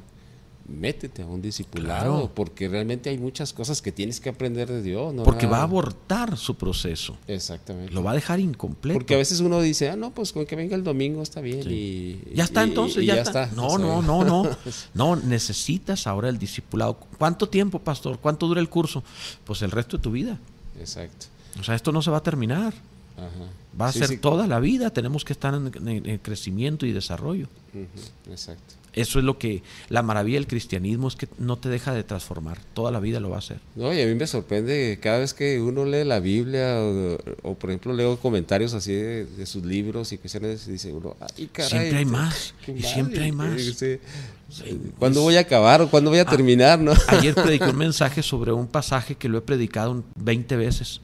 métete 0.67 1.23
a 1.23 1.25
un 1.25 1.41
discipulado, 1.41 2.31
porque 2.33 2.67
realmente 2.67 3.09
hay 3.09 3.17
muchas 3.17 3.53
cosas 3.53 3.81
que 3.81 3.91
tienes 3.91 4.19
que 4.19 4.29
aprender 4.29 4.69
de 4.69 4.81
Dios. 4.81 5.13
¿no? 5.13 5.23
Porque 5.23 5.45
va 5.45 5.59
a 5.59 5.63
abortar 5.63 6.37
su 6.37 6.55
proceso. 6.55 7.17
Exactamente. 7.27 7.93
Lo 7.93 8.03
va 8.03 8.11
a 8.11 8.13
dejar 8.15 8.39
incompleto. 8.39 8.97
Porque 8.97 9.13
a 9.15 9.17
veces 9.17 9.39
uno 9.41 9.61
dice, 9.61 9.89
ah, 9.89 9.95
no, 9.95 10.11
pues 10.11 10.31
con 10.31 10.45
que 10.45 10.55
venga 10.55 10.75
el 10.75 10.83
domingo 10.83 11.21
está 11.21 11.41
bien. 11.41 11.63
Y, 11.69 12.19
ya 12.33 12.45
está 12.45 12.63
entonces, 12.63 13.05
ya, 13.05 13.15
está. 13.15 13.47
No, 13.55 13.77
no, 13.77 14.01
no, 14.01 14.23
no. 14.23 14.43
No, 14.93 15.15
necesitas 15.15 16.07
ahora 16.07 16.29
el 16.29 16.37
discipulado. 16.37 16.97
¿Cuánto 17.17 17.49
tiempo, 17.49 17.79
pastor? 17.79 18.19
¿Cuánto 18.19 18.47
dura 18.47 18.61
el 18.61 18.69
curso? 18.69 19.03
Pues 19.43 19.61
el 19.61 19.71
resto 19.71 19.97
de 19.97 20.03
tu 20.03 20.11
vida. 20.11 20.37
Exacto. 20.79 21.27
O 21.59 21.63
sea, 21.63 21.75
esto 21.75 21.91
no 21.91 22.01
se 22.01 22.11
va 22.11 22.17
a 22.17 22.23
terminar. 22.23 22.73
Va 23.79 23.87
a 23.87 23.91
ser 23.91 24.19
toda 24.19 24.47
la 24.47 24.59
vida. 24.59 24.91
Tenemos 24.91 25.25
que 25.25 25.33
estar 25.33 25.53
en, 25.53 26.17
crecimiento 26.19 26.85
y 26.85 26.91
desarrollo. 26.91 27.47
Exacto. 28.29 28.75
Eso 28.93 29.17
es 29.17 29.25
lo 29.25 29.39
que 29.39 29.63
la 29.89 30.03
maravilla 30.03 30.37
del 30.37 30.45
cristianismo 30.45 31.07
es 31.07 31.15
que 31.15 31.27
no 31.39 31.57
te 31.57 31.67
deja 31.67 31.93
de 31.93 32.03
transformar, 32.03 32.59
toda 32.75 32.91
la 32.91 32.99
vida 32.99 33.19
lo 33.19 33.31
va 33.31 33.37
a 33.37 33.39
hacer. 33.39 33.57
No, 33.75 33.91
y 33.91 33.99
a 33.99 34.05
mí 34.05 34.13
me 34.13 34.27
sorprende 34.27 34.99
cada 35.01 35.17
vez 35.17 35.33
que 35.33 35.59
uno 35.59 35.83
lee 35.83 36.03
la 36.03 36.19
Biblia 36.19 36.77
o, 37.41 37.55
por 37.55 37.71
ejemplo 37.71 37.93
leo 37.93 38.17
comentarios 38.19 38.75
así 38.75 38.93
de, 38.93 39.45
sus 39.47 39.65
libros 39.65 40.11
y 40.11 40.19
cuestiones 40.19 40.67
y 40.67 40.73
dice 40.73 40.93
uno, 40.93 41.15
ay 41.19 41.49
caray, 41.51 41.69
siempre 41.71 41.97
hay 41.97 42.05
más 42.05 42.53
y 42.67 42.83
siempre 42.83 43.23
hay 43.23 43.31
más. 43.31 43.59
¿Cuándo 44.99 45.21
voy 45.21 45.37
a 45.37 45.39
acabar 45.39 45.81
o 45.81 45.89
cuándo 45.89 46.11
voy 46.11 46.19
a 46.19 46.23
ah, 46.23 46.29
terminar? 46.29 46.77
¿no? 46.77 46.93
Ayer 47.07 47.33
prediqué 47.33 47.65
un 47.65 47.77
mensaje 47.77 48.21
sobre 48.21 48.51
un 48.51 48.67
pasaje 48.67 49.15
que 49.15 49.27
lo 49.27 49.39
he 49.39 49.41
predicado 49.41 50.03
20 50.17 50.55
veces 50.55 51.01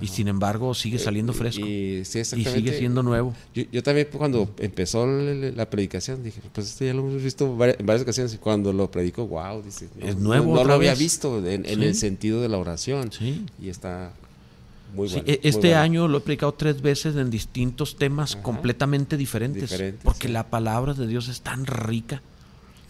y 0.00 0.06
sin 0.08 0.28
embargo 0.28 0.74
sigue 0.74 0.96
eh, 0.96 1.00
saliendo 1.00 1.32
fresco. 1.32 1.66
Y, 1.66 2.04
sigue 2.04 2.78
siendo 2.78 3.02
nuevo. 3.02 3.34
Yo, 3.54 3.82
también 3.82 4.08
cuando 4.16 4.48
empezó 4.58 5.06
la 5.06 5.70
predicación 5.70 6.22
dije, 6.22 6.40
pues 6.52 6.68
esto 6.68 6.84
ya 6.84 6.94
lo 6.94 7.00
hemos 7.00 7.22
visto 7.22 7.46
en 7.46 7.86
varias 7.86 8.02
ocasiones. 8.02 8.34
Y 8.34 8.38
cuando 8.38 8.72
lo 8.72 8.90
predico, 8.90 9.26
wow, 9.26 9.62
dice, 9.62 9.88
es 10.00 10.16
nuevo. 10.16 10.54
No, 10.54 10.64
lo 10.64 10.74
había 10.74 10.94
visto 10.94 11.44
en, 11.46 11.64
el 11.64 11.94
sentido 11.94 12.40
de 12.42 12.48
la 12.48 12.58
oración. 12.58 13.10
Y 13.60 13.68
está 13.68 14.12
muy 14.94 15.08
bueno. 15.08 15.24
E, 15.26 15.40
este 15.42 15.74
año 15.74 16.08
lo 16.08 16.18
he 16.18 16.20
predicado 16.20 16.52
tres 16.52 16.82
veces 16.82 17.16
en 17.16 17.30
distintos 17.30 17.96
temas 17.96 18.36
completamente 18.36 19.16
diferentes. 19.16 19.74
porque 20.02 20.28
la 20.28 20.48
palabra 20.48 20.94
de 20.94 21.06
Dios 21.06 21.28
es 21.28 21.40
tan 21.40 21.66
rica. 21.66 22.22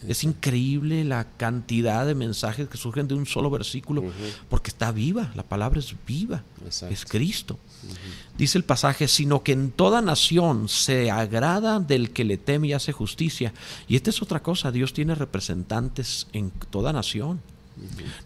Es 0.07 0.23
increíble 0.23 1.03
la 1.03 1.25
cantidad 1.25 2.05
de 2.05 2.15
mensajes 2.15 2.69
que 2.69 2.77
surgen 2.77 3.07
de 3.07 3.15
un 3.15 3.25
solo 3.25 3.49
versículo, 3.49 4.03
porque 4.49 4.69
está 4.69 4.91
viva, 4.91 5.31
la 5.35 5.43
palabra 5.43 5.79
es 5.79 5.93
viva, 6.07 6.43
es 6.89 7.05
Cristo. 7.05 7.59
Dice 8.37 8.57
el 8.57 8.63
pasaje, 8.63 9.07
sino 9.07 9.43
que 9.43 9.51
en 9.51 9.71
toda 9.71 10.01
nación 10.01 10.69
se 10.69 11.11
agrada 11.11 11.79
del 11.79 12.11
que 12.11 12.23
le 12.23 12.37
teme 12.37 12.67
y 12.67 12.73
hace 12.73 12.93
justicia. 12.93 13.53
Y 13.87 13.95
esta 13.95 14.09
es 14.09 14.21
otra 14.21 14.41
cosa, 14.41 14.71
Dios 14.71 14.93
tiene 14.93 15.15
representantes 15.15 16.27
en 16.31 16.51
toda 16.69 16.93
nación. 16.93 17.41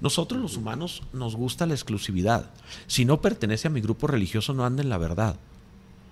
Nosotros 0.02 0.42
los 0.42 0.58
humanos 0.58 1.04
nos 1.14 1.36
gusta 1.36 1.66
la 1.66 1.74
exclusividad. 1.74 2.52
Si 2.88 3.06
no 3.06 3.22
pertenece 3.22 3.68
a 3.68 3.72
mi 3.72 3.82
grupo 3.82 4.08
religioso, 4.08 4.54
no 4.54 4.66
anda 4.66 4.84
en 4.84 4.90
la 4.90 4.98
verdad. 4.98 5.38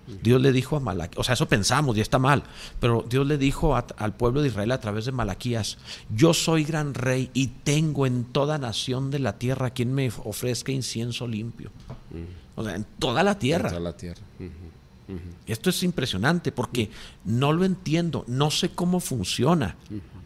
Dios 0.06 0.40
le 0.40 0.52
dijo 0.52 0.76
a 0.76 0.80
Malaquías, 0.80 1.20
o 1.20 1.24
sea, 1.24 1.34
eso 1.34 1.48
pensamos 1.48 1.96
y 1.96 2.00
está 2.00 2.18
mal, 2.18 2.42
pero 2.80 3.04
Dios 3.08 3.26
le 3.26 3.38
dijo 3.38 3.76
al 3.76 4.14
pueblo 4.14 4.42
de 4.42 4.48
Israel 4.48 4.72
a 4.72 4.80
través 4.80 5.04
de 5.04 5.12
Malaquías, 5.12 5.78
yo 6.14 6.34
soy 6.34 6.64
gran 6.64 6.94
rey 6.94 7.30
y 7.34 7.48
tengo 7.48 8.06
en 8.06 8.24
toda 8.24 8.58
nación 8.58 9.10
de 9.10 9.20
la 9.20 9.38
tierra 9.38 9.70
quien 9.70 9.94
me 9.94 10.10
ofrezca 10.24 10.72
incienso 10.72 11.26
limpio. 11.28 11.70
O 12.56 12.64
sea, 12.64 12.74
en 12.74 12.84
toda 12.98 13.22
la 13.22 13.38
tierra. 13.38 13.68
En 13.68 13.74
toda 13.74 13.90
la 13.90 13.96
tierra. 13.96 14.20
Esto 15.46 15.70
es 15.70 15.82
impresionante 15.82 16.52
porque 16.52 16.90
no 17.24 17.52
lo 17.52 17.64
entiendo, 17.64 18.24
no 18.26 18.50
sé 18.50 18.70
cómo 18.70 18.98
funciona. 18.98 19.76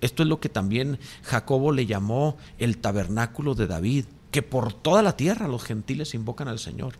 Esto 0.01 0.23
es 0.23 0.29
lo 0.29 0.41
que 0.41 0.49
también 0.49 0.99
Jacobo 1.23 1.73
le 1.73 1.87
llamó 1.87 2.37
el 2.59 2.79
tabernáculo 2.79 3.55
de 3.55 3.67
David, 3.67 4.05
que 4.31 4.43
por 4.43 4.73
toda 4.73 5.03
la 5.03 5.17
tierra 5.17 5.49
los 5.49 5.65
gentiles 5.65 6.15
invocan 6.15 6.49
al 6.49 6.59
Señor 6.59 6.95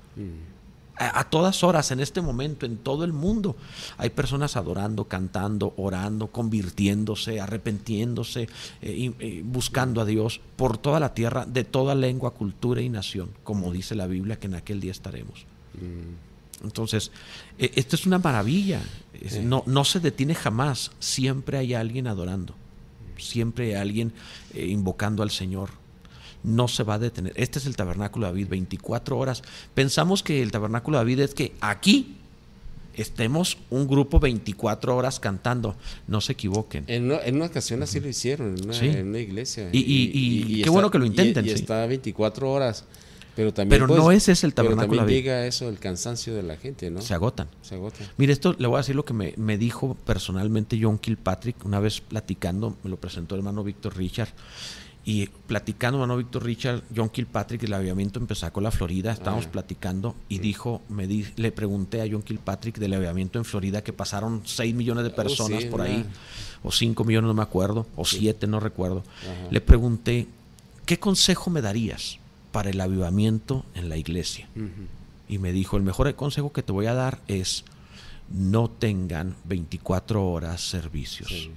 a, 0.99 1.25
todas 1.25 1.63
horas, 1.63 1.91
en 1.91 2.01
este 2.01 2.21
momento, 2.23 2.65
en 2.65 2.79
todo 2.79 3.05
el 3.05 3.13
mundo, 3.13 3.57
hay 3.99 4.11
personas 4.11 4.57
adorando, 4.57 5.05
cantando, 5.05 5.75
orando, 5.77 6.29
convirtiéndose, 6.29 7.41
arrepentiéndose, 7.41 8.49
eh, 8.81 9.43
buscando 9.45 10.01
a 10.01 10.05
Dios 10.05 10.41
por 10.57 10.79
toda 10.79 10.99
la 10.99 11.13
tierra, 11.13 11.45
de 11.47 11.65
toda 11.65 11.95
lengua, 11.95 12.33
cultura 12.33 12.81
y 12.81 12.89
nación, 12.89 13.31
como 13.45 13.73
dice 13.73 13.95
la 13.95 14.07
Biblia 14.07 14.39
que 14.39 14.47
en 14.47 14.55
aquel 14.55 14.81
día 14.81 14.93
estaremos. 14.93 15.45
Mm. 15.75 16.65
Entonces, 16.65 17.11
eh, 17.59 17.73
esto 17.75 17.97
es 17.97 18.07
una 18.07 18.19
maravilla, 18.19 18.81
no, 19.43 19.63
no 19.67 19.85
se 19.85 20.01
detiene 20.01 20.35
jamás, 20.35 20.93
siempre 20.99 21.59
hay 21.59 21.75
alguien 21.75 22.07
adorando, 22.07 22.55
siempre 23.19 23.67
hay 23.67 23.75
alguien 23.75 24.13
eh, 24.55 24.67
invocando 24.67 25.23
al 25.23 25.31
Señor 25.31 25.71
no 26.47 26.69
se 26.69 26.85
va 26.85 26.95
a 26.95 26.99
detener. 26.99 27.33
Este 27.37 27.59
es 27.59 27.67
el 27.67 27.77
tabernáculo 27.77 28.27
de 28.27 28.33
David, 28.33 28.49
24 28.49 29.19
horas. 29.19 29.43
Pensamos 29.75 30.23
que 30.23 30.41
el 30.43 30.51
tabernáculo 30.53 30.97
de 30.97 31.05
David 31.05 31.21
es 31.21 31.35
que 31.35 31.53
aquí 31.61 32.17
estemos 32.95 33.59
un 33.69 33.87
grupo 33.87 34.21
24 34.21 34.97
horas 34.97 35.21
cantando. 35.21 35.77
No 36.07 36.21
se 36.21 36.33
equivoquen. 36.33 36.85
En 36.87 37.11
una, 37.11 37.45
ocasión 37.45 37.83
así 37.83 38.01
lo 38.01 38.09
hicieron, 38.09 38.57
en 38.57 39.09
una, 39.09 39.19
iglesia. 39.19 39.69
Y, 39.73 40.63
qué 40.63 40.71
bueno 40.71 40.91
que 40.91 40.99
lo 40.99 41.05
intenten. 41.05 41.45
Y, 41.45 41.51
está 41.51 41.85
24 41.87 42.51
horas. 42.51 42.85
Pero 43.35 43.53
también 43.53 43.83
pero 43.83 43.95
no 43.95 44.13
ese 44.13 44.33
es 44.33 44.45
el 44.45 44.55
tabernáculo. 44.55 44.89
Pero 44.89 45.01
también 45.01 45.23
llega 45.23 45.47
eso, 45.47 45.69
el 45.69 45.79
cansancio 45.79 46.35
de 46.35 46.43
la 46.43 46.57
gente, 46.57 46.91
¿no? 46.91 47.03
Se 47.03 47.13
agotan. 47.13 47.49
Se 47.61 47.75
agotan. 47.75 48.07
Mire, 48.17 48.33
esto 48.33 48.57
le 48.59 48.67
voy 48.67 48.77
a 48.77 48.79
decir 48.79 48.97
lo 48.97 49.05
que 49.05 49.13
me, 49.13 49.35
me 49.37 49.59
dijo 49.59 49.95
personalmente 50.07 50.79
John 50.81 50.97
Kilpatrick, 50.97 51.63
una 51.67 51.79
vez 51.79 52.01
platicando, 52.01 52.79
me 52.83 52.89
lo 52.89 52.97
presentó 52.97 53.35
el 53.35 53.41
hermano 53.41 53.63
Víctor 53.63 53.95
Richard. 53.95 54.31
Y 55.09 55.29
platicando, 55.29 55.99
mano 55.99 56.17
Víctor 56.17 56.45
Richard, 56.45 56.83
John 56.95 57.09
Kilpatrick, 57.09 57.63
el 57.63 57.75
aviamiento 57.75 58.19
empezó 58.19 58.53
con 58.53 58.65
la 58.65 58.73
Florida, 58.73 59.13
estábamos 59.13 59.47
platicando 59.47 60.17
y 60.29 60.41
dijo, 60.41 60.83
me 60.89 61.07
di, 61.07 61.25
le 61.37 61.53
pregunté 61.53 62.03
a 62.03 62.09
John 62.11 62.23
Kilpatrick 62.23 62.79
del 62.79 62.93
aviamiento 62.93 63.39
en 63.39 63.45
Florida 63.45 63.85
que 63.85 63.93
pasaron 63.93 64.43
6 64.45 64.75
millones 64.75 65.05
de 65.05 65.11
oh, 65.11 65.15
personas 65.15 65.65
por 65.67 65.81
ahí, 65.81 66.05
o 66.65 66.73
5 66.73 67.05
millones, 67.05 67.29
no 67.29 67.35
me 67.35 67.45
acuerdo, 67.45 67.87
o 67.95 68.05
7, 68.05 68.49
no 68.49 68.59
recuerdo. 68.59 69.05
Le 69.49 69.61
pregunté, 69.61 70.27
¿qué 70.87 70.99
consejo 70.99 71.51
me 71.51 71.63
darías 71.63 72.19
para 72.51 72.71
el 72.71 72.81
avivamiento 72.81 73.65
en 73.77 73.89
la 73.89 73.97
iglesia? 73.99 74.49
Y 75.29 75.39
me 75.39 75.53
dijo, 75.53 75.77
el 75.77 75.85
mejor 75.85 76.13
consejo 76.17 76.53
que 76.53 76.65
te 76.65 76.73
voy 76.73 76.87
a 76.87 76.95
dar 76.95 77.21
es 77.29 77.65
no 78.29 78.69
tengan 78.69 79.37
24 79.45 80.27
horas 80.27 80.63
servicios 80.63 81.49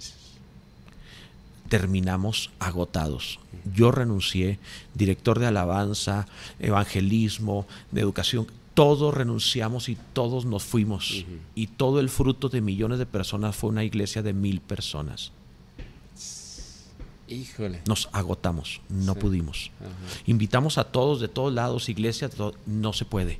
terminamos 1.69 2.51
agotados. 2.59 3.39
Yo 3.73 3.91
renuncié, 3.91 4.59
director 4.95 5.39
de 5.39 5.47
alabanza, 5.47 6.27
evangelismo, 6.59 7.65
de 7.91 8.01
educación, 8.01 8.47
todos 8.73 9.13
renunciamos 9.13 9.89
y 9.89 9.97
todos 10.13 10.45
nos 10.45 10.63
fuimos. 10.63 11.25
Y 11.55 11.67
todo 11.67 11.99
el 11.99 12.09
fruto 12.09 12.49
de 12.49 12.61
millones 12.61 12.99
de 12.99 13.05
personas 13.05 13.55
fue 13.55 13.69
una 13.69 13.83
iglesia 13.83 14.23
de 14.23 14.33
mil 14.33 14.61
personas. 14.61 15.31
Híjole. 17.27 17.81
Nos 17.85 18.09
agotamos, 18.11 18.81
no 18.89 19.15
pudimos. 19.15 19.71
Invitamos 20.25 20.77
a 20.77 20.85
todos 20.85 21.21
de 21.21 21.27
todos 21.27 21.53
lados, 21.53 21.89
iglesias, 21.89 22.31
no 22.65 22.93
se 22.93 23.05
puede. 23.05 23.37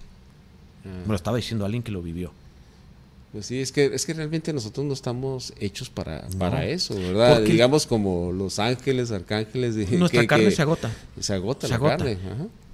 Me 0.83 1.07
lo 1.07 1.15
estaba 1.15 1.37
diciendo 1.37 1.65
alguien 1.65 1.83
que 1.83 1.91
lo 1.91 2.01
vivió. 2.01 2.31
Pues 3.31 3.45
sí, 3.45 3.61
es 3.61 3.71
que, 3.71 3.85
es 3.85 4.05
que 4.05 4.13
realmente 4.13 4.51
nosotros 4.53 4.85
no 4.85 4.93
estamos 4.93 5.53
hechos 5.59 5.89
para, 5.89 6.27
para 6.39 6.65
eso, 6.65 6.95
¿verdad? 6.95 7.41
Digamos 7.41 7.85
como 7.85 8.31
los 8.31 8.57
ángeles, 8.57 9.11
arcángeles. 9.11 9.75
Nuestra 9.91 10.25
carne 10.25 10.49
se 10.49 10.61
agota. 10.63 10.91
Se 11.19 11.33
agota 11.33 11.67
la 11.67 11.79
carne. 11.79 12.17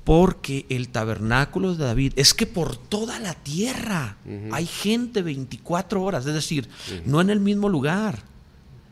Porque 0.05 0.65
el 0.69 0.89
tabernáculo 0.89 1.75
de 1.75 1.83
David 1.83 2.13
es 2.15 2.33
que 2.33 2.45
por 2.45 2.77
toda 2.77 3.19
la 3.19 3.33
tierra 3.33 4.17
hay 4.51 4.65
gente 4.65 5.21
24 5.21 6.01
horas, 6.01 6.25
es 6.25 6.33
decir, 6.33 6.69
no 7.05 7.19
en 7.19 7.29
el 7.29 7.39
mismo 7.39 7.67
lugar. 7.67 8.19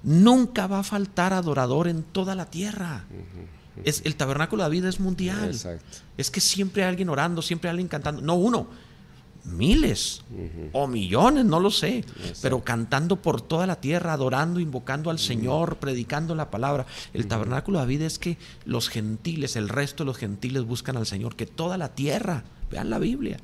Nunca 0.03 0.67
va 0.67 0.79
a 0.79 0.83
faltar 0.83 1.31
adorador 1.31 1.87
en 1.87 2.03
toda 2.03 2.35
la 2.35 2.47
tierra. 2.49 3.05
Es, 3.85 4.01
el 4.03 4.15
tabernáculo 4.15 4.63
de 4.63 4.65
David 4.65 4.85
es 4.85 4.99
mundial. 4.99 5.55
Es 6.17 6.29
que 6.29 6.41
siempre 6.41 6.83
hay 6.83 6.89
alguien 6.89 7.07
orando, 7.07 7.41
siempre 7.41 7.69
hay 7.69 7.71
alguien 7.71 7.87
cantando. 7.87 8.21
No 8.21 8.35
uno, 8.35 8.67
miles 9.45 10.23
o 10.71 10.87
millones, 10.87 11.45
no 11.45 11.59
lo 11.59 11.69
sé, 11.69 12.05
pero 12.41 12.63
cantando 12.63 13.17
por 13.17 13.41
toda 13.41 13.67
la 13.67 13.75
tierra, 13.75 14.13
adorando, 14.13 14.59
invocando 14.59 15.09
al 15.09 15.19
Señor, 15.19 15.77
predicando 15.77 16.35
la 16.35 16.49
palabra. 16.49 16.85
El 17.13 17.27
tabernáculo 17.27 17.79
de 17.79 17.85
David 17.85 18.01
es 18.03 18.19
que 18.19 18.37
los 18.65 18.89
gentiles, 18.89 19.55
el 19.55 19.69
resto 19.69 20.03
de 20.03 20.07
los 20.07 20.17
gentiles 20.17 20.63
buscan 20.63 20.97
al 20.97 21.05
Señor, 21.05 21.35
que 21.35 21.45
toda 21.45 21.77
la 21.77 21.89
tierra, 21.89 22.43
vean 22.71 22.89
la 22.89 22.99
Biblia. 22.99 23.37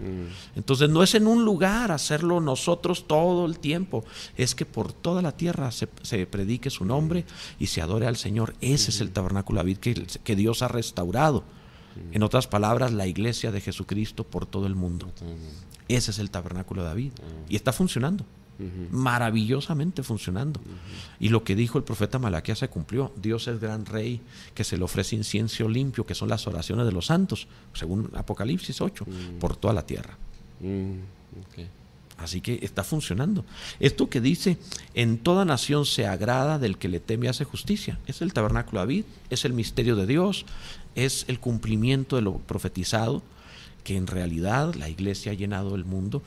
Entonces 0.56 0.89
no 0.89 1.04
es 1.04 1.14
en 1.16 1.28
un 1.28 1.45
lugar 1.45 1.91
hacerlo 1.91 2.39
nosotros 2.41 3.06
todo 3.08 3.45
el 3.45 3.60
tiempo, 3.60 4.04
es 4.38 4.56
que 4.56 4.66
por 4.66 4.91
toda 4.91 5.22
la 5.22 5.34
tierra 5.34 5.72
se, 5.72 5.88
predique 6.26 6.70
su 6.70 6.86
nombre 6.86 7.26
y 7.60 7.68
se 7.68 7.82
adore 7.82 8.08
al 8.08 8.18
Señor. 8.18 8.56
Ese 8.62 8.91
es 8.91 9.02
el 9.02 9.12
tabernáculo 9.12 9.60
de 9.60 9.64
David 9.64 9.78
que, 9.78 10.08
que 10.24 10.36
Dios 10.36 10.62
ha 10.62 10.68
restaurado. 10.68 11.43
En 12.12 12.24
otras 12.24 12.48
palabras, 12.48 12.94
la 12.94 13.08
iglesia 13.08 13.52
de 13.52 13.62
Jesucristo 13.62 14.24
por 14.24 14.46
todo 14.46 14.68
el 14.68 14.76
mundo. 14.76 15.12
Ese 15.88 16.12
es 16.12 16.20
el 16.20 16.30
tabernáculo 16.30 16.82
de 16.82 16.88
David. 16.88 17.12
Y 17.50 17.56
está 17.56 17.74
funcionando. 17.74 18.26
Maravillosamente 18.92 20.04
funcionando. 20.04 20.60
Y 21.20 21.30
lo 21.30 21.44
que 21.44 21.56
dijo 21.56 21.78
el 21.78 21.84
profeta 21.84 22.20
Malaquías 22.20 22.60
se 22.60 22.70
cumplió. 22.70 23.12
Dios 23.16 23.48
es 23.48 23.60
gran 23.60 23.86
rey 23.86 24.22
que 24.54 24.64
se 24.64 24.78
le 24.78 24.84
ofrece 24.84 25.16
incienso 25.16 25.68
limpio, 25.68 26.06
que 26.06 26.16
son 26.16 26.30
las 26.30 26.46
oraciones 26.48 26.86
de 26.86 26.92
los 26.92 27.06
santos, 27.06 27.48
según 27.74 28.12
Apocalipsis 28.16 28.82
8, 28.82 29.06
por 29.40 29.56
toda 29.56 29.74
la 29.74 29.86
tierra. 29.86 30.18
Así 32.22 32.41
que 32.41 32.59
está 32.61 32.84
funcionando. 32.84 33.45
Esto 33.80 34.09
que 34.09 34.22
dice, 34.22 34.57
en 34.93 35.17
toda 35.17 35.45
nación 35.45 35.86
se 35.86 36.05
agrada 36.05 36.59
del 36.59 36.78
que 36.78 36.89
le 36.89 36.99
teme 36.99 37.26
y 37.26 37.30
hace 37.30 37.45
justicia. 37.45 37.99
Es 38.07 38.22
el 38.22 38.34
tabernáculo 38.34 38.82
de 38.82 38.86
David, 38.86 39.05
es 39.30 39.45
el 39.45 39.53
misterio 39.53 39.95
de 39.95 40.05
Dios, 40.05 40.45
es 40.95 41.26
el 41.28 41.39
cumplimiento 41.39 42.15
de 42.15 42.22
lo 42.24 42.38
profetizado 42.38 43.24
que 43.84 43.95
en 43.95 44.07
realidad 44.07 44.76
la 44.76 44.89
iglesia 44.89 45.32
ha 45.32 45.36
llenado 45.36 45.76
el 45.76 45.86
mundo, 45.86 46.22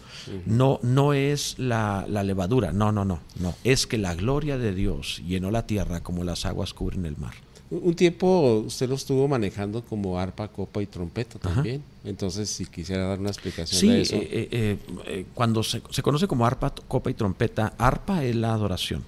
no, 0.47 0.81
no 0.83 1.13
es 1.13 1.59
la, 1.59 2.07
levadura, 2.09 2.73
no, 2.73 2.93
no, 2.93 3.05
no, 3.05 3.21
no, 3.39 3.55
es 3.63 3.87
que 3.87 3.99
la 3.99 4.15
gloria 4.15 4.59
de 4.59 4.75
Dios 4.75 5.23
llenó 5.27 5.51
la 5.51 5.67
tierra 5.67 6.03
como 6.03 6.25
las 6.25 6.47
aguas 6.47 6.73
cubren 6.73 7.07
el 7.07 7.17
mar. 7.19 7.35
Un 7.81 7.95
tiempo 7.95 8.65
usted 8.67 8.87
lo 8.87 8.97
estuvo 8.97 9.27
manejando 9.29 9.83
como 9.83 10.19
arpa, 10.19 10.49
copa 10.49 10.83
y 10.83 10.87
trompeta 10.87 11.39
también. 11.39 11.83
Entonces, 12.05 12.51
si 12.51 12.67
quisiera 12.67 13.07
dar 13.07 13.19
una 13.19 13.31
explicación 13.31 13.93
de 13.93 14.03
eso. 14.03 14.17
Sí, 14.17 14.23
eh, 14.31 14.49
eh, 14.51 14.79
eh, 15.07 15.27
cuando 15.33 15.63
se, 15.63 15.81
se, 15.89 16.03
conoce 16.03 16.29
como 16.29 16.45
arpa, 16.45 16.75
copa 16.87 17.11
y 17.11 17.15
trompeta, 17.15 17.73
arpa 17.79 18.25
es 18.25 18.37
la 18.37 18.53
adoración, 18.53 19.03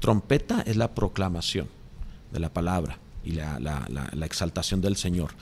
trompeta 0.00 0.62
es 0.62 0.76
la 0.76 0.94
proclamación 0.94 1.68
de 2.32 2.40
la 2.40 2.48
palabra 2.48 2.98
y 3.24 3.32
la, 3.32 3.60
la, 3.60 3.86
la, 4.12 4.26
exaltación 4.26 4.80
del 4.80 4.96
Señor. 4.96 5.32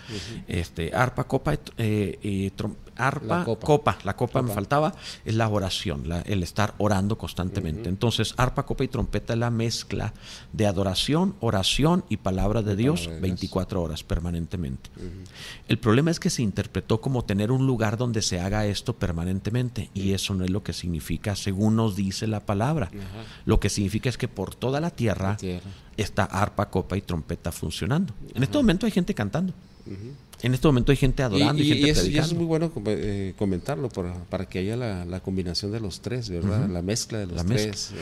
este, 0.49 0.95
arpa, 0.95 1.25
copa, 1.25 1.57
eh, 1.79 2.19
y 2.23 2.51
arpa, 2.97 3.45
copa. 3.45 3.99
La 4.05 4.17
copa, 4.17 4.43
me 4.43 4.53
faltaba, 4.53 4.95
es 5.25 5.35
la 5.35 5.49
oración, 5.49 6.05
el 6.25 6.43
estar 6.43 6.75
orando 6.79 7.19
constantemente. 7.19 7.89
Entonces, 7.89 8.35
arpa, 8.37 8.65
copa 8.65 8.85
y 8.85 8.89
trompeta 8.89 9.33
es 9.35 9.39
la 9.39 9.51
mezcla 9.51 10.13
de 10.53 10.67
adoración, 10.67 11.35
oración 11.41 12.05
y 12.09 12.19
palabra 12.19 12.63
de 12.63 12.77
Dios 12.77 13.09
24 13.21 13.83
horas 13.83 14.03
permanentemente. 14.03 14.91
El 15.69 15.79
problema 15.79 16.11
es 16.11 16.21
que 16.21 16.31
se 16.31 16.43
interpretó 16.43 17.01
como 17.01 17.25
tener 17.25 17.51
un 17.51 17.67
lugar 17.67 17.97
donde 17.97 18.23
se 18.23 18.41
haga 18.41 18.67
esto 18.67 18.95
permanentemente 18.95 19.91
y 19.95 20.13
eso 20.13 20.35
no 20.35 20.45
es 20.45 20.51
lo 20.51 20.63
que 20.63 20.73
significa 20.73 21.37
según 21.37 21.77
nos 21.77 21.97
dice 21.97 22.27
la 22.27 22.41
palabra. 22.41 22.91
Lo 23.45 23.61
que 23.61 23.69
significa 23.69 24.09
es 24.09 24.19
que 24.19 24.29
por 24.29 24.55
toda 24.55 24.81
la 24.81 24.91
tierra, 24.91 25.37
está 25.97 26.25
arpa, 26.25 26.69
copa 26.71 26.97
y 26.97 27.01
trompeta 27.01 27.53
funcionando. 27.53 28.15
En 28.35 28.43
este 28.43 28.57
momento 28.59 28.87
hay 28.87 28.93
gente 28.93 29.15
cantando. 29.15 29.53
En 30.43 30.55
este 30.55 30.69
momento 30.69 30.93
hay 30.93 30.97
gente 30.97 31.23
adorando 31.23 31.63
y, 31.63 31.67
gente 31.67 31.91
es, 31.91 32.09
y 32.09 32.19
es 32.19 32.33
muy 32.35 32.45
bueno 32.45 32.71
eh, 32.87 33.35
comentarlo 33.39 33.89
para, 33.89 34.47
que 34.47 34.59
haya 34.59 34.77
la, 34.77 35.21
combinación 35.21 35.73
de 35.73 35.81
los 35.81 36.01
tres, 36.01 36.29
¿verdad? 36.29 36.69
La 36.69 36.83
mezcla 36.83 37.19
de 37.19 37.27
los 37.27 37.45
tres. 37.45 37.93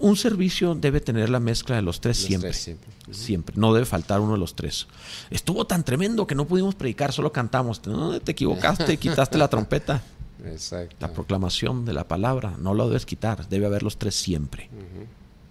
Un 0.00 0.16
servicio 0.16 0.74
debe 0.74 1.00
tener 1.00 1.30
la 1.30 1.40
mezcla 1.40 1.76
de 1.76 1.82
los 1.82 2.00
tres 2.00 2.16
siempre. 2.16 2.52
siempre. 2.52 3.56
No 3.56 3.72
debe 3.72 3.86
faltar 3.86 4.20
uno 4.20 4.32
de 4.32 4.38
los 4.38 4.54
tres. 4.54 4.86
Estuvo 5.30 5.66
tan 5.66 5.84
tremendo 5.84 6.26
que 6.26 6.34
no 6.34 6.46
pudimos 6.46 6.74
predicar, 6.74 7.12
solo 7.12 7.32
cantamos. 7.32 7.84
No, 7.86 8.20
te 8.20 8.32
equivocaste, 8.32 8.96
quitaste 8.98 9.38
la 9.38 9.48
trompeta. 9.48 10.02
Exacto. 10.44 10.96
La 11.00 11.12
proclamación 11.12 11.84
de 11.84 11.94
la 11.94 12.06
palabra, 12.06 12.56
no 12.58 12.74
lo 12.74 12.88
debes 12.88 13.06
quitar, 13.06 13.48
debe 13.48 13.66
haber 13.66 13.82
los 13.82 13.96
tres 13.98 14.14
siempre 14.14 14.68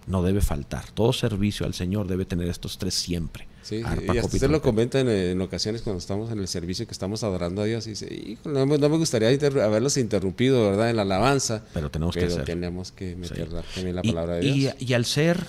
no 0.06 0.22
debe 0.22 0.40
faltar. 0.40 0.90
Todo 0.92 1.12
servicio 1.12 1.66
al 1.66 1.74
Señor 1.74 2.06
debe 2.06 2.24
tener 2.24 2.48
estos 2.48 2.78
tres 2.78 2.94
siempre. 2.94 3.46
Sí, 3.64 3.82
y 3.82 4.18
usted 4.18 4.50
lo 4.50 4.60
comenta 4.60 5.00
en, 5.00 5.40
ocasiones 5.40 5.80
cuando 5.80 5.98
estamos 5.98 6.30
en 6.30 6.38
el 6.38 6.48
servicio 6.48 6.86
que 6.86 6.92
estamos 6.92 7.24
adorando 7.24 7.62
a 7.62 7.64
Dios 7.64 7.86
y 7.86 7.90
dice, 7.90 8.38
no, 8.44 8.66
me 8.66 8.76
gustaría 8.88 9.28
haberlos 9.28 9.96
interrumpido, 9.96 10.70
¿verdad? 10.70 10.90
En 10.90 10.96
la 10.96 11.02
alabanza. 11.02 11.64
Pero 11.72 11.90
tenemos 11.90 12.14
que 12.14 12.26
hacer. 12.26 12.44
tenemos 12.44 12.92
que 12.92 13.16
meter 13.16 13.48
también 13.74 13.96
la 13.96 14.02
palabra 14.02 14.34
de 14.34 14.40
Dios. 14.42 14.74
Y, 14.78 14.92
al 14.92 15.06
ser, 15.06 15.46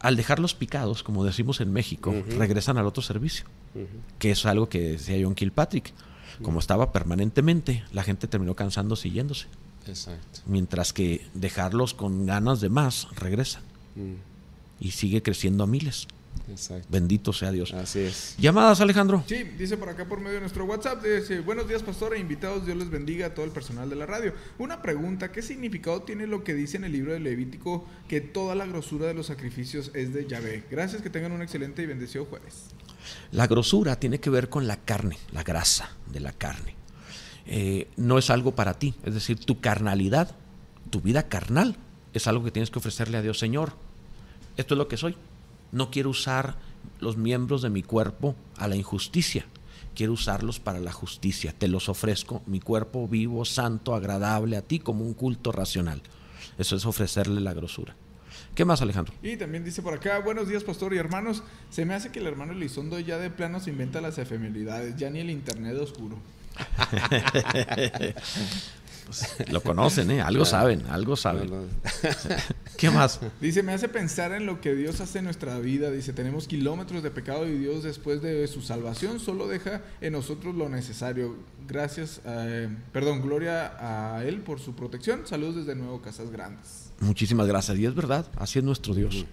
al 0.00 0.16
dejarlos 0.16 0.54
picados, 0.54 1.02
como 1.02 1.26
decimos 1.26 1.60
en 1.60 1.74
México, 1.74 2.14
regresan 2.38 2.78
al 2.78 2.86
otro 2.86 3.02
servicio, 3.02 3.44
que 4.18 4.30
es 4.30 4.46
algo 4.46 4.70
que 4.70 4.92
decía 4.92 5.18
John 5.22 5.34
Kilpatrick. 5.34 5.92
Como 6.42 6.58
estaba 6.58 6.90
permanentemente, 6.90 7.84
la 7.92 8.02
gente 8.02 8.28
terminó 8.28 8.54
cansándose 8.54 9.08
y 9.08 9.12
yéndose. 9.12 9.46
Exacto. 9.86 10.40
Mientras 10.46 10.92
que 10.92 11.26
dejarlos 11.34 11.92
con 11.92 12.24
ganas 12.26 12.60
de 12.60 12.70
más 12.70 13.08
regresa. 13.16 13.60
Mm. 13.94 14.14
Y 14.80 14.90
sigue 14.90 15.22
creciendo 15.22 15.64
a 15.64 15.66
miles. 15.66 16.08
Exacto. 16.48 16.86
Bendito 16.90 17.32
sea 17.32 17.50
Dios. 17.50 17.72
Así 17.74 18.00
es. 18.00 18.36
Llamadas, 18.38 18.80
Alejandro. 18.80 19.24
Sí, 19.26 19.44
dice 19.58 19.76
por 19.76 19.88
acá 19.88 20.06
por 20.06 20.20
medio 20.20 20.34
de 20.34 20.40
nuestro 20.40 20.64
WhatsApp, 20.64 21.02
dice, 21.02 21.40
buenos 21.40 21.68
días, 21.68 21.82
pastor 21.82 22.14
e 22.14 22.18
invitados, 22.18 22.64
Dios 22.64 22.76
les 22.76 22.90
bendiga 22.90 23.26
a 23.26 23.34
todo 23.34 23.44
el 23.44 23.52
personal 23.52 23.90
de 23.90 23.96
la 23.96 24.06
radio. 24.06 24.32
Una 24.58 24.82
pregunta, 24.82 25.32
¿qué 25.32 25.42
significado 25.42 26.02
tiene 26.02 26.26
lo 26.26 26.44
que 26.44 26.54
dice 26.54 26.76
en 26.76 26.84
el 26.84 26.92
libro 26.92 27.12
de 27.12 27.20
Levítico 27.20 27.84
que 28.08 28.20
toda 28.20 28.54
la 28.54 28.66
grosura 28.66 29.06
de 29.06 29.14
los 29.14 29.26
sacrificios 29.26 29.90
es 29.94 30.12
de 30.12 30.26
Yahvé? 30.26 30.64
Gracias, 30.70 31.02
que 31.02 31.10
tengan 31.10 31.32
un 31.32 31.42
excelente 31.42 31.82
y 31.82 31.86
bendecido 31.86 32.24
jueves. 32.24 32.66
La 33.32 33.46
grosura 33.46 33.96
tiene 33.96 34.20
que 34.20 34.30
ver 34.30 34.48
con 34.48 34.66
la 34.66 34.76
carne, 34.76 35.18
la 35.32 35.42
grasa 35.42 35.90
de 36.12 36.20
la 36.20 36.32
carne. 36.32 36.74
Eh, 37.46 37.88
no 37.96 38.18
es 38.18 38.30
algo 38.30 38.54
para 38.54 38.74
ti. 38.74 38.94
Es 39.04 39.14
decir, 39.14 39.38
tu 39.38 39.60
carnalidad, 39.60 40.34
tu 40.90 41.00
vida 41.00 41.28
carnal, 41.28 41.76
es 42.12 42.26
algo 42.26 42.44
que 42.44 42.50
tienes 42.50 42.70
que 42.70 42.78
ofrecerle 42.78 43.18
a 43.18 43.22
Dios, 43.22 43.38
Señor. 43.38 43.74
Esto 44.56 44.74
es 44.74 44.78
lo 44.78 44.88
que 44.88 44.96
soy. 44.96 45.16
No 45.72 45.90
quiero 45.90 46.10
usar 46.10 46.56
los 47.00 47.16
miembros 47.16 47.62
de 47.62 47.70
mi 47.70 47.82
cuerpo 47.82 48.34
a 48.56 48.68
la 48.68 48.76
injusticia. 48.76 49.46
Quiero 49.94 50.12
usarlos 50.12 50.60
para 50.60 50.78
la 50.78 50.92
justicia. 50.92 51.54
Te 51.56 51.68
los 51.68 51.88
ofrezco, 51.88 52.42
mi 52.46 52.60
cuerpo 52.60 53.08
vivo, 53.08 53.44
santo, 53.44 53.94
agradable 53.94 54.56
a 54.56 54.62
ti, 54.62 54.78
como 54.78 55.04
un 55.04 55.14
culto 55.14 55.52
racional. 55.52 56.02
Eso 56.58 56.76
es 56.76 56.84
ofrecerle 56.86 57.40
la 57.40 57.54
grosura. 57.54 57.96
¿Qué 58.54 58.64
más, 58.64 58.80
Alejandro? 58.82 59.14
Y 59.22 59.36
también 59.36 59.64
dice 59.64 59.82
por 59.82 59.94
acá, 59.94 60.18
buenos 60.18 60.48
días, 60.48 60.64
pastor 60.64 60.94
y 60.94 60.98
hermanos. 60.98 61.42
Se 61.70 61.84
me 61.84 61.94
hace 61.94 62.10
que 62.10 62.20
el 62.20 62.26
hermano 62.26 62.52
Elizondo 62.52 62.98
ya 62.98 63.18
de 63.18 63.30
plano 63.30 63.60
se 63.60 63.70
inventa 63.70 64.00
las 64.00 64.18
efemeridades, 64.18 64.96
ya 64.96 65.10
ni 65.10 65.20
el 65.20 65.30
internet 65.30 65.76
oscuro. 65.78 66.16
Pues, 69.06 69.48
lo 69.50 69.62
conocen, 69.62 70.10
¿eh? 70.10 70.20
Algo 70.20 70.44
saben, 70.44 70.84
algo 70.90 71.16
saben. 71.16 71.50
¿Qué 72.76 72.90
más? 72.90 73.20
Dice, 73.40 73.62
me 73.62 73.72
hace 73.72 73.88
pensar 73.88 74.32
en 74.32 74.46
lo 74.46 74.60
que 74.60 74.74
Dios 74.74 75.00
hace 75.00 75.20
en 75.20 75.24
nuestra 75.24 75.58
vida. 75.60 75.90
Dice, 75.90 76.12
tenemos 76.12 76.48
kilómetros 76.48 77.02
de 77.04 77.10
pecado 77.10 77.46
y 77.46 77.56
Dios 77.56 77.84
después 77.84 78.20
de 78.20 78.46
su 78.48 78.62
salvación 78.62 79.20
solo 79.20 79.46
deja 79.46 79.82
en 80.00 80.12
nosotros 80.12 80.56
lo 80.56 80.68
necesario. 80.68 81.36
Gracias, 81.68 82.20
eh, 82.26 82.68
perdón, 82.92 83.22
gloria 83.22 83.76
a 83.78 84.24
Él 84.24 84.40
por 84.40 84.58
su 84.58 84.74
protección. 84.74 85.26
Saludos 85.26 85.56
desde 85.56 85.76
Nuevo 85.76 86.02
Casas 86.02 86.30
Grandes. 86.30 86.90
Muchísimas 86.98 87.46
gracias. 87.46 87.78
Y 87.78 87.86
es 87.86 87.94
verdad, 87.94 88.26
así 88.36 88.58
es 88.58 88.64
nuestro 88.64 88.92
Dios. 88.92 89.24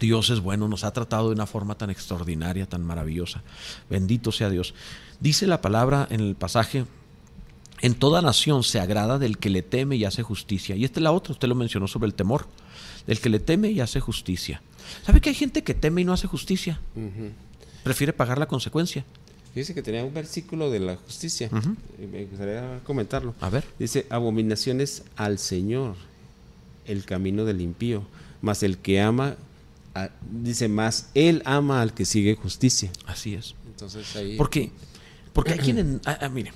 Dios 0.00 0.30
es 0.30 0.40
bueno, 0.40 0.66
nos 0.66 0.82
ha 0.82 0.92
tratado 0.92 1.28
de 1.28 1.34
una 1.34 1.46
forma 1.46 1.76
tan 1.76 1.90
extraordinaria, 1.90 2.66
tan 2.66 2.82
maravillosa. 2.82 3.42
Bendito 3.88 4.32
sea 4.32 4.50
Dios. 4.50 4.74
Dice 5.20 5.46
la 5.46 5.60
palabra 5.60 6.08
en 6.10 6.20
el 6.20 6.34
pasaje, 6.34 6.86
en 7.84 7.94
toda 7.94 8.22
nación 8.22 8.62
se 8.62 8.80
agrada 8.80 9.18
del 9.18 9.36
que 9.36 9.50
le 9.50 9.60
teme 9.62 9.96
y 9.96 10.04
hace 10.06 10.22
justicia. 10.22 10.74
Y 10.74 10.84
esta 10.84 11.00
es 11.00 11.04
la 11.04 11.12
otra, 11.12 11.32
usted 11.32 11.48
lo 11.48 11.54
mencionó 11.54 11.86
sobre 11.86 12.06
el 12.06 12.14
temor, 12.14 12.46
del 13.06 13.20
que 13.20 13.28
le 13.28 13.40
teme 13.40 13.70
y 13.70 13.80
hace 13.80 14.00
justicia. 14.00 14.62
¿Sabe 15.04 15.20
que 15.20 15.28
hay 15.28 15.34
gente 15.34 15.62
que 15.62 15.74
teme 15.74 16.00
y 16.00 16.04
no 16.04 16.12
hace 16.14 16.26
justicia? 16.26 16.80
Prefiere 17.82 18.12
pagar 18.14 18.38
la 18.38 18.46
consecuencia. 18.46 19.04
Dice 19.54 19.74
que 19.74 19.82
tenía 19.82 20.02
un 20.04 20.14
versículo 20.14 20.70
de 20.70 20.80
la 20.80 20.96
justicia. 20.96 21.50
Y 22.02 22.06
Me 22.06 22.24
gustaría 22.24 22.80
comentarlo. 22.84 23.34
A 23.40 23.50
ver. 23.50 23.64
Dice, 23.78 24.06
abominaciones 24.08 25.02
al 25.16 25.38
Señor, 25.38 25.94
el 26.86 27.04
camino 27.04 27.44
del 27.44 27.60
impío, 27.60 28.04
mas 28.40 28.62
el 28.62 28.78
que 28.78 29.00
ama, 29.02 29.36
a- 29.94 30.08
dice, 30.42 30.68
más 30.68 31.10
él 31.14 31.42
ama 31.44 31.82
al 31.82 31.92
que 31.92 32.04
sigue 32.06 32.34
justicia. 32.34 32.90
Así 33.06 33.34
es. 33.34 33.54
Entonces 33.66 34.16
ahí... 34.16 34.36
¿Por 34.38 34.48
qué? 34.48 34.70
Porque 35.34 35.52
hay 35.52 35.58
quien... 35.58 35.78
en- 35.78 36.00
ah, 36.06 36.18
ah, 36.22 36.28
mire. 36.30 36.52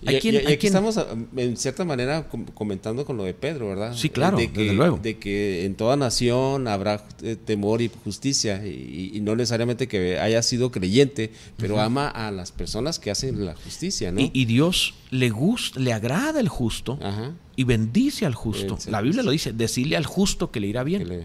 Y, 0.00 0.14
aquí 0.14 0.66
estamos 0.66 0.96
ah, 0.96 1.06
en 1.36 1.56
cierta 1.56 1.84
manera 1.84 2.28
com- 2.28 2.44
comentando 2.54 3.04
con 3.04 3.16
lo 3.16 3.24
de 3.24 3.34
Pedro, 3.34 3.68
¿verdad? 3.68 3.94
Sí, 3.96 4.10
claro, 4.10 4.36
de 4.38 4.52
que, 4.52 4.60
desde 4.60 4.74
luego. 4.74 4.98
De 5.02 5.18
que 5.18 5.64
en 5.64 5.74
toda 5.74 5.96
nación 5.96 6.68
habrá 6.68 7.04
eh, 7.22 7.34
temor 7.36 7.82
y 7.82 7.90
justicia, 8.04 8.64
y, 8.64 9.10
y 9.14 9.20
no 9.20 9.34
necesariamente 9.34 9.88
que 9.88 10.20
haya 10.20 10.40
sido 10.42 10.70
creyente, 10.70 11.32
pero 11.56 11.80
ama 11.80 12.06
a 12.08 12.30
las 12.30 12.52
personas 12.52 12.98
que 13.00 13.10
hacen 13.10 13.44
la 13.44 13.54
justicia, 13.56 14.12
¿no? 14.12 14.20
y, 14.20 14.44
Dios 14.44 14.94
le 15.10 15.30
gusta, 15.30 15.80
le 15.80 15.92
agrada 15.92 16.38
el 16.38 16.48
justo 16.48 16.98
Ajá. 17.02 17.32
y 17.56 17.64
bendice 17.64 18.24
al 18.24 18.34
justo. 18.34 18.78
La 18.88 19.00
Biblia 19.00 19.22
lo 19.24 19.32
dice, 19.32 19.52
decirle 19.52 19.96
al 19.96 20.06
justo 20.06 20.50
que 20.52 20.60
le 20.60 20.68
irá 20.68 20.84
bien. 20.84 21.08
le- 21.08 21.24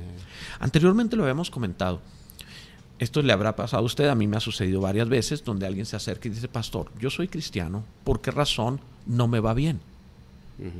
Anteriormente 0.59 1.15
lo 1.15 1.23
habíamos 1.23 1.49
comentado. 1.51 2.01
Esto 3.03 3.21
le 3.21 3.33
habrá 3.33 3.53
pasado 3.57 3.83
a 3.83 3.85
usted, 3.85 4.07
a 4.07 4.15
mí 4.15 4.27
me 4.27 4.37
ha 4.37 4.39
sucedido 4.39 4.79
varias 4.79 5.09
veces, 5.09 5.43
donde 5.43 5.67
alguien 5.67 5.85
se 5.85 5.97
acerca 5.97 6.29
y 6.29 6.31
dice, 6.31 6.47
pastor, 6.47 6.89
yo 6.97 7.09
soy 7.09 7.27
cristiano, 7.27 7.83
¿por 8.05 8.21
qué 8.21 8.31
razón 8.31 8.79
no 9.05 9.27
me 9.27 9.41
va 9.41 9.53
bien? 9.53 9.81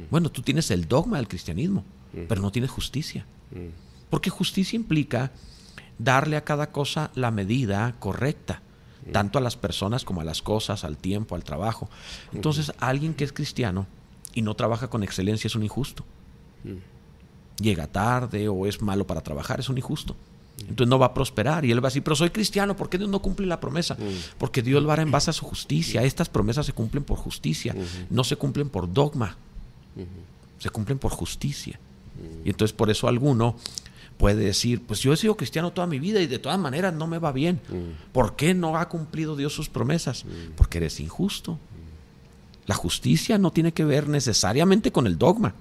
Bueno, 0.10 0.32
tú 0.32 0.42
tienes 0.42 0.72
el 0.72 0.88
dogma 0.88 1.18
del 1.18 1.28
cristianismo, 1.28 1.84
pero 2.30 2.42
no 2.42 2.50
tienes 2.50 2.72
justicia. 2.72 3.26
Porque 4.10 4.30
justicia 4.30 4.78
implica 4.78 5.32
darle 6.00 6.38
a 6.38 6.46
cada 6.46 6.72
cosa 6.72 7.12
la 7.14 7.30
medida 7.30 7.94
correcta, 8.00 8.62
tanto 9.12 9.38
a 9.38 9.42
las 9.42 9.58
personas 9.58 10.06
como 10.06 10.22
a 10.22 10.24
las 10.24 10.42
cosas, 10.42 10.86
al 10.86 10.96
tiempo, 10.96 11.36
al 11.36 11.44
trabajo. 11.44 11.90
Entonces, 12.32 12.72
alguien 12.80 13.16
que 13.16 13.26
es 13.26 13.34
cristiano 13.34 13.86
y 14.34 14.44
no 14.44 14.54
trabaja 14.54 14.90
con 14.90 15.04
excelencia 15.04 15.50
es 15.50 15.56
un 15.56 15.64
injusto. 15.64 16.06
Llega 17.60 17.88
tarde 17.88 18.48
o 18.48 18.66
es 18.66 18.82
malo 18.82 19.06
para 19.06 19.20
trabajar, 19.20 19.60
es 19.60 19.68
un 19.68 19.78
injusto. 19.78 20.16
Entonces 20.60 20.88
no 20.88 21.00
va 21.00 21.08
a 21.08 21.14
prosperar 21.14 21.66
y 21.66 21.72
él 21.72 21.84
va 21.84 21.88
a 21.88 21.90
decir, 21.90 22.04
pero 22.04 22.16
soy 22.16 22.30
cristiano, 22.30 22.76
¿por 22.76 22.90
qué 22.90 22.98
Dios 22.98 23.10
no 23.10 23.22
cumple 23.22 23.46
la 23.48 23.60
promesa? 23.60 23.98
Porque 24.38 24.62
Dios 24.62 24.82
lo 24.84 24.92
hará 24.92 25.02
en 25.02 25.12
base 25.12 25.30
a 25.30 25.34
su 25.34 25.46
justicia. 25.46 26.04
Estas 26.04 26.30
promesas 26.30 26.66
se 26.66 26.74
cumplen 26.74 27.04
por 27.04 27.18
justicia, 27.18 27.76
no 28.10 28.24
se 28.24 28.36
cumplen 28.36 28.70
por 28.70 28.92
dogma, 28.92 29.38
se 30.60 30.70
cumplen 30.70 31.00
por 31.00 31.12
justicia. 31.12 31.80
Y 32.46 32.50
entonces 32.50 32.74
por 32.74 32.90
eso 32.90 33.08
alguno 33.08 33.56
puede 34.18 34.46
decir, 34.46 34.82
pues 34.86 35.00
yo 35.00 35.12
he 35.12 35.18
sido 35.18 35.36
cristiano 35.36 35.74
toda 35.74 35.88
mi 35.88 36.00
vida 36.00 36.22
y 36.22 36.28
de 36.28 36.40
todas 36.40 36.60
maneras 36.60 36.94
no 36.94 37.08
me 37.08 37.20
va 37.20 37.32
bien. 37.32 37.60
¿Por 38.12 38.36
qué 38.36 38.54
no 38.54 38.78
ha 38.78 38.88
cumplido 38.88 39.36
Dios 39.36 39.54
sus 39.54 39.70
promesas? 39.70 40.26
Porque 40.56 40.78
eres 40.78 41.00
injusto. 41.00 41.60
La 42.66 42.76
justicia 42.76 43.38
no 43.38 43.52
tiene 43.52 43.74
que 43.74 43.84
ver 43.84 44.08
necesariamente 44.08 44.92
con 44.92 45.08
el 45.08 45.18
dogma. 45.18 45.56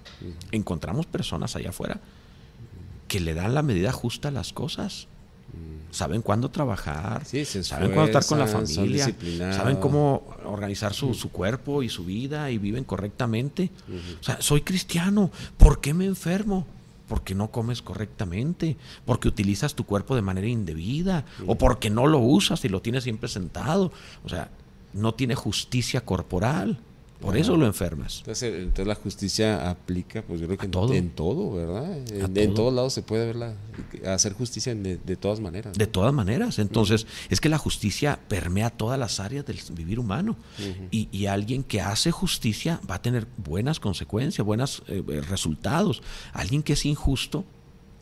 Encontramos 0.52 1.06
personas 1.06 1.56
allá 1.56 1.70
afuera 1.70 2.00
que 3.12 3.20
le 3.20 3.34
dan 3.34 3.54
la 3.54 3.60
medida 3.60 3.92
justa 3.92 4.28
a 4.28 4.30
las 4.30 4.54
cosas. 4.54 5.06
Saben 5.90 6.22
cuándo 6.22 6.50
trabajar, 6.50 7.26
Sí, 7.26 7.44
saben 7.44 7.90
cuándo 7.92 8.06
estar 8.06 8.24
con 8.24 8.38
la 8.38 8.46
familia, 8.46 9.14
saben 9.52 9.76
cómo 9.76 10.22
organizar 10.46 10.94
su, 10.94 11.12
su 11.12 11.30
cuerpo 11.30 11.82
y 11.82 11.90
su 11.90 12.06
vida 12.06 12.50
y 12.50 12.56
viven 12.56 12.84
correctamente. 12.84 13.70
O 14.18 14.24
sea, 14.24 14.40
soy 14.40 14.62
cristiano, 14.62 15.30
¿por 15.58 15.82
qué 15.82 15.92
me 15.92 16.06
enfermo? 16.06 16.66
Porque 17.06 17.34
no 17.34 17.50
comes 17.50 17.82
correctamente, 17.82 18.78
porque 19.04 19.28
utilizas 19.28 19.74
tu 19.74 19.84
cuerpo 19.84 20.16
de 20.16 20.22
manera 20.22 20.46
indebida, 20.46 21.26
o 21.46 21.56
porque 21.56 21.90
no 21.90 22.06
lo 22.06 22.20
usas 22.20 22.64
y 22.64 22.70
lo 22.70 22.80
tienes 22.80 23.04
siempre 23.04 23.28
sentado. 23.28 23.92
O 24.24 24.30
sea, 24.30 24.48
no 24.94 25.12
tiene 25.12 25.34
justicia 25.34 26.00
corporal, 26.06 26.80
por 27.22 27.36
eso 27.36 27.56
lo 27.56 27.66
enfermas. 27.66 28.18
Entonces, 28.18 28.54
entonces 28.54 28.86
la 28.86 28.94
justicia 28.94 29.70
aplica, 29.70 30.22
pues 30.22 30.40
yo 30.40 30.46
creo 30.46 30.58
que 30.58 30.66
en 30.66 30.70
todo. 30.70 30.92
en 30.92 31.10
todo, 31.10 31.52
¿verdad? 31.52 31.96
En, 31.96 32.04
todo. 32.04 32.42
en 32.42 32.54
todos 32.54 32.74
lados 32.74 32.92
se 32.92 33.02
puede 33.02 33.26
ver 33.26 33.36
la, 33.36 33.54
hacer 34.12 34.32
justicia 34.32 34.74
de, 34.74 34.96
de 34.96 35.16
todas 35.16 35.40
maneras. 35.40 35.76
De 35.76 35.86
todas 35.86 36.12
maneras. 36.12 36.58
Entonces, 36.58 37.06
es 37.30 37.40
que 37.40 37.48
la 37.48 37.58
justicia 37.58 38.18
permea 38.28 38.70
todas 38.70 38.98
las 38.98 39.20
áreas 39.20 39.46
del 39.46 39.58
vivir 39.72 39.98
humano. 39.98 40.36
y, 40.90 41.08
y 41.12 41.26
alguien 41.26 41.62
que 41.62 41.80
hace 41.80 42.10
justicia 42.10 42.80
va 42.90 42.96
a 42.96 43.02
tener 43.02 43.26
buenas 43.36 43.80
consecuencias, 43.80 44.44
buenos 44.44 44.82
resultados. 45.28 46.02
Alguien 46.32 46.62
que 46.62 46.74
es 46.74 46.84
injusto, 46.84 47.44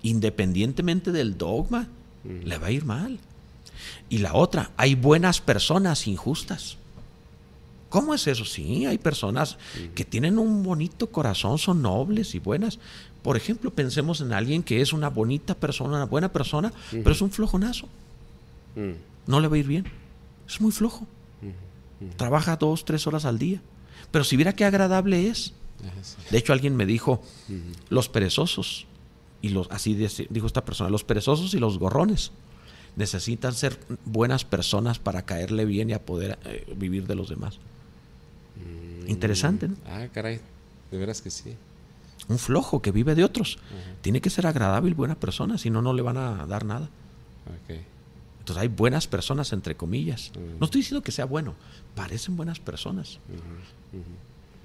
independientemente 0.03 1.13
del 1.13 1.37
dogma, 1.37 1.89
le 2.25 2.59
va 2.59 2.69
a 2.69 2.71
ir 2.71 2.85
mal. 2.85 3.19
Y 4.09 4.19
la 4.19 4.35
otra, 4.35 4.71
hay 4.77 4.95
buenas 4.95 5.41
personas 5.41 6.07
injustas. 6.07 6.77
¿Cómo 7.91 8.15
es 8.15 8.27
eso? 8.27 8.45
Sí, 8.47 8.87
hay 8.87 8.97
personas 8.99 9.59
que 9.95 10.05
tienen 10.05 10.39
un 10.39 10.63
bonito 10.63 11.11
corazón, 11.11 11.59
son 11.59 11.83
nobles 11.83 12.35
y 12.35 12.39
buenas. 12.39 12.79
Por 13.23 13.37
ejemplo, 13.37 13.71
pensemos 13.71 14.21
en 14.23 14.33
alguien 14.33 14.63
que 14.63 14.81
es 14.81 14.93
una 14.95 15.11
bonita 15.11 15.55
persona, 15.55 15.97
una 15.97 16.07
buena 16.07 16.33
persona, 16.33 16.73
pero 16.91 17.11
es 17.11 17.21
un 17.21 17.31
flojonazo. 17.31 17.89
Mm, 18.77 18.93
No 19.27 19.41
le 19.41 19.49
va 19.49 19.57
a 19.57 19.59
ir 19.59 19.67
bien. 19.67 19.85
Es 20.49 20.61
muy 20.61 20.73
flojo. 20.73 21.07
Trabaja 22.17 22.57
dos, 22.57 22.85
tres 22.87 23.07
horas 23.07 23.27
al 23.27 23.39
día. 23.39 23.61
Pero 24.11 24.25
si 24.25 24.37
viera 24.37 24.55
qué 24.55 24.65
agradable 24.65 25.29
es. 25.29 25.53
De 26.31 26.39
hecho, 26.39 26.53
alguien 26.53 26.77
me 26.77 26.87
dijo, 26.87 27.21
los 27.91 28.09
perezosos, 28.09 28.87
y 29.43 29.49
los, 29.51 29.71
así 29.71 29.95
dijo 29.95 30.47
esta 30.47 30.65
persona, 30.65 30.91
los 30.91 31.05
perezosos 31.05 31.55
y 31.55 31.59
los 31.59 31.79
gorrones 31.79 32.33
necesitan 32.97 33.55
ser 33.55 33.79
buenas 34.05 34.45
personas 34.45 34.99
para 34.99 35.23
caerle 35.23 35.65
bien 35.65 35.91
y 35.91 35.93
a 35.93 36.03
poder 36.05 36.39
eh, 36.45 36.67
vivir 36.77 37.07
de 37.07 37.15
los 37.15 37.29
demás. 37.29 37.59
Interesante, 39.07 39.69
¿no? 39.69 39.77
Ah, 39.87 40.07
caray, 40.13 40.41
de 40.91 40.99
veras 40.99 41.21
que 41.21 41.31
sí. 41.31 41.55
Un 42.29 42.39
flojo 42.39 42.81
que 42.81 42.93
vive 42.93 43.15
de 43.15 43.25
otros. 43.25 43.59
Tiene 44.03 44.21
que 44.21 44.31
ser 44.31 44.47
agradable 44.47 44.91
y 44.91 44.95
buena 44.95 45.15
persona, 45.15 45.59
si 45.59 45.71
no, 45.71 45.83
no 45.83 45.93
le 45.93 46.03
van 46.03 46.17
a 46.17 46.47
dar 46.47 46.65
nada. 46.65 46.89
Ok. 47.47 47.77
Entonces 48.41 48.63
hay 48.63 48.69
buenas 48.69 49.07
personas, 49.07 49.53
entre 49.53 49.77
comillas. 49.77 50.33
Mm. 50.35 50.59
No 50.59 50.65
estoy 50.65 50.81
diciendo 50.81 51.03
que 51.03 51.13
sea 51.13 51.25
bueno, 51.25 51.55
parecen 51.95 52.37
buenas 52.37 52.61
personas, 52.61 53.19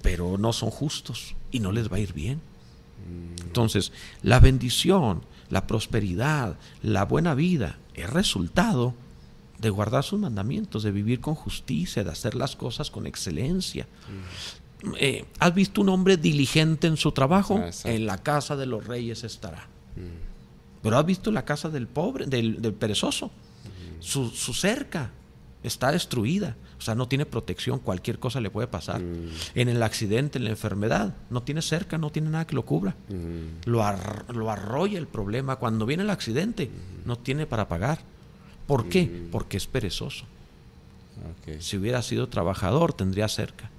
pero 0.02 0.38
no 0.38 0.54
son 0.54 0.70
justos 0.70 1.36
y 1.52 1.60
no 1.60 1.72
les 1.72 1.92
va 1.92 1.98
a 1.98 2.00
ir 2.00 2.14
bien. 2.14 2.42
Entonces, 3.42 3.92
la 4.24 4.40
bendición, 4.40 5.22
la 5.50 5.68
prosperidad, 5.68 6.58
la 6.82 7.06
buena 7.06 7.36
vida 7.36 7.78
es 7.94 8.10
resultado 8.10 8.94
de 9.60 9.70
guardar 9.70 10.04
sus 10.04 10.20
mandamientos, 10.20 10.84
de 10.84 10.92
vivir 10.92 11.20
con 11.22 11.36
justicia, 11.36 12.04
de 12.04 12.12
hacer 12.12 12.36
las 12.36 12.56
cosas 12.56 12.92
con 12.92 13.08
excelencia. 13.08 13.88
Eh, 15.00 15.26
¿Has 15.40 15.54
visto 15.56 15.82
un 15.82 15.90
hombre 15.90 16.18
diligente 16.18 16.88
en 16.88 16.98
su 16.98 17.12
trabajo? 17.12 17.58
Ah, 17.62 17.68
exacto. 17.68 17.90
en 17.90 18.06
la 18.06 18.18
casa 18.22 18.56
de 18.56 18.66
los 18.66 18.86
reyes 18.86 19.24
estará. 19.24 19.68
Pero 20.84 20.98
has 20.98 21.06
visto 21.06 21.32
la 21.32 21.46
casa 21.46 21.70
del 21.70 21.88
pobre, 21.88 22.26
del, 22.28 22.62
del 22.62 22.74
perezoso. 22.74 23.32
Su, 24.00 24.30
su 24.30 24.54
cerca 24.54 25.12
está 25.64 25.92
destruida. 25.92 26.56
O 26.78 26.82
sea, 26.82 26.94
no 26.94 27.08
tiene 27.08 27.26
protección, 27.26 27.80
cualquier 27.80 28.20
cosa 28.20 28.40
le 28.42 28.52
puede 28.52 28.68
pasar. 28.68 29.02
En 29.56 29.70
el 29.70 29.82
accidente, 29.82 30.38
en 30.38 30.44
la 30.44 30.52
enfermedad, 30.52 31.16
no 31.32 31.42
tiene 31.42 31.62
cerca, 31.64 31.98
no 31.98 32.12
tiene 32.12 32.30
nada 32.30 32.46
que 32.46 32.54
lo 32.54 32.64
cubra. 32.66 32.96
Mm, 33.10 33.68
Lo, 33.70 33.82
ar- 33.84 34.26
lo 34.36 34.52
arrolla 34.52 35.00
el 35.00 35.08
problema. 35.08 35.56
Cuando 35.56 35.86
viene 35.88 36.04
el 36.04 36.10
accidente, 36.12 36.70
no 37.06 37.18
tiene 37.18 37.48
para 37.48 37.68
pagar. 37.68 38.00
¿Por 38.68 38.90
qué? 38.90 39.28
Porque 39.32 39.58
es 39.58 39.68
perezoso. 39.68 40.26
Si 41.60 41.78
hubiera 41.78 42.02
sido 42.02 42.28
trabajador, 42.28 42.94
tendría 42.94 43.28
cerca, 43.28 43.70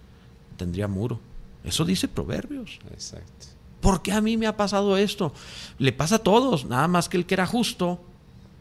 tendría 0.56 0.88
muro. 0.88 1.20
Eso 1.64 1.84
dice 1.84 2.08
Proverbios. 2.08 2.78
Exacto. 2.90 3.46
¿Por 3.80 4.02
qué 4.02 4.12
a 4.12 4.20
mí 4.20 4.36
me 4.36 4.46
ha 4.46 4.56
pasado 4.56 4.96
esto? 4.96 5.32
Le 5.78 5.92
pasa 5.92 6.16
a 6.16 6.20
todos, 6.20 6.64
nada 6.64 6.88
más 6.88 7.08
que 7.08 7.16
el 7.16 7.26
que 7.26 7.34
era 7.34 7.46
justo 7.46 8.00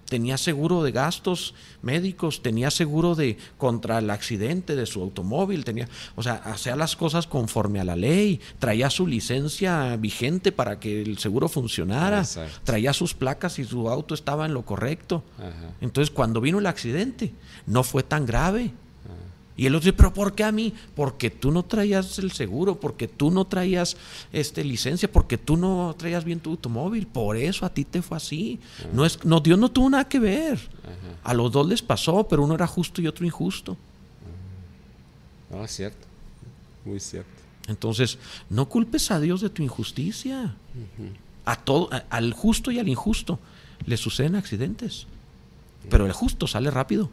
tenía 0.07 0.37
seguro 0.37 0.83
de 0.83 0.91
gastos 0.91 1.53
médicos, 1.81 2.41
tenía 2.41 2.71
seguro 2.71 3.15
de 3.15 3.37
contra 3.57 3.99
el 3.99 4.09
accidente 4.09 4.75
de 4.75 4.85
su 4.85 5.01
automóvil, 5.01 5.65
tenía, 5.65 5.87
o 6.15 6.23
sea, 6.23 6.35
hacía 6.35 6.75
las 6.75 6.95
cosas 6.95 7.27
conforme 7.27 7.79
a 7.79 7.83
la 7.83 7.95
ley, 7.95 8.39
traía 8.59 8.89
su 8.89 9.07
licencia 9.07 9.95
vigente 9.97 10.51
para 10.51 10.79
que 10.79 11.01
el 11.01 11.17
seguro 11.17 11.47
funcionara, 11.47 12.19
Exacto. 12.19 12.59
traía 12.63 12.93
sus 12.93 13.13
placas 13.13 13.59
y 13.59 13.65
su 13.65 13.89
auto 13.89 14.13
estaba 14.13 14.45
en 14.45 14.53
lo 14.53 14.63
correcto. 14.63 15.23
Ajá. 15.37 15.73
Entonces, 15.81 16.13
cuando 16.13 16.41
vino 16.41 16.59
el 16.59 16.67
accidente, 16.67 17.33
no 17.65 17.83
fue 17.83 18.03
tan 18.03 18.25
grave. 18.25 18.71
Y 19.57 19.65
él 19.67 19.73
dice, 19.73 19.93
pero 19.93 20.13
¿por 20.13 20.35
qué 20.35 20.43
a 20.43 20.51
mí? 20.51 20.73
Porque 20.95 21.29
tú 21.29 21.49
no 21.51 21.63
traías 21.63 22.19
el 22.19 22.31
seguro, 22.33 22.77
porque 22.79 23.07
tú 23.07 23.31
no 23.31 23.45
traías 23.45 23.95
este 24.33 24.63
licencia, 24.65 25.09
porque 25.09 25.37
tú 25.37 25.55
no 25.55 25.95
traías 25.97 26.25
bien 26.25 26.41
tu 26.41 26.49
automóvil. 26.51 27.07
Por 27.07 27.37
eso 27.37 27.65
a 27.65 27.69
ti 27.73 27.85
te 27.85 28.01
fue 28.01 28.17
así. 28.17 28.59
No 28.91 29.05
es, 29.05 29.23
no, 29.23 29.39
Dios 29.39 29.57
no 29.57 29.71
tuvo 29.71 29.89
nada 29.89 30.09
que 30.09 30.19
ver. 30.19 30.59
A 31.23 31.33
los 31.33 31.51
dos 31.53 31.67
les 31.67 31.81
pasó, 31.81 32.27
pero 32.27 32.43
uno 32.43 32.53
era 32.55 32.67
justo 32.67 33.01
y 33.01 33.07
otro 33.07 33.25
injusto. 33.25 33.77
No, 35.49 35.63
es 35.63 35.71
cierto. 35.71 36.05
Muy 36.83 36.99
cierto. 36.99 37.29
Entonces, 37.67 38.17
no 38.49 38.67
culpes 38.67 39.09
a 39.09 39.19
Dios 39.19 39.41
de 39.41 39.49
tu 39.49 39.63
injusticia. 39.63 40.53
A 41.45 41.55
todo, 41.55 41.89
a- 41.93 42.03
al 42.09 42.33
justo 42.33 42.71
y 42.71 42.79
al 42.79 42.89
injusto 42.89 43.39
le 43.85 43.95
suceden 43.97 44.35
accidentes. 44.35 45.07
Pero 45.89 46.05
el 46.05 46.11
justo 46.11 46.45
sale 46.45 46.71
rápido. 46.71 47.09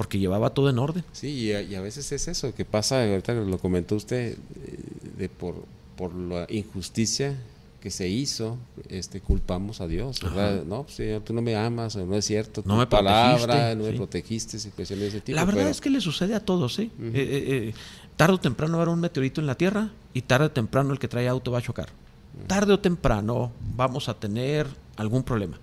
Porque 0.00 0.18
llevaba 0.18 0.48
todo 0.48 0.70
en 0.70 0.78
orden. 0.78 1.04
Sí, 1.12 1.28
y 1.28 1.52
a, 1.52 1.60
y 1.60 1.74
a 1.74 1.82
veces 1.82 2.10
es 2.10 2.26
eso 2.26 2.54
que 2.54 2.64
pasa, 2.64 3.04
ahorita 3.04 3.34
lo 3.34 3.58
comentó 3.58 3.96
usted, 3.96 4.32
eh, 4.32 4.76
de 5.18 5.28
por, 5.28 5.56
por 5.94 6.14
la 6.14 6.46
injusticia 6.48 7.36
que 7.82 7.90
se 7.90 8.08
hizo, 8.08 8.56
este, 8.88 9.20
culpamos 9.20 9.82
a 9.82 9.86
Dios, 9.86 10.22
¿verdad? 10.22 10.64
No, 10.64 10.84
pues, 10.84 10.94
Señor, 10.96 11.20
tú 11.20 11.34
no 11.34 11.42
me 11.42 11.54
amas, 11.54 11.96
no 11.96 12.16
es 12.16 12.24
cierto, 12.24 12.62
No 12.64 12.76
tu 12.76 12.80
me 12.80 12.86
palabra, 12.86 13.44
protegiste, 13.44 13.76
no 13.76 13.84
me 13.84 13.92
protegiste, 13.92 14.70
cuestiones 14.70 15.02
de 15.02 15.08
ese 15.08 15.20
tipo. 15.20 15.36
La 15.36 15.44
verdad 15.44 15.60
pero- 15.60 15.70
es 15.70 15.82
que 15.82 15.90
le 15.90 16.00
sucede 16.00 16.34
a 16.34 16.40
todos, 16.40 16.78
¿eh? 16.78 16.84
Eh, 16.98 17.10
eh, 17.12 17.68
eh, 17.68 17.74
tarde 18.16 18.36
o 18.36 18.40
temprano 18.40 18.78
va 18.78 18.78
a 18.78 18.82
haber 18.84 18.94
un 18.94 19.00
meteorito 19.00 19.42
en 19.42 19.46
la 19.46 19.54
Tierra 19.56 19.90
y 20.14 20.22
tarde 20.22 20.46
o 20.46 20.50
temprano 20.50 20.94
el 20.94 20.98
que 20.98 21.08
trae 21.08 21.28
auto 21.28 21.50
va 21.52 21.58
a 21.58 21.62
chocar. 21.62 21.90
Tarde 22.46 22.72
o 22.72 22.80
temprano 22.80 23.52
vamos 23.76 24.08
a 24.08 24.14
tener 24.14 24.66
algún 24.96 25.24
problema. 25.24 25.58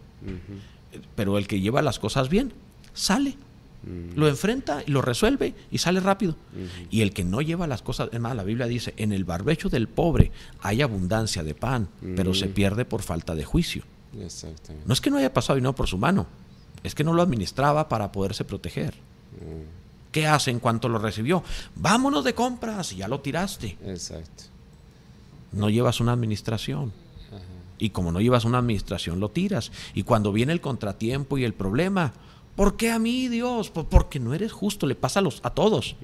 Pero 1.15 1.39
el 1.39 1.47
que 1.47 1.59
lleva 1.59 1.81
las 1.81 1.97
cosas 1.97 2.29
bien, 2.29 2.53
sale. 2.93 3.35
Mm, 3.83 4.17
Lo 4.17 4.27
enfrenta 4.27 4.83
y 4.85 4.91
lo 4.91 5.01
resuelve 5.01 5.53
y 5.71 5.77
sale 5.77 5.99
rápido. 5.99 6.35
Y 6.89 7.01
el 7.01 7.13
que 7.13 7.23
no 7.23 7.41
lleva 7.41 7.67
las 7.67 7.81
cosas, 7.81 8.09
es 8.11 8.19
más, 8.19 8.35
la 8.35 8.43
Biblia 8.43 8.67
dice, 8.67 8.93
en 8.97 9.11
el 9.11 9.25
barbecho 9.25 9.69
del 9.69 9.87
pobre 9.87 10.31
hay 10.61 10.81
abundancia 10.81 11.43
de 11.43 11.55
pan, 11.55 11.87
pero 12.15 12.33
se 12.33 12.47
pierde 12.47 12.85
por 12.85 13.01
falta 13.01 13.35
de 13.35 13.45
juicio. 13.45 13.83
Exactamente. 14.19 14.87
No 14.87 14.93
es 14.93 15.01
que 15.01 15.09
no 15.09 15.17
haya 15.17 15.33
pasado 15.33 15.59
y 15.59 15.61
no 15.61 15.75
por 15.75 15.87
su 15.87 15.97
mano, 15.97 16.27
es 16.83 16.95
que 16.95 17.03
no 17.03 17.13
lo 17.13 17.21
administraba 17.21 17.89
para 17.89 18.11
poderse 18.11 18.45
proteger. 18.45 18.93
Mm, 18.93 20.11
¿Qué 20.11 20.25
hace 20.25 20.51
en 20.51 20.59
cuanto 20.59 20.89
lo 20.89 20.97
recibió? 20.97 21.43
Vámonos 21.75 22.23
de 22.23 22.33
compras 22.33 22.93
y 22.93 22.97
ya 22.97 23.07
lo 23.07 23.19
tiraste. 23.19 23.77
Exacto. 23.85 24.45
No 25.51 25.69
llevas 25.69 25.99
una 25.99 26.13
administración. 26.13 26.91
Y 27.79 27.91
como 27.91 28.11
no 28.11 28.19
llevas 28.19 28.43
una 28.43 28.57
administración, 28.57 29.19
lo 29.19 29.29
tiras. 29.29 29.71
Y 29.93 30.03
cuando 30.03 30.31
viene 30.31 30.51
el 30.51 30.61
contratiempo 30.61 31.37
y 31.37 31.43
el 31.43 31.53
problema, 31.53 32.13
¿por 32.57 32.75
qué 32.75 32.91
a 32.91 32.99
mí, 32.99 33.29
Dios? 33.29 33.69
Pues 33.69 33.85
porque 33.89 34.19
no 34.19 34.33
eres 34.33 34.51
justo, 34.51 34.85
le 34.87 34.95
pasa 34.95 35.19
a, 35.19 35.23
los, 35.23 35.39
a 35.43 35.51
todos. 35.51 35.95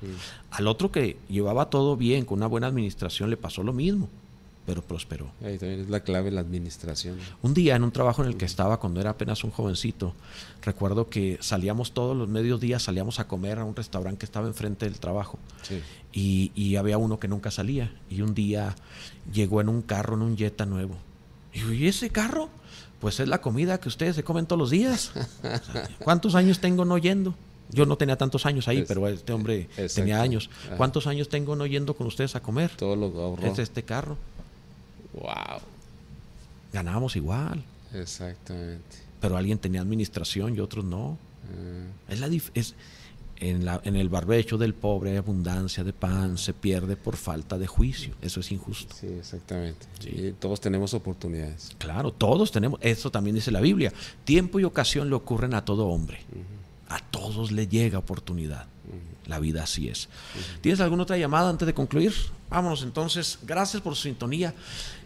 Al 0.52 0.68
otro 0.68 0.92
que 0.92 1.18
llevaba 1.28 1.70
todo 1.70 1.98
bien, 1.98 2.24
con 2.24 2.38
una 2.38 2.48
buena 2.48 2.68
administración, 2.68 3.30
le 3.30 3.36
pasó 3.36 3.64
lo 3.64 3.74
mismo, 3.74 4.08
pero 4.66 4.84
prosperó. 4.84 5.32
Ahí 5.44 5.58
también 5.58 5.82
es 5.82 5.90
la 5.90 6.02
clave 6.02 6.32
la 6.32 6.42
administración. 6.42 7.18
Un 7.42 7.54
día 7.54 7.76
en 7.76 7.84
un 7.84 7.92
trabajo 7.92 8.22
en 8.22 8.30
el 8.30 8.38
que 8.38 8.46
estaba 8.46 8.80
cuando 8.80 9.02
era 9.02 9.10
apenas 9.10 9.44
un 9.44 9.50
jovencito, 9.50 10.14
recuerdo 10.62 11.10
que 11.10 11.40
salíamos 11.42 11.92
todos 11.92 12.16
los 12.16 12.30
medios 12.30 12.62
días, 12.62 12.84
salíamos 12.84 13.20
a 13.20 13.28
comer 13.28 13.58
a 13.58 13.66
un 13.66 13.76
restaurante 13.76 14.20
que 14.20 14.26
estaba 14.26 14.48
enfrente 14.48 14.86
del 14.86 15.00
trabajo. 15.00 15.40
Sí. 15.64 15.82
Y, 16.14 16.52
y 16.56 16.76
había 16.76 17.00
uno 17.00 17.20
que 17.20 17.28
nunca 17.28 17.50
salía. 17.50 17.92
Y 18.12 18.22
un 18.22 18.36
día 18.36 18.76
llegó 19.34 19.60
en 19.60 19.70
un 19.70 19.82
carro, 19.82 20.16
en 20.16 20.22
un 20.22 20.38
Jetta 20.38 20.68
nuevo. 20.68 20.96
Y 21.52 21.62
yo, 21.62 21.74
¿y 21.74 21.88
ese 21.88 22.12
carro? 22.12 22.50
Pues 23.04 23.20
es 23.20 23.28
la 23.28 23.40
comida 23.42 23.80
que 23.80 23.90
ustedes 23.90 24.16
se 24.16 24.24
comen 24.24 24.46
todos 24.48 24.58
los 24.60 24.70
días. 24.72 25.12
O 25.16 25.42
sea, 25.44 25.90
¿Cuántos 26.00 26.36
años 26.36 26.60
tengo 26.60 26.86
no 26.86 26.98
yendo? 26.98 27.36
Yo 27.70 27.86
no 27.86 27.98
tenía 27.98 28.18
tantos 28.18 28.46
años 28.46 28.68
ahí, 28.70 28.80
Es- 28.80 28.88
pero 28.88 29.08
este 29.10 29.34
hombre 29.34 29.64
Exacto. 29.78 29.94
tenía 29.96 30.22
años. 30.22 30.50
Ajá. 30.68 30.78
¿Cuántos 30.78 31.06
años 31.06 31.28
tengo 31.28 31.56
no 31.58 31.66
yendo 31.66 31.96
con 31.96 32.08
ustedes 32.08 32.36
a 32.36 32.40
comer? 32.42 32.72
Todo 32.78 32.96
lo 32.96 33.06
ahorró. 33.22 33.46
Es 33.46 33.60
este 33.60 33.84
carro. 33.84 34.18
Wow. 35.14 35.60
Ganábamos 36.72 37.16
igual. 37.16 37.62
Exactamente. 37.94 38.98
Pero 39.20 39.38
alguien 39.38 39.60
tenía 39.60 39.82
administración 39.82 40.56
y 40.56 40.60
otros 40.62 40.86
no. 40.86 41.18
Ah, 41.46 42.12
Es 42.14 42.20
la 42.22 42.28
es, 42.54 42.74
en, 43.50 43.66
la, 43.66 43.82
en 43.84 43.96
el 43.96 44.10
barbecho 44.10 44.58
del 44.58 44.74
pobre 44.74 45.12
hay 45.12 45.18
abundancia 45.18 45.84
de 45.84 45.94
pan, 45.94 46.38
se 46.38 46.54
pierde 46.54 46.96
por 46.96 47.16
falta 47.18 47.58
de 47.58 47.68
juicio. 47.68 48.14
Eso 48.22 48.40
es 48.40 48.52
injusto. 48.52 48.96
sí, 49.00 49.08
exactamente. 49.08 49.86
Sí. 50.00 50.10
Y 50.10 50.32
todos 50.34 50.60
tenemos 50.62 50.94
oportunidades. 50.94 51.72
Claro, 51.78 52.12
todos 52.12 52.52
tenemos, 52.52 52.80
eso 52.84 53.12
también 53.12 53.36
dice 53.36 53.52
la 53.52 53.62
Biblia. 53.62 53.92
Tiempo 54.26 54.60
y 54.60 54.64
ocasión 54.64 55.10
le 55.10 55.16
ocurren 55.16 55.54
a 55.54 55.66
todo 55.66 55.88
hombre. 55.88 56.20
A 56.90 57.00
todos 57.00 57.52
le 57.52 57.68
llega 57.68 57.98
oportunidad. 58.00 58.68
La 59.26 59.40
vida 59.40 59.64
así 59.64 59.88
es. 59.88 60.10
¿Tienes 60.60 60.82
alguna 60.82 61.04
otra 61.04 61.18
llamada 61.18 61.50
antes 61.50 61.66
de 61.66 61.74
concluir? 61.74 62.14
Vámonos 62.50 62.84
entonces. 62.84 63.40
Gracias 63.44 63.82
por 63.82 63.96
su 63.96 64.04
sintonía. 64.04 64.54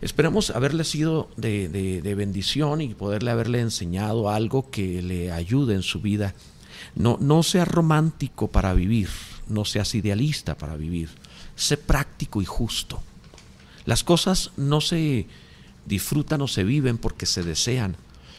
Esperemos 0.01 0.49
haberle 0.49 0.83
sido 0.85 1.29
de, 1.37 1.69
de- 1.69 2.01
de 2.01 2.15
bendición 2.15 2.81
y 2.81 2.95
poderle 2.95 3.29
haberle 3.29 3.59
enseñado 3.61 4.29
algo 4.31 4.71
que 4.71 5.03
le 5.03 5.31
ayude 5.31 5.75
en 5.75 5.83
su 5.83 6.01
vida. 6.01 6.33
No, 6.97 7.17
no 7.21 7.43
seas 7.43 7.67
romántico 7.67 8.49
para 8.49 8.73
vivir, 8.73 9.09
no 9.47 9.65
seas 9.65 9.93
idealista 9.95 10.57
para 10.57 10.75
vivir. 10.75 11.09
Sé 11.55 11.77
práctico 11.77 12.41
y 12.41 12.45
justo. 12.45 13.01
Las 13.85 14.03
cosas 14.03 14.51
no 14.57 14.81
se 14.81 15.27
disfrutan 15.85 16.41
o 16.41 16.47
se 16.47 16.63
viven 16.63 16.97
porque 16.97 17.25
se 17.25 17.43
desean, 17.43 17.95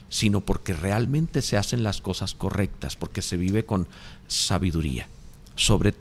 sino 0.08 0.40
porque 0.40 0.74
realmente 0.74 1.40
se 1.40 1.56
hacen 1.56 1.82
las 1.82 2.00
cosas 2.00 2.34
correctas, 2.34 2.96
porque 2.96 3.22
se 3.22 3.36
vive 3.36 3.64
con 3.64 3.86
sabiduría. 4.26 5.08
Sobre 5.54 5.92